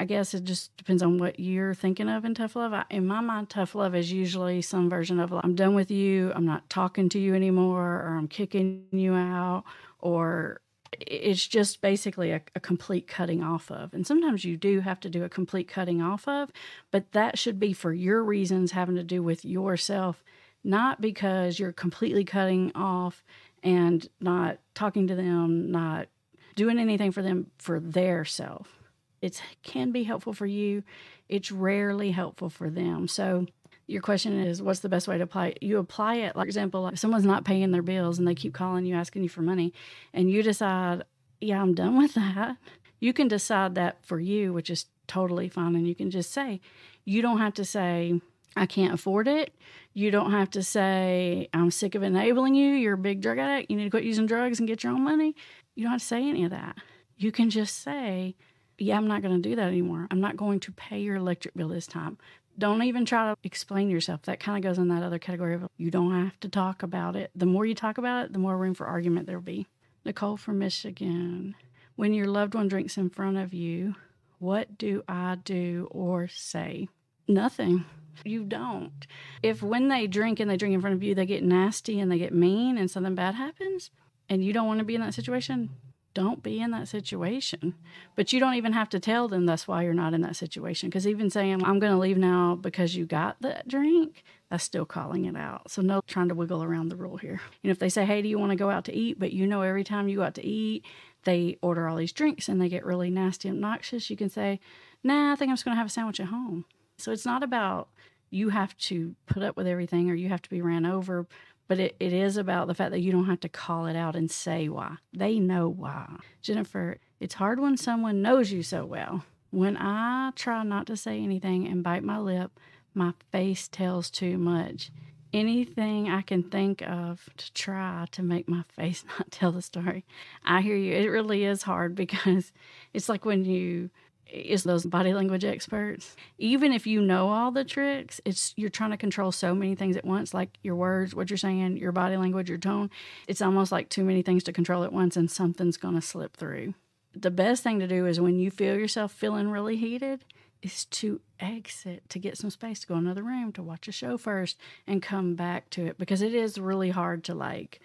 I 0.00 0.04
guess 0.04 0.32
it 0.32 0.44
just 0.44 0.76
depends 0.76 1.02
on 1.02 1.18
what 1.18 1.40
you're 1.40 1.74
thinking 1.74 2.08
of 2.08 2.24
in 2.24 2.34
tough 2.34 2.54
love. 2.54 2.72
I, 2.72 2.84
in 2.88 3.06
my 3.06 3.20
mind, 3.20 3.50
tough 3.50 3.74
love 3.74 3.96
is 3.96 4.12
usually 4.12 4.62
some 4.62 4.88
version 4.88 5.18
of 5.18 5.32
I'm 5.32 5.56
done 5.56 5.74
with 5.74 5.90
you, 5.90 6.32
I'm 6.36 6.46
not 6.46 6.70
talking 6.70 7.08
to 7.10 7.18
you 7.18 7.34
anymore, 7.34 8.02
or 8.02 8.16
I'm 8.16 8.28
kicking 8.28 8.86
you 8.92 9.14
out, 9.14 9.64
or 9.98 10.60
it's 10.92 11.46
just 11.46 11.80
basically 11.80 12.30
a, 12.30 12.40
a, 12.54 12.60
complete 12.60 13.06
cutting 13.06 13.42
off 13.42 13.70
of. 13.70 13.92
And 13.92 14.06
sometimes 14.06 14.44
you 14.44 14.56
do 14.56 14.80
have 14.80 15.00
to 15.00 15.10
do 15.10 15.24
a 15.24 15.28
complete 15.28 15.68
cutting 15.68 16.00
off 16.00 16.26
of, 16.26 16.50
but 16.90 17.12
that 17.12 17.38
should 17.38 17.58
be 17.58 17.72
for 17.72 17.92
your 17.92 18.22
reasons 18.22 18.72
having 18.72 18.94
to 18.96 19.02
do 19.02 19.22
with 19.22 19.44
yourself, 19.44 20.24
not 20.68 21.00
because 21.00 21.58
you're 21.58 21.72
completely 21.72 22.24
cutting 22.24 22.70
off 22.74 23.24
and 23.62 24.06
not 24.20 24.58
talking 24.74 25.06
to 25.06 25.14
them, 25.14 25.72
not 25.72 26.08
doing 26.56 26.78
anything 26.78 27.10
for 27.10 27.22
them 27.22 27.46
for 27.56 27.80
their 27.80 28.26
self. 28.26 28.78
It 29.22 29.40
can 29.62 29.92
be 29.92 30.04
helpful 30.04 30.34
for 30.34 30.44
you. 30.44 30.82
It's 31.26 31.50
rarely 31.50 32.10
helpful 32.10 32.50
for 32.50 32.68
them. 32.68 33.08
So 33.08 33.46
your 33.86 34.02
question 34.02 34.38
is 34.38 34.60
what's 34.60 34.80
the 34.80 34.90
best 34.90 35.08
way 35.08 35.16
to 35.16 35.24
apply 35.24 35.46
it? 35.48 35.62
You 35.62 35.78
apply 35.78 36.16
it, 36.16 36.36
like 36.36 36.46
example, 36.46 36.82
like 36.82 36.92
if 36.92 36.98
someone's 36.98 37.24
not 37.24 37.46
paying 37.46 37.70
their 37.70 37.80
bills 37.80 38.18
and 38.18 38.28
they 38.28 38.34
keep 38.34 38.52
calling 38.52 38.84
you 38.84 38.94
asking 38.94 39.22
you 39.22 39.30
for 39.30 39.40
money, 39.40 39.72
and 40.12 40.30
you 40.30 40.42
decide, 40.42 41.02
yeah, 41.40 41.62
I'm 41.62 41.74
done 41.74 41.96
with 41.96 42.12
that. 42.14 42.58
You 43.00 43.14
can 43.14 43.26
decide 43.26 43.74
that 43.76 44.04
for 44.04 44.20
you, 44.20 44.52
which 44.52 44.68
is 44.68 44.84
totally 45.06 45.48
fine. 45.48 45.74
And 45.74 45.88
you 45.88 45.94
can 45.94 46.10
just 46.10 46.30
say, 46.30 46.60
you 47.06 47.22
don't 47.22 47.38
have 47.38 47.54
to 47.54 47.64
say, 47.64 48.20
I 48.58 48.66
can't 48.66 48.94
afford 48.94 49.28
it. 49.28 49.54
You 49.94 50.10
don't 50.10 50.32
have 50.32 50.50
to 50.50 50.62
say, 50.62 51.48
I'm 51.52 51.70
sick 51.70 51.94
of 51.94 52.02
enabling 52.02 52.54
you. 52.54 52.74
You're 52.74 52.94
a 52.94 52.98
big 52.98 53.20
drug 53.20 53.38
addict. 53.38 53.70
You 53.70 53.76
need 53.76 53.84
to 53.84 53.90
quit 53.90 54.04
using 54.04 54.26
drugs 54.26 54.58
and 54.58 54.68
get 54.68 54.84
your 54.84 54.92
own 54.92 55.02
money. 55.02 55.34
You 55.74 55.84
don't 55.84 55.92
have 55.92 56.00
to 56.00 56.06
say 56.06 56.28
any 56.28 56.44
of 56.44 56.50
that. 56.50 56.76
You 57.16 57.32
can 57.32 57.50
just 57.50 57.82
say, 57.82 58.36
yeah, 58.78 58.96
I'm 58.96 59.08
not 59.08 59.22
going 59.22 59.40
to 59.40 59.48
do 59.48 59.56
that 59.56 59.68
anymore. 59.68 60.06
I'm 60.10 60.20
not 60.20 60.36
going 60.36 60.60
to 60.60 60.72
pay 60.72 61.00
your 61.00 61.16
electric 61.16 61.54
bill 61.54 61.68
this 61.68 61.86
time. 61.86 62.18
Don't 62.58 62.82
even 62.82 63.04
try 63.04 63.32
to 63.32 63.36
explain 63.44 63.88
yourself. 63.90 64.22
That 64.22 64.40
kind 64.40 64.56
of 64.56 64.68
goes 64.68 64.78
in 64.78 64.88
that 64.88 65.02
other 65.02 65.18
category 65.18 65.54
of 65.54 65.68
you 65.76 65.90
don't 65.90 66.12
have 66.12 66.38
to 66.40 66.48
talk 66.48 66.82
about 66.82 67.14
it. 67.14 67.30
The 67.34 67.46
more 67.46 67.64
you 67.64 67.74
talk 67.74 67.98
about 67.98 68.26
it, 68.26 68.32
the 68.32 68.38
more 68.40 68.56
room 68.56 68.74
for 68.74 68.86
argument 68.86 69.26
there'll 69.26 69.42
be. 69.42 69.66
Nicole 70.04 70.36
from 70.36 70.58
Michigan. 70.58 71.54
When 71.96 72.14
your 72.14 72.26
loved 72.26 72.54
one 72.54 72.68
drinks 72.68 72.96
in 72.96 73.10
front 73.10 73.36
of 73.36 73.52
you, 73.52 73.94
what 74.38 74.78
do 74.78 75.02
I 75.08 75.36
do 75.44 75.88
or 75.90 76.28
say? 76.28 76.88
Nothing. 77.26 77.84
You 78.24 78.44
don't. 78.44 79.06
If 79.42 79.62
when 79.62 79.88
they 79.88 80.06
drink 80.06 80.40
and 80.40 80.50
they 80.50 80.56
drink 80.56 80.74
in 80.74 80.80
front 80.80 80.96
of 80.96 81.02
you, 81.02 81.14
they 81.14 81.26
get 81.26 81.42
nasty 81.42 82.00
and 82.00 82.10
they 82.10 82.18
get 82.18 82.34
mean 82.34 82.78
and 82.78 82.90
something 82.90 83.14
bad 83.14 83.34
happens, 83.34 83.90
and 84.28 84.44
you 84.44 84.52
don't 84.52 84.66
want 84.66 84.78
to 84.78 84.84
be 84.84 84.94
in 84.94 85.00
that 85.00 85.14
situation, 85.14 85.70
don't 86.14 86.42
be 86.42 86.60
in 86.60 86.72
that 86.72 86.88
situation. 86.88 87.74
But 88.16 88.32
you 88.32 88.40
don't 88.40 88.54
even 88.54 88.72
have 88.72 88.88
to 88.90 89.00
tell 89.00 89.28
them 89.28 89.46
that's 89.46 89.68
why 89.68 89.84
you're 89.84 89.94
not 89.94 90.14
in 90.14 90.20
that 90.22 90.36
situation. 90.36 90.88
Because 90.88 91.06
even 91.06 91.30
saying, 91.30 91.62
I'm 91.64 91.78
going 91.78 91.92
to 91.92 91.98
leave 91.98 92.18
now 92.18 92.56
because 92.56 92.96
you 92.96 93.06
got 93.06 93.40
that 93.42 93.68
drink, 93.68 94.24
that's 94.50 94.64
still 94.64 94.84
calling 94.84 95.26
it 95.26 95.36
out. 95.36 95.70
So, 95.70 95.82
no 95.82 96.00
trying 96.06 96.28
to 96.28 96.34
wiggle 96.34 96.62
around 96.62 96.88
the 96.88 96.96
rule 96.96 97.18
here. 97.18 97.40
And 97.62 97.70
if 97.70 97.78
they 97.78 97.88
say, 97.88 98.04
Hey, 98.04 98.22
do 98.22 98.28
you 98.28 98.38
want 98.38 98.50
to 98.50 98.56
go 98.56 98.70
out 98.70 98.84
to 98.86 98.94
eat? 98.94 99.18
But 99.18 99.32
you 99.32 99.46
know, 99.46 99.62
every 99.62 99.84
time 99.84 100.08
you 100.08 100.16
go 100.16 100.24
out 100.24 100.34
to 100.34 100.44
eat, 100.44 100.84
they 101.24 101.58
order 101.62 101.86
all 101.86 101.96
these 101.96 102.12
drinks 102.12 102.48
and 102.48 102.60
they 102.60 102.68
get 102.68 102.84
really 102.84 103.10
nasty 103.10 103.48
and 103.48 103.58
obnoxious, 103.58 104.10
you 104.10 104.16
can 104.16 104.30
say, 104.30 104.60
Nah, 105.04 105.32
I 105.32 105.36
think 105.36 105.50
I'm 105.50 105.54
just 105.54 105.64
going 105.64 105.74
to 105.74 105.78
have 105.78 105.86
a 105.86 105.90
sandwich 105.90 106.18
at 106.20 106.26
home. 106.26 106.64
So, 106.98 107.12
it's 107.12 107.26
not 107.26 107.42
about 107.42 107.88
you 108.30 108.50
have 108.50 108.76
to 108.76 109.14
put 109.26 109.42
up 109.42 109.56
with 109.56 109.66
everything 109.66 110.10
or 110.10 110.14
you 110.14 110.28
have 110.28 110.42
to 110.42 110.50
be 110.50 110.60
ran 110.60 110.84
over 110.84 111.26
but 111.68 111.78
it, 111.78 111.96
it 112.00 112.14
is 112.14 112.38
about 112.38 112.66
the 112.66 112.74
fact 112.74 112.90
that 112.92 113.00
you 113.00 113.12
don't 113.12 113.26
have 113.26 113.40
to 113.40 113.48
call 113.48 113.86
it 113.86 113.94
out 113.94 114.16
and 114.16 114.30
say 114.30 114.68
why. 114.68 114.96
They 115.12 115.38
know 115.38 115.68
why. 115.68 116.16
Jennifer, 116.40 116.98
it's 117.20 117.34
hard 117.34 117.60
when 117.60 117.76
someone 117.76 118.22
knows 118.22 118.50
you 118.50 118.62
so 118.62 118.86
well. 118.86 119.24
When 119.50 119.76
I 119.76 120.32
try 120.34 120.62
not 120.62 120.86
to 120.86 120.96
say 120.96 121.22
anything 121.22 121.66
and 121.68 121.82
bite 121.84 122.02
my 122.02 122.18
lip, 122.18 122.58
my 122.94 123.12
face 123.30 123.68
tells 123.68 124.10
too 124.10 124.38
much. 124.38 124.90
Anything 125.34 126.08
I 126.08 126.22
can 126.22 126.42
think 126.42 126.80
of 126.80 127.28
to 127.36 127.52
try 127.52 128.06
to 128.12 128.22
make 128.22 128.48
my 128.48 128.64
face 128.74 129.04
not 129.18 129.30
tell 129.30 129.52
the 129.52 129.60
story. 129.60 130.06
I 130.42 130.62
hear 130.62 130.76
you. 130.76 130.94
It 130.94 131.08
really 131.08 131.44
is 131.44 131.62
hard 131.62 131.94
because 131.94 132.50
it's 132.94 133.10
like 133.10 133.26
when 133.26 133.44
you 133.44 133.90
is 134.30 134.64
those 134.64 134.84
body 134.84 135.14
language 135.14 135.44
experts. 135.44 136.16
Even 136.38 136.72
if 136.72 136.86
you 136.86 137.00
know 137.00 137.28
all 137.28 137.50
the 137.50 137.64
tricks, 137.64 138.20
it's 138.24 138.52
you're 138.56 138.70
trying 138.70 138.90
to 138.90 138.96
control 138.96 139.32
so 139.32 139.54
many 139.54 139.74
things 139.74 139.96
at 139.96 140.04
once, 140.04 140.34
like 140.34 140.58
your 140.62 140.76
words, 140.76 141.14
what 141.14 141.30
you're 141.30 141.36
saying, 141.36 141.76
your 141.76 141.92
body 141.92 142.16
language, 142.16 142.48
your 142.48 142.58
tone. 142.58 142.90
It's 143.26 143.42
almost 143.42 143.72
like 143.72 143.88
too 143.88 144.04
many 144.04 144.22
things 144.22 144.44
to 144.44 144.52
control 144.52 144.84
at 144.84 144.92
once 144.92 145.16
and 145.16 145.30
something's 145.30 145.76
going 145.76 145.94
to 145.94 146.02
slip 146.02 146.36
through. 146.36 146.74
The 147.14 147.30
best 147.30 147.62
thing 147.62 147.80
to 147.80 147.88
do 147.88 148.06
is 148.06 148.20
when 148.20 148.38
you 148.38 148.50
feel 148.50 148.76
yourself 148.76 149.12
feeling 149.12 149.50
really 149.50 149.76
heated, 149.76 150.24
is 150.62 150.84
to 150.86 151.20
exit, 151.40 152.08
to 152.08 152.18
get 152.18 152.36
some 152.36 152.50
space, 152.50 152.80
to 152.80 152.86
go 152.86 152.94
another 152.96 153.22
room, 153.22 153.52
to 153.52 153.62
watch 153.62 153.88
a 153.88 153.92
show 153.92 154.18
first 154.18 154.58
and 154.86 155.02
come 155.02 155.34
back 155.34 155.70
to 155.70 155.86
it 155.86 155.98
because 155.98 156.22
it 156.22 156.34
is 156.34 156.58
really 156.58 156.90
hard 156.90 157.24
to 157.24 157.34
like 157.34 157.80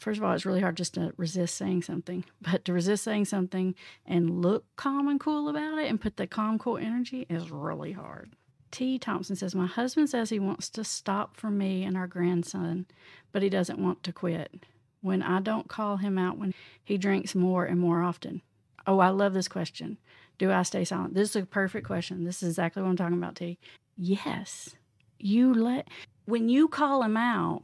first 0.00 0.18
of 0.18 0.24
all, 0.24 0.32
it's 0.32 0.46
really 0.46 0.60
hard 0.60 0.76
just 0.76 0.94
to 0.94 1.12
resist 1.16 1.56
saying 1.56 1.82
something, 1.82 2.24
but 2.40 2.64
to 2.64 2.72
resist 2.72 3.04
saying 3.04 3.26
something 3.26 3.74
and 4.06 4.42
look 4.42 4.64
calm 4.76 5.08
and 5.08 5.20
cool 5.20 5.48
about 5.48 5.78
it 5.78 5.88
and 5.88 6.00
put 6.00 6.16
the 6.16 6.26
calm, 6.26 6.58
cool 6.58 6.78
energy 6.78 7.26
is 7.28 7.50
really 7.50 7.92
hard. 7.92 8.34
T. 8.70 8.98
Thompson 8.98 9.36
says, 9.36 9.54
My 9.54 9.66
husband 9.66 10.10
says 10.10 10.30
he 10.30 10.38
wants 10.38 10.68
to 10.70 10.84
stop 10.84 11.36
for 11.36 11.50
me 11.50 11.84
and 11.84 11.96
our 11.96 12.06
grandson, 12.06 12.86
but 13.32 13.42
he 13.42 13.48
doesn't 13.48 13.78
want 13.78 14.02
to 14.04 14.12
quit. 14.12 14.66
When 15.00 15.22
I 15.22 15.40
don't 15.40 15.68
call 15.68 15.98
him 15.98 16.18
out 16.18 16.38
when 16.38 16.52
he 16.84 16.98
drinks 16.98 17.34
more 17.34 17.64
and 17.64 17.80
more 17.80 18.02
often. 18.02 18.42
Oh, 18.86 18.98
I 18.98 19.08
love 19.10 19.32
this 19.32 19.48
question. 19.48 19.98
Do 20.38 20.50
I 20.50 20.62
stay 20.62 20.84
silent? 20.84 21.14
This 21.14 21.30
is 21.30 21.36
a 21.36 21.46
perfect 21.46 21.86
question. 21.86 22.24
This 22.24 22.42
is 22.42 22.50
exactly 22.50 22.82
what 22.82 22.88
I'm 22.88 22.96
talking 22.96 23.16
about, 23.16 23.36
T. 23.36 23.58
Yes. 23.96 24.74
You 25.18 25.52
let, 25.52 25.88
when 26.24 26.48
you 26.48 26.68
call 26.68 27.02
him 27.02 27.16
out, 27.16 27.62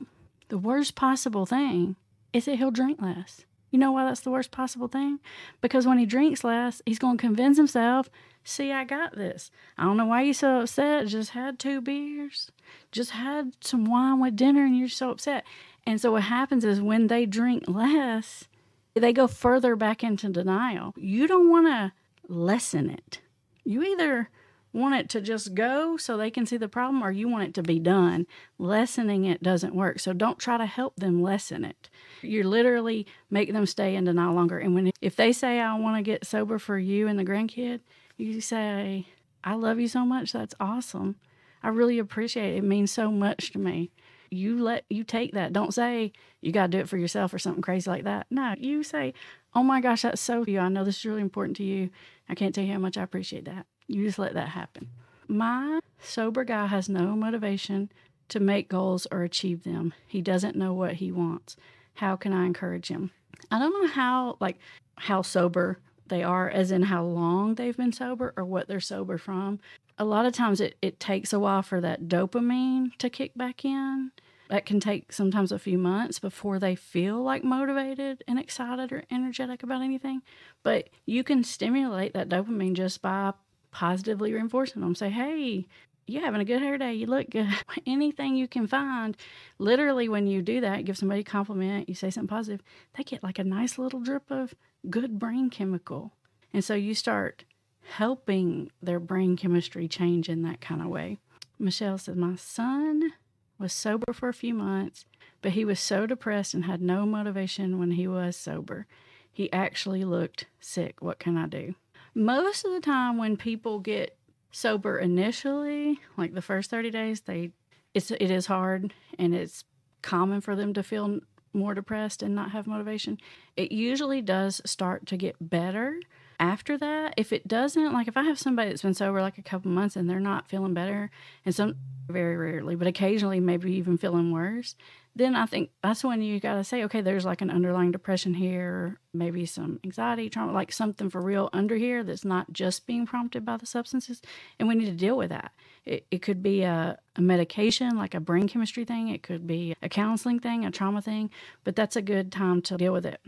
the 0.48 0.58
worst 0.58 0.94
possible 0.94 1.46
thing 1.46 1.96
is 2.34 2.44
that 2.44 2.56
he'll 2.56 2.70
drink 2.70 3.00
less. 3.00 3.46
You 3.70 3.78
know 3.78 3.92
why 3.92 4.04
that's 4.04 4.20
the 4.20 4.30
worst 4.30 4.50
possible 4.50 4.88
thing? 4.88 5.20
Because 5.60 5.86
when 5.86 5.98
he 5.98 6.04
drinks 6.04 6.44
less, 6.44 6.82
he's 6.84 6.98
going 6.98 7.16
to 7.16 7.20
convince 7.20 7.56
himself, 7.56 8.10
see, 8.44 8.70
I 8.70 8.84
got 8.84 9.16
this. 9.16 9.50
I 9.78 9.84
don't 9.84 9.96
know 9.96 10.04
why 10.04 10.22
you're 10.22 10.34
so 10.34 10.60
upset. 10.60 11.06
Just 11.06 11.30
had 11.30 11.58
two 11.58 11.80
beers, 11.80 12.50
just 12.92 13.12
had 13.12 13.52
some 13.60 13.84
wine 13.84 14.20
with 14.20 14.36
dinner, 14.36 14.64
and 14.64 14.78
you're 14.78 14.88
so 14.88 15.10
upset. 15.10 15.44
And 15.86 16.00
so 16.00 16.12
what 16.12 16.22
happens 16.22 16.64
is 16.64 16.80
when 16.80 17.06
they 17.06 17.24
drink 17.24 17.64
less, 17.66 18.48
they 18.94 19.12
go 19.12 19.26
further 19.26 19.76
back 19.76 20.04
into 20.04 20.28
denial. 20.28 20.92
You 20.96 21.26
don't 21.26 21.50
want 21.50 21.66
to 21.66 21.92
lessen 22.28 22.90
it. 22.90 23.20
You 23.64 23.82
either 23.82 24.30
want 24.74 24.96
it 24.96 25.08
to 25.08 25.20
just 25.20 25.54
go 25.54 25.96
so 25.96 26.16
they 26.16 26.30
can 26.30 26.44
see 26.44 26.56
the 26.56 26.68
problem 26.68 27.02
or 27.02 27.12
you 27.12 27.28
want 27.28 27.48
it 27.48 27.54
to 27.54 27.62
be 27.62 27.78
done. 27.78 28.26
Lessening 28.58 29.24
it 29.24 29.42
doesn't 29.42 29.74
work. 29.74 30.00
So 30.00 30.12
don't 30.12 30.38
try 30.38 30.58
to 30.58 30.66
help 30.66 30.96
them 30.96 31.22
lessen 31.22 31.64
it. 31.64 31.88
You're 32.22 32.44
literally 32.44 33.06
making 33.30 33.54
them 33.54 33.66
stay 33.66 33.94
in 33.94 34.04
denial 34.04 34.34
longer. 34.34 34.58
And 34.58 34.74
when 34.74 34.90
if 35.00 35.14
they 35.14 35.32
say 35.32 35.60
I 35.60 35.78
want 35.78 35.96
to 35.96 36.02
get 36.02 36.26
sober 36.26 36.58
for 36.58 36.76
you 36.76 37.06
and 37.06 37.18
the 37.18 37.24
grandkid, 37.24 37.80
you 38.16 38.40
say, 38.40 39.06
I 39.44 39.54
love 39.54 39.78
you 39.78 39.86
so 39.86 40.04
much. 40.04 40.32
That's 40.32 40.54
awesome. 40.58 41.16
I 41.62 41.68
really 41.68 42.00
appreciate 42.00 42.54
it. 42.54 42.58
It 42.58 42.64
means 42.64 42.90
so 42.90 43.12
much 43.12 43.52
to 43.52 43.58
me. 43.58 43.92
You 44.30 44.60
let 44.60 44.84
you 44.90 45.04
take 45.04 45.32
that. 45.34 45.52
Don't 45.52 45.72
say 45.72 46.12
you 46.40 46.50
got 46.50 46.66
to 46.66 46.76
do 46.76 46.78
it 46.78 46.88
for 46.88 46.96
yourself 46.96 47.32
or 47.32 47.38
something 47.38 47.62
crazy 47.62 47.88
like 47.88 48.04
that. 48.04 48.26
No, 48.30 48.54
you 48.58 48.82
say, 48.82 49.14
"Oh 49.54 49.62
my 49.62 49.80
gosh, 49.80 50.02
that's 50.02 50.20
so 50.20 50.44
you. 50.44 50.58
I 50.58 50.68
know 50.68 50.82
this 50.82 50.98
is 50.98 51.04
really 51.04 51.20
important 51.20 51.56
to 51.58 51.62
you. 51.62 51.90
I 52.28 52.34
can't 52.34 52.52
tell 52.52 52.64
you 52.64 52.72
how 52.72 52.80
much 52.80 52.98
I 52.98 53.02
appreciate 53.02 53.44
that." 53.44 53.66
You 53.86 54.04
just 54.04 54.18
let 54.18 54.34
that 54.34 54.50
happen. 54.50 54.88
My 55.28 55.80
sober 56.00 56.44
guy 56.44 56.66
has 56.66 56.88
no 56.88 57.16
motivation 57.16 57.90
to 58.28 58.40
make 58.40 58.68
goals 58.68 59.06
or 59.10 59.22
achieve 59.22 59.64
them. 59.64 59.94
He 60.06 60.20
doesn't 60.22 60.56
know 60.56 60.72
what 60.72 60.94
he 60.94 61.12
wants. 61.12 61.56
How 61.94 62.16
can 62.16 62.32
I 62.32 62.46
encourage 62.46 62.88
him? 62.88 63.10
I 63.50 63.58
don't 63.58 63.72
know 63.72 63.88
how 63.88 64.36
like 64.40 64.58
how 64.96 65.22
sober 65.22 65.78
they 66.06 66.22
are 66.22 66.48
as 66.48 66.70
in 66.70 66.82
how 66.82 67.04
long 67.04 67.54
they've 67.54 67.76
been 67.76 67.92
sober 67.92 68.32
or 68.36 68.44
what 68.44 68.68
they're 68.68 68.80
sober 68.80 69.18
from. 69.18 69.60
A 69.98 70.04
lot 70.04 70.26
of 70.26 70.32
times 70.32 70.60
it, 70.60 70.76
it 70.82 70.98
takes 70.98 71.32
a 71.32 71.38
while 71.38 71.62
for 71.62 71.80
that 71.80 72.08
dopamine 72.08 72.96
to 72.98 73.08
kick 73.08 73.32
back 73.36 73.64
in. 73.64 74.10
That 74.50 74.66
can 74.66 74.78
take 74.78 75.12
sometimes 75.12 75.52
a 75.52 75.58
few 75.58 75.78
months 75.78 76.18
before 76.18 76.58
they 76.58 76.74
feel 76.74 77.22
like 77.22 77.42
motivated 77.42 78.22
and 78.28 78.38
excited 78.38 78.92
or 78.92 79.04
energetic 79.10 79.62
about 79.62 79.82
anything. 79.82 80.22
But 80.62 80.90
you 81.06 81.24
can 81.24 81.42
stimulate 81.44 82.12
that 82.12 82.28
dopamine 82.28 82.74
just 82.74 83.00
by 83.00 83.32
positively 83.74 84.32
reinforcing 84.32 84.80
them. 84.80 84.94
Say, 84.94 85.10
hey, 85.10 85.66
you're 86.06 86.22
having 86.22 86.40
a 86.40 86.44
good 86.44 86.62
hair 86.62 86.78
day. 86.78 86.94
You 86.94 87.06
look 87.06 87.28
good. 87.28 87.48
Anything 87.86 88.36
you 88.36 88.46
can 88.46 88.66
find. 88.68 89.16
Literally, 89.58 90.08
when 90.08 90.28
you 90.28 90.42
do 90.42 90.60
that, 90.60 90.84
give 90.84 90.96
somebody 90.96 91.20
a 91.20 91.24
compliment, 91.24 91.88
you 91.88 91.94
say 91.94 92.08
something 92.08 92.28
positive, 92.28 92.62
they 92.96 93.02
get 93.02 93.22
like 93.22 93.38
a 93.38 93.44
nice 93.44 93.76
little 93.76 94.00
drip 94.00 94.30
of 94.30 94.54
good 94.88 95.18
brain 95.18 95.50
chemical. 95.50 96.12
And 96.52 96.64
so 96.64 96.74
you 96.74 96.94
start 96.94 97.44
helping 97.82 98.70
their 98.80 99.00
brain 99.00 99.36
chemistry 99.36 99.88
change 99.88 100.28
in 100.28 100.42
that 100.42 100.60
kind 100.60 100.80
of 100.80 100.86
way. 100.86 101.18
Michelle 101.58 101.98
said, 101.98 102.16
My 102.16 102.36
son 102.36 103.12
was 103.58 103.72
sober 103.72 104.12
for 104.12 104.28
a 104.28 104.34
few 104.34 104.54
months, 104.54 105.04
but 105.42 105.52
he 105.52 105.64
was 105.64 105.80
so 105.80 106.06
depressed 106.06 106.54
and 106.54 106.64
had 106.64 106.80
no 106.80 107.04
motivation 107.06 107.78
when 107.78 107.92
he 107.92 108.06
was 108.06 108.36
sober. 108.36 108.86
He 109.32 109.52
actually 109.52 110.04
looked 110.04 110.46
sick. 110.60 111.02
What 111.02 111.18
can 111.18 111.36
I 111.36 111.46
do? 111.46 111.74
Most 112.14 112.64
of 112.64 112.72
the 112.72 112.80
time, 112.80 113.18
when 113.18 113.36
people 113.36 113.80
get 113.80 114.16
sober 114.52 114.98
initially, 114.98 115.98
like 116.16 116.34
the 116.34 116.42
first 116.42 116.70
30 116.70 116.90
days, 116.90 117.22
they 117.22 117.50
it's 117.92 118.10
it 118.10 118.30
is 118.30 118.46
hard 118.46 118.92
and 119.18 119.34
it's 119.34 119.64
common 120.02 120.40
for 120.40 120.54
them 120.54 120.74
to 120.74 120.82
feel 120.82 121.20
more 121.52 121.74
depressed 121.74 122.22
and 122.22 122.34
not 122.34 122.50
have 122.50 122.66
motivation. 122.66 123.18
It 123.56 123.72
usually 123.72 124.20
does 124.20 124.60
start 124.66 125.06
to 125.06 125.16
get 125.16 125.36
better 125.40 126.00
after 126.40 126.76
that. 126.78 127.14
If 127.16 127.32
it 127.32 127.46
doesn't, 127.46 127.92
like 127.92 128.08
if 128.08 128.16
I 128.16 128.24
have 128.24 128.38
somebody 128.38 128.70
that's 128.70 128.82
been 128.82 128.94
sober 128.94 129.20
like 129.20 129.38
a 129.38 129.42
couple 129.42 129.70
months 129.70 129.96
and 129.96 130.10
they're 130.10 130.20
not 130.20 130.48
feeling 130.48 130.74
better, 130.74 131.10
and 131.44 131.54
some 131.54 131.76
very 132.08 132.36
rarely, 132.36 132.74
but 132.74 132.86
occasionally 132.86 133.40
maybe 133.40 133.72
even 133.72 133.96
feeling 133.96 134.32
worse, 134.32 134.74
then 135.16 135.36
I 135.36 135.46
think 135.46 135.70
that's 135.82 136.02
when 136.02 136.22
you 136.22 136.40
got 136.40 136.54
to 136.54 136.64
say, 136.64 136.82
okay, 136.84 137.00
there's 137.00 137.24
like 137.24 137.40
an 137.40 137.50
underlying 137.50 137.92
depression 137.92 138.34
here, 138.34 138.98
maybe 139.12 139.46
some 139.46 139.78
anxiety, 139.84 140.28
trauma, 140.28 140.52
like 140.52 140.72
something 140.72 141.08
for 141.08 141.20
real 141.20 141.50
under 141.52 141.76
here 141.76 142.02
that's 142.02 142.24
not 142.24 142.52
just 142.52 142.86
being 142.86 143.06
prompted 143.06 143.44
by 143.44 143.56
the 143.56 143.66
substances. 143.66 144.20
And 144.58 144.66
we 144.66 144.74
need 144.74 144.86
to 144.86 144.92
deal 144.92 145.16
with 145.16 145.30
that. 145.30 145.52
It, 145.84 146.06
it 146.10 146.22
could 146.22 146.42
be 146.42 146.62
a, 146.62 146.98
a 147.14 147.20
medication, 147.20 147.96
like 147.96 148.14
a 148.14 148.20
brain 148.20 148.48
chemistry 148.48 148.84
thing, 148.84 149.08
it 149.08 149.22
could 149.22 149.46
be 149.46 149.76
a 149.82 149.88
counseling 149.88 150.40
thing, 150.40 150.64
a 150.64 150.70
trauma 150.72 151.00
thing, 151.00 151.30
but 151.62 151.76
that's 151.76 151.96
a 151.96 152.02
good 152.02 152.32
time 152.32 152.60
to 152.62 152.76
deal 152.76 152.92
with 152.92 153.06
it. 153.06 153.20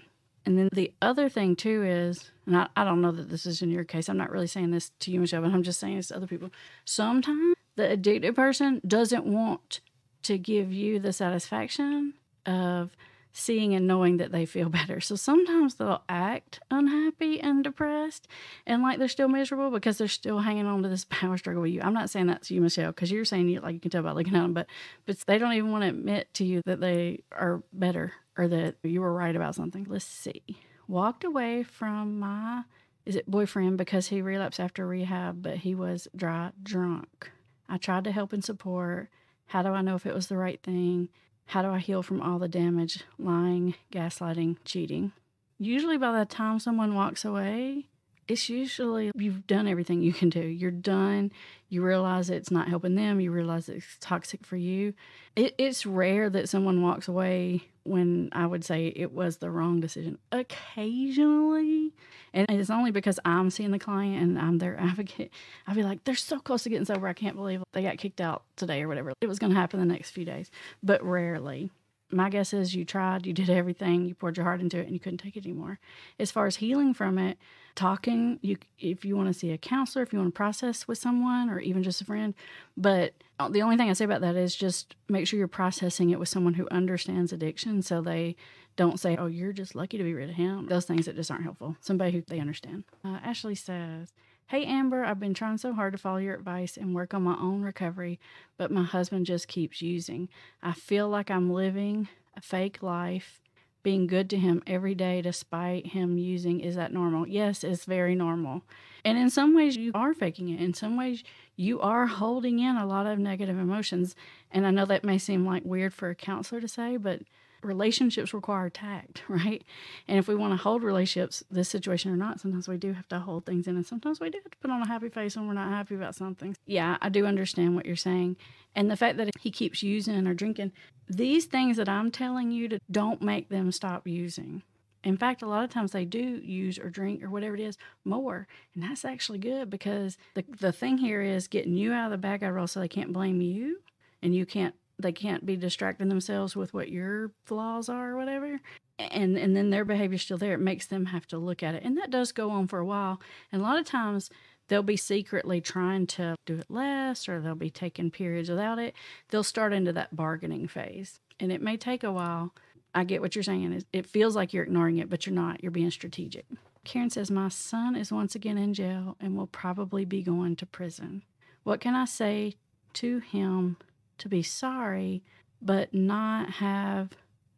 And 0.45 0.59
then 0.59 0.69
the 0.73 0.93
other 1.03 1.29
thing 1.29 1.55
too 1.55 1.85
is, 1.85 2.31
and 2.47 2.57
I, 2.57 2.69
I 2.77 2.85
don't 2.85 3.01
know 3.01 3.13
that 3.13 3.31
this 3.31 3.47
is 3.47 3.63
in 3.63 3.71
your 3.71 3.85
case, 3.85 4.09
I'm 4.09 4.17
not 4.17 4.31
really 4.31 4.47
saying 4.47 4.71
this 4.71 4.91
to 5.01 5.11
you, 5.13 5.21
Michelle, 5.21 5.43
but 5.43 5.53
I'm 5.53 5.63
just 5.63 5.81
saying 5.81 5.97
this 5.97 6.09
to 6.09 6.17
other 6.17 6.27
people. 6.27 6.51
Sometimes 6.85 7.57
the 7.77 7.91
addicted 7.91 8.35
person 8.35 8.81
doesn't 8.87 9.25
want 9.25 9.81
to 10.27 10.39
give 10.39 10.73
you 10.73 10.99
the 10.99 11.13
satisfaction 11.13 12.15
of 12.45 12.91
seeing 13.33 13.75
and 13.75 13.87
knowing 13.87 14.17
that 14.17 14.33
they 14.33 14.47
feel 14.47 14.69
better. 14.71 15.01
So 15.01 15.15
sometimes 15.15 15.75
they'll 15.75 16.03
act 16.09 16.61
unhappy 16.71 17.41
and 17.41 17.63
depressed 17.63 18.27
and 18.67 18.83
like 18.83 18.99
they're 18.99 19.09
still 19.09 19.29
miserable 19.29 19.71
because 19.71 19.99
they're 19.99 20.09
still 20.09 20.39
hanging 20.41 20.67
on 20.67 20.83
to 20.83 20.89
this 20.89 21.05
power 21.11 21.37
struggle 21.37 21.63
with 21.63 21.73
you. 21.73 21.83
I'm 21.83 21.95
not 21.95 22.11
saying 22.11 22.27
that's 22.27 22.51
you, 22.51 22.61
Michelle, 22.61 22.93
because 22.93 23.11
you're 23.11 23.25
saying 23.25 23.49
you 23.49 23.61
like 23.61 23.75
you 23.75 23.81
can 23.81 23.91
tell 23.91 24.03
by 24.03 24.13
looking 24.13 24.35
at 24.35 24.43
them, 24.43 24.55
but 24.55 24.67
but 25.05 25.19
they 25.27 25.39
don't 25.39 25.53
even 25.53 25.71
want 25.71 25.83
to 25.83 25.89
admit 25.91 26.33
to 26.35 26.45
you 26.45 26.63
that 26.65 26.81
they 26.81 27.23
are 27.33 27.63
better 27.73 28.13
or 28.39 28.49
that 28.49 28.77
you 28.83 29.01
were 29.01 29.13
right 29.13 29.37
about 29.37 29.55
something. 29.55 29.87
Let's 29.89 30.05
see. 30.05 30.43
Walked 30.89 31.25
away 31.25 31.63
from 31.63 32.19
my 32.19 32.63
is 33.05 33.15
it 33.15 33.31
boyfriend 33.31 33.79
because 33.79 34.09
he 34.09 34.21
relapsed 34.21 34.59
after 34.59 34.87
rehab, 34.87 35.41
but 35.41 35.59
he 35.59 35.75
was 35.75 36.09
dry 36.17 36.51
drunk. 36.63 37.31
I 37.69 37.77
tried 37.79 38.05
to 38.05 38.13
help 38.13 38.33
and 38.33 38.45
support 38.45 39.11
how 39.47 39.63
do 39.63 39.71
I 39.71 39.83
know 39.83 39.95
if 39.95 40.07
it 40.07 40.15
was 40.15 40.27
the 40.27 40.37
right 40.37 40.61
thing? 40.63 41.09
How 41.47 41.63
do 41.63 41.69
I 41.69 41.79
heal 41.79 42.03
from 42.03 42.21
all 42.21 42.39
the 42.39 42.49
damage, 42.49 43.05
lying, 43.19 43.75
gaslighting, 43.93 44.57
cheating? 44.65 45.13
Usually, 45.59 45.97
by 45.97 46.19
the 46.19 46.25
time 46.25 46.59
someone 46.59 46.95
walks 46.95 47.25
away, 47.25 47.87
it's 48.29 48.49
usually 48.49 49.11
you've 49.15 49.47
done 49.47 49.69
everything 49.69 50.03
you 50.03 50.13
can 50.13 50.29
do. 50.29 50.41
You're 50.41 50.71
done. 50.71 51.33
You 51.69 51.83
realize 51.83 52.31
it's 52.31 52.51
not 52.51 52.69
helping 52.69 52.95
them. 52.95 53.21
You 53.21 53.31
realize 53.31 53.69
it's 53.69 53.97
toxic 54.01 54.45
for 54.45 54.57
you. 54.57 54.95
It, 55.37 55.55
it's 55.59 55.87
rare 55.87 56.29
that 56.31 56.49
someone 56.49 56.83
walks 56.83 57.09
away 57.09 57.63
when 57.85 58.31
I 58.33 58.47
would 58.47 58.65
say 58.65 58.93
it 58.95 59.13
was 59.13 59.37
the 59.37 59.51
wrong 59.51 59.81
decision. 59.81 60.19
Occasionally, 60.33 61.93
and 62.33 62.47
it's 62.51 62.71
only 62.71 62.91
because 62.91 63.21
I'm 63.25 63.51
seeing 63.51 63.71
the 63.71 63.79
client 63.79 64.23
and 64.23 64.39
I'm 64.39 64.59
their 64.59 64.77
advocate. 64.81 65.31
I'd 65.67 65.77
be 65.77 65.83
like, 65.83 66.05
they're 66.05 66.15
so 66.15 66.39
close 66.39 66.65
to 66.65 66.69
getting 66.69 66.85
sober. 66.85 67.07
I 67.07 67.13
can't 67.13 67.37
believe 67.37 67.63
they 67.73 67.83
got 67.83 67.99
kicked 67.99 68.21
out 68.21 68.43
today 68.57 68.83
or 68.83 68.89
whatever. 68.89 69.13
It 69.21 69.29
was 69.29 69.39
going 69.39 69.53
to 69.53 69.59
happen 69.59 69.81
the 69.81 69.87
next 69.87 70.11
few 70.11 70.25
days, 70.25 70.51
but 70.83 71.05
rarely. 71.05 71.71
My 72.11 72.31
guess 72.31 72.53
is 72.53 72.75
you 72.75 72.85
tried, 72.85 73.27
you 73.27 73.33
did 73.33 73.51
everything, 73.51 74.05
you 74.05 74.15
poured 74.15 74.37
your 74.37 74.45
heart 74.45 74.61
into 74.61 74.79
it, 74.79 74.85
and 74.85 74.93
you 74.93 75.01
couldn't 75.01 75.19
take 75.19 75.37
it 75.37 75.45
anymore. 75.45 75.81
As 76.21 76.31
far 76.31 76.47
as 76.47 76.57
healing 76.57 76.95
from 76.95 77.19
it, 77.19 77.37
talking, 77.75 78.39
you 78.43 78.57
if 78.79 79.05
you 79.05 79.17
want 79.17 79.29
to 79.29 79.35
see 79.39 79.51
a 79.51 79.59
counselor, 79.59 80.03
if 80.03 80.13
you 80.13 80.19
want 80.19 80.33
to 80.33 80.37
process 80.37 80.87
with 80.87 80.99
someone, 80.99 81.51
or 81.51 81.59
even 81.59 81.83
just 81.83 82.01
a 82.01 82.05
friend. 82.05 82.35
But 82.77 83.15
the 83.51 83.63
only 83.63 83.77
thing 83.77 83.91
I 83.91 83.93
say 83.93 84.05
about 84.05 84.21
that 84.21 84.37
is 84.37 84.55
just 84.55 84.95
make 85.09 85.27
sure 85.27 85.39
you're 85.39 85.49
processing 85.49 86.11
it 86.11 86.19
with 86.19 86.29
someone 86.29 86.55
who 86.55 86.69
understands 86.71 87.33
addiction, 87.33 87.83
so 87.83 88.01
they 88.01 88.37
don't 88.77 89.01
say, 89.01 89.17
"Oh, 89.17 89.27
you're 89.27 89.53
just 89.53 89.75
lucky 89.75 89.99
to 89.99 90.05
be 90.05 90.15
rid 90.15 90.31
of 90.31 90.37
him." 90.37 90.67
Those 90.67 90.87
things 90.87 91.07
that 91.07 91.17
just 91.17 91.31
aren't 91.31 91.45
helpful. 91.45 91.77
Somebody 91.81 92.13
who 92.13 92.23
they 92.23 92.41
understand. 92.41 92.85
Uh, 93.05 93.19
Ashley 93.23 93.55
says. 93.57 94.13
Hey 94.49 94.65
Amber, 94.65 95.05
I've 95.05 95.19
been 95.19 95.35
trying 95.35 95.59
so 95.59 95.73
hard 95.73 95.93
to 95.93 95.99
follow 95.99 96.19
your 96.19 96.37
advice 96.37 96.77
and 96.77 96.95
work 96.95 97.13
on 97.13 97.25
my 97.25 97.37
own 97.37 97.63
recovery, 97.63 98.21
but 98.57 98.71
my 98.71 98.85
husband 98.85 99.27
just 99.27 99.49
keeps 99.49 99.83
using. 99.83 100.29
I 100.63 100.73
feel 100.73 101.09
like 101.09 101.33
I'm 101.33 101.51
living 101.51 102.07
a 102.37 102.41
fake 102.41 102.81
life, 102.81 103.41
being 103.83 104.07
good 104.07 104.31
to 104.31 104.37
him 104.37 104.63
every 104.65 104.95
day 104.95 105.21
despite 105.21 105.89
him 105.89 106.17
using. 106.17 106.61
Is 106.61 106.77
that 106.77 106.93
normal? 106.93 107.27
Yes, 107.27 107.65
it's 107.65 107.87
very 107.87 108.15
normal. 108.15 108.63
And 109.05 109.19
in 109.19 109.31
some 109.31 109.53
ways, 109.53 109.77
you 109.77 109.91
are 109.97 110.15
faking 110.15 110.49
it. 110.51 110.61
In 110.61 110.75
some 110.75 110.97
ways, 110.97 111.25
you 111.57 111.81
are 111.81 112.07
holding 112.07 112.61
in 112.61 112.77
a 112.77 112.87
lot 112.87 113.07
of 113.07 113.19
negative 113.19 113.59
emotions. 113.59 114.15
And 114.53 114.65
I 114.65 114.71
know 114.71 114.85
that 114.87 115.03
may 115.03 115.19
seem 115.19 115.45
like 115.45 115.65
weird 115.65 115.93
for 115.93 116.11
a 116.11 116.15
counselor 116.15 116.61
to 116.61 116.69
say, 116.69 116.99
but 116.99 117.23
relationships 117.63 118.35
require 118.35 118.71
tact, 118.71 119.23
right? 119.29 119.65
And 120.09 120.19
if 120.19 120.29
we 120.29 120.35
want 120.35 120.53
to 120.53 120.57
hold 120.57 120.83
relationships, 120.83 121.43
this 121.51 121.69
situation 121.69 122.11
or 122.11 122.17
not, 122.17 122.41
sometimes 122.41 122.69
we 122.69 122.77
do 122.77 122.93
have 122.93 123.09
to 123.09 123.19
hold 123.19 123.47
things 123.47 123.67
in, 123.67 123.77
and 123.77 123.87
sometimes 123.87 124.21
we 124.21 124.31
do 124.31 124.39
have 124.43 124.51
to 124.51 124.59
put 124.59 124.71
on 124.71 124.83
a 124.83 124.87
happy 124.87 125.09
face 125.09 125.37
when 125.37 125.47
we're 125.47 125.55
not 125.55 125.71
happy 125.71 125.95
about 125.95 126.15
something. 126.15 126.57
Yeah, 126.67 126.97
I 127.01 127.09
do 127.09 127.27
understand 127.27 127.75
what 127.75 127.87
you're 127.87 127.97
saying. 127.97 128.37
And 128.75 128.91
the 128.91 128.97
fact 128.97 129.17
that 129.17 129.31
he 129.41 129.51
keeps 129.51 129.83
using 129.83 130.27
or 130.27 130.35
drinking, 130.35 130.73
these 131.09 131.47
things 131.47 131.77
that 131.79 131.89
I'm 131.89 132.11
telling 132.11 132.51
you 132.51 132.69
to 132.69 132.79
don't 132.91 133.23
make 133.23 133.49
them 133.49 133.73
stop 133.73 134.07
using. 134.07 134.63
In 135.07 135.17
fact, 135.17 135.41
a 135.41 135.47
lot 135.47 135.63
of 135.63 135.71
times 135.71 135.93
they 135.93 136.05
do 136.05 136.19
use 136.19 136.81
or 136.81 136.91
drink 136.91 137.23
or 137.23 137.31
whatever 137.31 137.55
it 137.55 137.61
is 137.61 137.79
more. 138.05 138.49
And 138.75 138.83
that's 138.83 139.05
actually 139.05 139.39
good 139.39 139.71
because 139.71 140.19
the, 140.35 140.45
the 140.59 140.73
thing 140.73 140.99
here 140.99 141.23
is 141.23 141.47
getting 141.47 141.77
you 141.77 141.93
out 141.93 142.07
of 142.07 142.11
the 142.11 142.19
bad 142.19 142.41
guy 142.41 142.49
role 142.49 142.67
so 142.67 142.81
they 142.81 142.89
can't 142.89 143.13
blame 143.13 143.41
you 143.41 143.79
and 144.21 144.35
you 144.35 144.45
can't 144.45 144.75
they 144.99 145.13
can't 145.13 145.45
be 145.45 145.57
distracting 145.57 146.09
themselves 146.09 146.57
with 146.57 146.73
what 146.73 146.89
your 146.89 147.33
flaws 147.45 147.89
are 147.89 148.13
or 148.13 148.17
whatever. 148.17 148.61
And 148.99 149.37
and 149.37 149.55
then 149.55 149.71
their 149.71 149.85
behavior's 149.85 150.23
still 150.23 150.39
there. 150.39 150.55
It 150.55 150.61
makes 150.61 150.87
them 150.87 151.07
have 151.07 151.27
to 151.29 151.39
look 151.39 151.63
at 151.63 151.75
it. 151.75 151.83
And 151.85 151.99
that 151.99 152.11
does 152.11 152.33
go 152.33 152.51
on 152.51 152.67
for 152.67 152.79
a 152.79 152.87
while. 152.87 153.21
And 153.53 153.61
a 153.61 153.65
lot 153.65 153.79
of 153.79 153.85
times 153.85 154.31
they'll 154.69 154.83
be 154.83 154.97
secretly 154.97 155.61
trying 155.61 156.07
to 156.07 156.35
do 156.47 156.59
it 156.59 156.71
less 156.71 157.29
or 157.29 157.41
they'll 157.41 157.55
be 157.55 157.71
taking 157.71 158.11
periods 158.11 158.49
without 158.49 158.79
it. 158.79 158.95
They'll 159.29 159.45
start 159.45 159.73
into 159.73 159.93
that 159.93 160.17
bargaining 160.17 160.67
phase. 160.67 161.21
And 161.39 161.53
it 161.53 161.61
may 161.61 161.77
take 161.77 162.03
a 162.03 162.13
while. 162.13 162.55
I 162.95 163.05
get 163.05 163.21
what 163.21 163.37
you're 163.37 163.43
saying. 163.43 163.85
It 163.93 164.07
feels 164.07 164.35
like 164.35 164.55
you're 164.55 164.65
ignoring 164.65 164.97
it 164.97 165.11
but 165.11 165.27
you're 165.27 165.35
not. 165.35 165.63
You're 165.63 165.71
being 165.71 165.91
strategic. 165.91 166.47
Karen 166.85 167.11
says 167.11 167.31
my 167.31 167.49
son 167.49 167.97
is 167.97 168.13
once 168.13 168.35
again 168.35 168.57
in 168.57 168.73
jail 168.73 169.17
and 169.21 169.37
will 169.37 169.49
probably 169.49 170.05
be 170.05 170.23
going 170.23 170.57
to 170.57 170.67
prison. 170.67 171.23
What 171.65 171.81
can 171.81 171.97
i 171.97 172.05
say 172.05 172.55
to 172.95 173.19
him 173.19 173.77
to 174.19 174.29
be 174.29 174.43
sorry, 174.43 175.23
but 175.61 175.95
not 175.95 176.51
have 176.55 177.11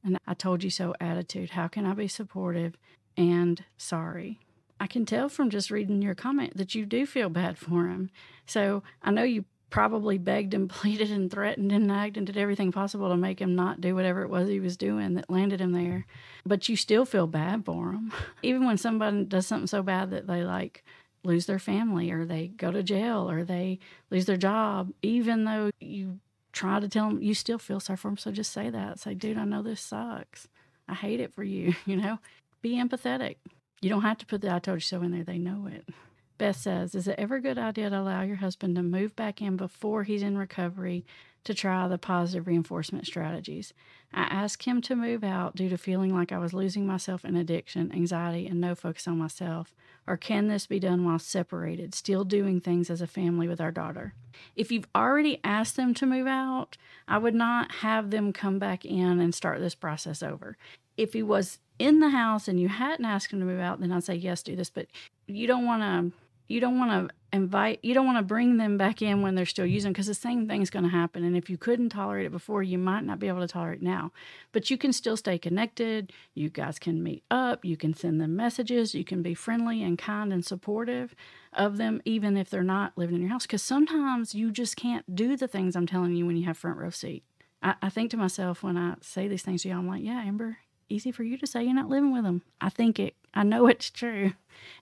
an 0.04 0.18
I 0.26 0.34
told 0.34 0.62
you 0.62 0.70
so 0.70 0.94
attitude. 1.00 1.50
How 1.50 1.68
can 1.68 1.86
I 1.86 1.94
be 1.94 2.08
supportive 2.08 2.76
and 3.16 3.64
sorry? 3.76 4.40
I 4.80 4.86
can 4.86 5.04
tell 5.04 5.28
from 5.28 5.50
just 5.50 5.70
reading 5.70 6.02
your 6.02 6.14
comment 6.14 6.56
that 6.56 6.74
you 6.74 6.86
do 6.86 7.04
feel 7.04 7.28
bad 7.28 7.58
for 7.58 7.88
him. 7.88 8.10
So 8.46 8.82
I 9.02 9.10
know 9.10 9.24
you 9.24 9.44
probably 9.70 10.18
begged 10.18 10.54
and 10.54 10.70
pleaded 10.70 11.10
and 11.10 11.30
threatened 11.30 11.72
and 11.72 11.86
nagged 11.86 12.16
and 12.16 12.26
did 12.26 12.36
everything 12.36 12.72
possible 12.72 13.08
to 13.08 13.16
make 13.16 13.40
him 13.40 13.54
not 13.54 13.80
do 13.80 13.94
whatever 13.94 14.22
it 14.22 14.30
was 14.30 14.48
he 14.48 14.60
was 14.60 14.76
doing 14.76 15.14
that 15.14 15.30
landed 15.30 15.60
him 15.60 15.72
there. 15.72 16.06
But 16.46 16.68
you 16.68 16.76
still 16.76 17.04
feel 17.04 17.26
bad 17.26 17.64
for 17.64 17.92
him. 17.92 18.12
Even 18.42 18.66
when 18.66 18.78
somebody 18.78 19.24
does 19.24 19.46
something 19.46 19.66
so 19.66 19.82
bad 19.82 20.10
that 20.10 20.26
they 20.26 20.44
like 20.44 20.84
lose 21.24 21.46
their 21.46 21.58
family 21.58 22.10
or 22.10 22.24
they 22.24 22.46
go 22.46 22.70
to 22.70 22.82
jail 22.82 23.28
or 23.28 23.44
they 23.44 23.80
lose 24.10 24.26
their 24.26 24.36
job, 24.36 24.92
even 25.02 25.44
though 25.44 25.70
you 25.80 26.20
try 26.58 26.80
to 26.80 26.88
tell 26.88 27.08
them 27.08 27.22
you 27.22 27.34
still 27.34 27.58
feel 27.58 27.78
sorry 27.78 27.96
for 27.96 28.08
them. 28.08 28.16
So 28.16 28.32
just 28.32 28.52
say 28.52 28.68
that. 28.68 28.98
Say, 28.98 29.14
dude, 29.14 29.38
I 29.38 29.44
know 29.44 29.62
this 29.62 29.80
sucks. 29.80 30.48
I 30.88 30.94
hate 30.94 31.20
it 31.20 31.32
for 31.32 31.44
you. 31.44 31.74
You 31.86 31.96
know, 31.96 32.18
be 32.62 32.72
empathetic. 32.72 33.36
You 33.80 33.88
don't 33.88 34.02
have 34.02 34.18
to 34.18 34.26
put 34.26 34.40
the 34.40 34.52
I 34.52 34.58
told 34.58 34.78
you 34.78 34.80
so 34.80 35.02
in 35.02 35.12
there. 35.12 35.22
They 35.22 35.38
know 35.38 35.68
it. 35.70 35.88
Beth 36.36 36.56
says, 36.56 36.94
Is 36.96 37.06
it 37.06 37.14
ever 37.16 37.36
a 37.36 37.40
good 37.40 37.58
idea 37.58 37.90
to 37.90 38.00
allow 38.00 38.22
your 38.22 38.36
husband 38.36 38.74
to 38.74 38.82
move 38.82 39.14
back 39.14 39.40
in 39.40 39.56
before 39.56 40.02
he's 40.02 40.22
in 40.22 40.36
recovery 40.36 41.04
to 41.44 41.54
try 41.54 41.88
the 41.88 41.98
positive 41.98 42.46
reinforcement 42.46 43.06
strategies? 43.06 43.72
I 44.12 44.22
asked 44.22 44.64
him 44.64 44.80
to 44.82 44.96
move 44.96 45.22
out 45.22 45.54
due 45.54 45.68
to 45.68 45.76
feeling 45.76 46.14
like 46.14 46.32
I 46.32 46.38
was 46.38 46.54
losing 46.54 46.86
myself 46.86 47.24
in 47.24 47.36
addiction, 47.36 47.92
anxiety, 47.92 48.46
and 48.46 48.60
no 48.60 48.74
focus 48.74 49.06
on 49.06 49.18
myself. 49.18 49.74
Or 50.06 50.16
can 50.16 50.48
this 50.48 50.66
be 50.66 50.78
done 50.78 51.04
while 51.04 51.18
separated, 51.18 51.94
still 51.94 52.24
doing 52.24 52.60
things 52.60 52.88
as 52.88 53.02
a 53.02 53.06
family 53.06 53.46
with 53.46 53.60
our 53.60 53.70
daughter? 53.70 54.14
If 54.56 54.72
you've 54.72 54.88
already 54.94 55.40
asked 55.44 55.76
them 55.76 55.92
to 55.94 56.06
move 56.06 56.26
out, 56.26 56.78
I 57.06 57.18
would 57.18 57.34
not 57.34 57.72
have 57.76 58.10
them 58.10 58.32
come 58.32 58.58
back 58.58 58.84
in 58.86 59.20
and 59.20 59.34
start 59.34 59.60
this 59.60 59.74
process 59.74 60.22
over. 60.22 60.56
If 60.96 61.12
he 61.12 61.22
was 61.22 61.58
in 61.78 62.00
the 62.00 62.10
house 62.10 62.48
and 62.48 62.58
you 62.58 62.68
hadn't 62.68 63.04
asked 63.04 63.32
him 63.32 63.40
to 63.40 63.46
move 63.46 63.60
out, 63.60 63.80
then 63.80 63.92
I'd 63.92 64.04
say, 64.04 64.14
yes, 64.14 64.42
do 64.42 64.56
this. 64.56 64.70
But 64.70 64.86
you 65.26 65.46
don't 65.46 65.66
want 65.66 65.82
to 65.82 66.18
you 66.48 66.60
don't 66.60 66.78
want 66.78 67.08
to 67.08 67.14
invite 67.30 67.78
you 67.82 67.92
don't 67.92 68.06
want 68.06 68.16
to 68.16 68.22
bring 68.22 68.56
them 68.56 68.78
back 68.78 69.02
in 69.02 69.20
when 69.20 69.34
they're 69.34 69.44
still 69.44 69.66
using 69.66 69.92
because 69.92 70.06
the 70.06 70.14
same 70.14 70.48
thing's 70.48 70.70
going 70.70 70.84
to 70.84 70.90
happen 70.90 71.22
and 71.22 71.36
if 71.36 71.50
you 71.50 71.58
couldn't 71.58 71.90
tolerate 71.90 72.24
it 72.24 72.32
before 72.32 72.62
you 72.62 72.78
might 72.78 73.04
not 73.04 73.18
be 73.18 73.28
able 73.28 73.40
to 73.40 73.46
tolerate 73.46 73.82
now. 73.82 74.10
But 74.52 74.70
you 74.70 74.78
can 74.78 74.94
still 74.94 75.16
stay 75.16 75.38
connected 75.38 76.10
you 76.34 76.48
guys 76.48 76.78
can 76.78 77.02
meet 77.02 77.22
up 77.30 77.64
you 77.64 77.76
can 77.76 77.92
send 77.92 78.20
them 78.20 78.34
messages 78.34 78.94
you 78.94 79.04
can 79.04 79.22
be 79.22 79.34
friendly 79.34 79.82
and 79.82 79.98
kind 79.98 80.32
and 80.32 80.44
supportive 80.44 81.14
of 81.52 81.76
them 81.76 82.00
even 82.06 82.36
if 82.36 82.48
they're 82.48 82.62
not 82.62 82.96
living 82.96 83.16
in 83.16 83.22
your 83.22 83.30
house 83.30 83.46
because 83.46 83.62
sometimes 83.62 84.34
you 84.34 84.50
just 84.50 84.76
can't 84.76 85.14
do 85.14 85.36
the 85.36 85.48
things 85.48 85.76
i'm 85.76 85.86
telling 85.86 86.14
you 86.14 86.24
when 86.24 86.36
you 86.36 86.46
have 86.46 86.56
front 86.56 86.78
row 86.78 86.90
seat. 86.90 87.24
I, 87.62 87.74
I 87.82 87.90
think 87.90 88.10
to 88.12 88.16
myself 88.16 88.62
when 88.62 88.78
i 88.78 88.94
say 89.02 89.28
these 89.28 89.42
things 89.42 89.62
to 89.62 89.68
you 89.68 89.74
i'm 89.76 89.86
like 89.86 90.02
yeah 90.02 90.22
amber 90.22 90.58
easy 90.88 91.12
for 91.12 91.24
you 91.24 91.36
to 91.36 91.46
say 91.46 91.62
you're 91.62 91.74
not 91.74 91.90
living 91.90 92.12
with 92.12 92.24
them 92.24 92.42
i 92.60 92.70
think 92.70 92.98
it 92.98 93.14
i 93.38 93.42
know 93.42 93.66
it's 93.66 93.90
true 93.90 94.32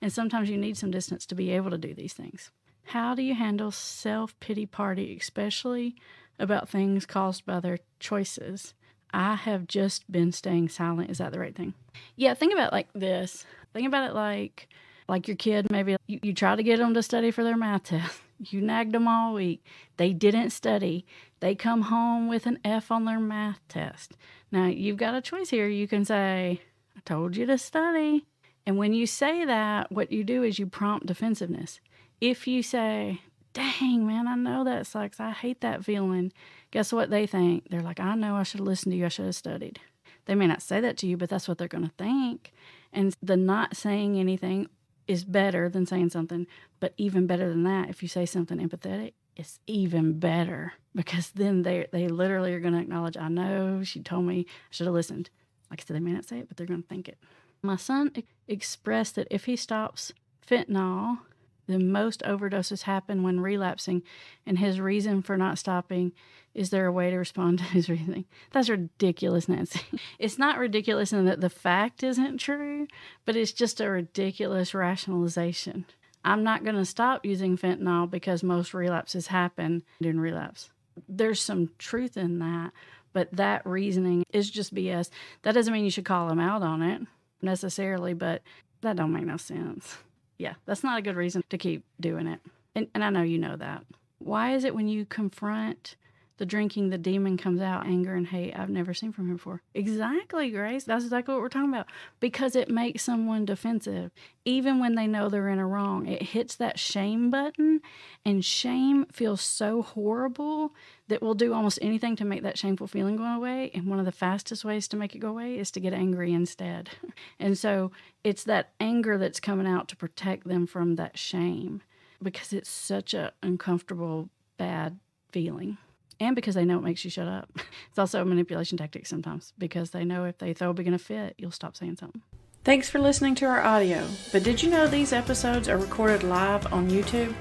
and 0.00 0.12
sometimes 0.12 0.50
you 0.50 0.56
need 0.56 0.76
some 0.76 0.90
distance 0.90 1.26
to 1.26 1.34
be 1.34 1.50
able 1.50 1.70
to 1.70 1.78
do 1.78 1.94
these 1.94 2.12
things. 2.12 2.50
How 2.84 3.14
do 3.14 3.22
you 3.22 3.34
handle 3.34 3.70
self 3.70 4.38
pity 4.40 4.66
party, 4.66 5.16
especially 5.20 5.96
about 6.38 6.68
things 6.68 7.06
caused 7.06 7.44
by 7.44 7.60
their 7.60 7.78
choices? 7.98 8.74
I 9.12 9.34
have 9.34 9.66
just 9.66 10.10
been 10.10 10.32
staying 10.32 10.68
silent. 10.68 11.10
Is 11.10 11.18
that 11.18 11.32
the 11.32 11.40
right 11.40 11.54
thing? 11.54 11.74
Yeah, 12.16 12.34
think 12.34 12.52
about 12.52 12.72
like 12.72 12.88
this. 12.94 13.44
Think 13.72 13.86
about 13.86 14.10
it 14.10 14.14
like 14.14 14.68
like 15.08 15.28
your 15.28 15.36
kid 15.36 15.70
maybe 15.70 15.96
you, 16.08 16.18
you 16.22 16.34
try 16.34 16.56
to 16.56 16.62
get 16.64 16.78
them 16.78 16.92
to 16.92 17.02
study 17.02 17.30
for 17.30 17.44
their 17.44 17.56
math 17.56 17.84
test. 17.84 18.20
You 18.38 18.60
nagged 18.60 18.92
them 18.92 19.08
all 19.08 19.32
week. 19.32 19.64
They 19.96 20.12
didn't 20.12 20.50
study. 20.50 21.06
They 21.40 21.54
come 21.54 21.80
home 21.80 22.28
with 22.28 22.44
an 22.44 22.58
F 22.62 22.90
on 22.90 23.06
their 23.06 23.18
math 23.18 23.66
test. 23.66 24.12
Now, 24.52 24.66
you've 24.66 24.98
got 24.98 25.14
a 25.14 25.22
choice 25.22 25.48
here. 25.48 25.68
You 25.68 25.88
can 25.88 26.04
say, 26.04 26.60
I 26.94 27.00
told 27.06 27.34
you 27.34 27.46
to 27.46 27.56
study. 27.56 28.26
And 28.66 28.76
when 28.76 28.92
you 28.92 29.06
say 29.06 29.44
that, 29.44 29.92
what 29.92 30.10
you 30.10 30.24
do 30.24 30.42
is 30.42 30.58
you 30.58 30.66
prompt 30.66 31.06
defensiveness. 31.06 31.80
If 32.20 32.48
you 32.48 32.62
say, 32.62 33.20
dang, 33.52 34.06
man, 34.06 34.26
I 34.26 34.34
know 34.34 34.64
that 34.64 34.86
sucks. 34.86 35.20
I 35.20 35.30
hate 35.30 35.60
that 35.60 35.84
feeling. 35.84 36.32
Guess 36.72 36.92
what 36.92 37.10
they 37.10 37.26
think? 37.26 37.68
They're 37.70 37.80
like, 37.80 38.00
I 38.00 38.14
know 38.16 38.36
I 38.36 38.42
should 38.42 38.60
have 38.60 38.66
listened 38.66 38.92
to 38.92 38.96
you. 38.96 39.06
I 39.06 39.08
should 39.08 39.26
have 39.26 39.34
studied. 39.36 39.80
They 40.26 40.34
may 40.34 40.48
not 40.48 40.62
say 40.62 40.80
that 40.80 40.96
to 40.98 41.06
you, 41.06 41.16
but 41.16 41.30
that's 41.30 41.46
what 41.46 41.58
they're 41.58 41.68
going 41.68 41.84
to 41.84 41.92
think. 41.96 42.52
And 42.92 43.16
the 43.22 43.36
not 43.36 43.76
saying 43.76 44.18
anything 44.18 44.68
is 45.06 45.24
better 45.24 45.68
than 45.68 45.86
saying 45.86 46.10
something. 46.10 46.46
But 46.80 46.94
even 46.96 47.26
better 47.26 47.48
than 47.48 47.62
that, 47.62 47.88
if 47.88 48.02
you 48.02 48.08
say 48.08 48.26
something 48.26 48.58
empathetic, 48.58 49.12
it's 49.36 49.60
even 49.66 50.18
better 50.18 50.72
because 50.94 51.30
then 51.30 51.62
they 51.62 51.86
they 51.92 52.08
literally 52.08 52.54
are 52.54 52.60
going 52.60 52.72
to 52.72 52.80
acknowledge, 52.80 53.16
I 53.16 53.28
know 53.28 53.82
she 53.84 54.00
told 54.00 54.24
me 54.24 54.46
I 54.48 54.52
should 54.70 54.86
have 54.86 54.94
listened. 54.94 55.30
Like 55.70 55.80
I 55.80 55.84
said, 55.84 55.96
they 55.96 56.00
may 56.00 56.12
not 56.12 56.24
say 56.24 56.38
it, 56.38 56.48
but 56.48 56.56
they're 56.56 56.66
going 56.66 56.82
to 56.82 56.88
think 56.88 57.08
it. 57.08 57.18
My 57.66 57.74
son 57.74 58.12
expressed 58.46 59.16
that 59.16 59.26
if 59.28 59.46
he 59.46 59.56
stops 59.56 60.12
fentanyl, 60.48 61.18
the 61.66 61.80
most 61.80 62.22
overdoses 62.22 62.82
happen 62.82 63.24
when 63.24 63.40
relapsing, 63.40 64.04
and 64.46 64.60
his 64.60 64.80
reason 64.80 65.20
for 65.20 65.36
not 65.36 65.58
stopping 65.58 66.12
is 66.54 66.70
there 66.70 66.86
a 66.86 66.92
way 66.92 67.10
to 67.10 67.16
respond 67.16 67.58
to 67.58 67.64
his 67.74 67.88
reasoning? 67.88 68.24
That's 68.52 68.68
ridiculous, 68.68 69.48
Nancy. 69.48 69.80
It's 70.20 70.38
not 70.38 70.58
ridiculous 70.58 71.12
in 71.12 71.24
that 71.26 71.40
the 71.40 71.50
fact 71.50 72.04
isn't 72.04 72.38
true, 72.38 72.86
but 73.24 73.34
it's 73.34 73.50
just 73.50 73.80
a 73.80 73.90
ridiculous 73.90 74.72
rationalization. 74.72 75.86
I'm 76.24 76.44
not 76.44 76.62
going 76.62 76.76
to 76.76 76.84
stop 76.84 77.26
using 77.26 77.58
fentanyl 77.58 78.08
because 78.08 78.44
most 78.44 78.74
relapses 78.74 79.26
happen 79.26 79.82
in 80.00 80.20
relapse. 80.20 80.70
There's 81.08 81.40
some 81.40 81.70
truth 81.78 82.16
in 82.16 82.38
that, 82.38 82.72
but 83.12 83.28
that 83.32 83.66
reasoning 83.66 84.22
is 84.32 84.50
just 84.50 84.72
BS. 84.72 85.10
That 85.42 85.52
doesn't 85.52 85.72
mean 85.72 85.84
you 85.84 85.90
should 85.90 86.04
call 86.04 86.30
him 86.30 86.38
out 86.38 86.62
on 86.62 86.80
it 86.80 87.02
necessarily, 87.46 88.12
but 88.12 88.42
that 88.82 88.96
don't 88.96 89.12
make 89.12 89.24
no 89.24 89.38
sense. 89.38 89.96
Yeah, 90.38 90.54
that's 90.66 90.84
not 90.84 90.98
a 90.98 91.02
good 91.02 91.16
reason 91.16 91.42
to 91.48 91.56
keep 91.56 91.82
doing 91.98 92.26
it. 92.26 92.40
And, 92.74 92.88
and 92.94 93.02
I 93.02 93.08
know 93.08 93.22
you 93.22 93.38
know 93.38 93.56
that. 93.56 93.84
Why 94.18 94.54
is 94.54 94.64
it 94.64 94.74
when 94.74 94.88
you 94.88 95.06
confront 95.06 95.96
the 96.38 96.46
drinking, 96.46 96.90
the 96.90 96.98
demon 96.98 97.36
comes 97.36 97.60
out, 97.60 97.86
anger 97.86 98.14
and 98.14 98.26
hate 98.26 98.54
I've 98.54 98.68
never 98.68 98.92
seen 98.92 99.12
from 99.12 99.28
him 99.28 99.36
before. 99.36 99.62
Exactly, 99.74 100.50
Grace. 100.50 100.84
That's 100.84 101.04
exactly 101.04 101.34
what 101.34 101.40
we're 101.40 101.48
talking 101.48 101.70
about. 101.70 101.86
Because 102.20 102.54
it 102.54 102.68
makes 102.68 103.02
someone 103.02 103.44
defensive, 103.44 104.10
even 104.44 104.78
when 104.78 104.94
they 104.94 105.06
know 105.06 105.28
they're 105.28 105.48
in 105.48 105.58
a 105.58 105.66
wrong. 105.66 106.06
It 106.06 106.22
hits 106.22 106.54
that 106.56 106.78
shame 106.78 107.30
button, 107.30 107.80
and 108.24 108.44
shame 108.44 109.06
feels 109.12 109.40
so 109.40 109.82
horrible 109.82 110.74
that 111.08 111.22
we'll 111.22 111.34
do 111.34 111.54
almost 111.54 111.78
anything 111.80 112.16
to 112.16 112.24
make 112.24 112.42
that 112.42 112.58
shameful 112.58 112.86
feeling 112.86 113.16
go 113.16 113.24
away. 113.24 113.70
And 113.72 113.86
one 113.86 113.98
of 113.98 114.04
the 114.04 114.12
fastest 114.12 114.64
ways 114.64 114.88
to 114.88 114.96
make 114.96 115.14
it 115.14 115.20
go 115.20 115.30
away 115.30 115.58
is 115.58 115.70
to 115.72 115.80
get 115.80 115.92
angry 115.92 116.32
instead. 116.32 116.90
And 117.38 117.58
so 117.58 117.92
it's 118.24 118.44
that 118.44 118.70
anger 118.80 119.18
that's 119.18 119.40
coming 119.40 119.66
out 119.66 119.88
to 119.88 119.96
protect 119.96 120.48
them 120.48 120.66
from 120.66 120.96
that 120.96 121.18
shame 121.18 121.82
because 122.22 122.52
it's 122.52 122.70
such 122.70 123.14
an 123.14 123.30
uncomfortable, 123.42 124.30
bad 124.56 124.98
feeling 125.30 125.76
and 126.20 126.34
because 126.34 126.54
they 126.54 126.64
know 126.64 126.78
it 126.78 126.84
makes 126.84 127.04
you 127.04 127.10
shut 127.10 127.28
up. 127.28 127.50
It's 127.88 127.98
also 127.98 128.20
a 128.20 128.24
manipulation 128.26 128.76
tactic 128.76 129.06
sometimes 129.06 129.54
because 129.56 129.90
they 129.90 130.04
know 130.04 130.24
if 130.24 130.36
they 130.36 130.52
throw 130.52 130.70
a 130.70 130.74
big 130.74 130.86
enough 130.86 131.00
fit, 131.00 131.34
you'll 131.38 131.50
stop 131.50 131.76
saying 131.76 131.96
something. 131.96 132.20
Thanks 132.62 132.90
for 132.90 132.98
listening 132.98 133.34
to 133.36 133.46
our 133.46 133.62
audio. 133.62 134.06
But 134.32 134.42
did 134.42 134.62
you 134.62 134.68
know 134.68 134.86
these 134.86 135.14
episodes 135.14 135.68
are 135.68 135.78
recorded 135.78 136.22
live 136.24 136.70
on 136.72 136.90
YouTube? 136.90 137.32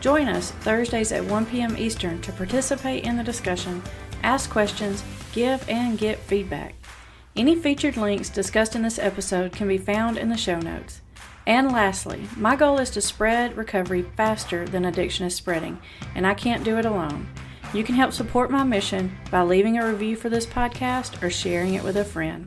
Join 0.00 0.28
us 0.28 0.50
Thursdays 0.50 1.10
at 1.10 1.24
1 1.24 1.46
p.m. 1.46 1.76
Eastern 1.76 2.20
to 2.20 2.30
participate 2.32 3.04
in 3.04 3.16
the 3.16 3.24
discussion, 3.24 3.82
ask 4.22 4.48
questions, 4.48 5.02
give 5.32 5.68
and 5.68 5.98
get 5.98 6.20
feedback. 6.20 6.74
Any 7.34 7.56
featured 7.56 7.96
links 7.96 8.30
discussed 8.30 8.76
in 8.76 8.82
this 8.82 8.98
episode 8.98 9.52
can 9.52 9.66
be 9.66 9.78
found 9.78 10.18
in 10.18 10.28
the 10.28 10.36
show 10.36 10.60
notes. 10.60 11.00
And 11.46 11.70
lastly, 11.70 12.26
my 12.36 12.56
goal 12.56 12.78
is 12.78 12.90
to 12.90 13.00
spread 13.00 13.56
recovery 13.56 14.02
faster 14.02 14.66
than 14.66 14.84
addiction 14.84 15.26
is 15.26 15.34
spreading, 15.34 15.78
and 16.14 16.26
I 16.26 16.34
can't 16.34 16.64
do 16.64 16.76
it 16.76 16.84
alone. 16.84 17.28
You 17.72 17.82
can 17.82 17.94
help 17.94 18.12
support 18.12 18.50
my 18.50 18.64
mission 18.64 19.16
by 19.30 19.42
leaving 19.42 19.78
a 19.78 19.86
review 19.86 20.16
for 20.16 20.28
this 20.28 20.44
podcast 20.44 21.22
or 21.22 21.30
sharing 21.30 21.74
it 21.74 21.82
with 21.82 21.96
a 21.96 22.04
friend. 22.04 22.44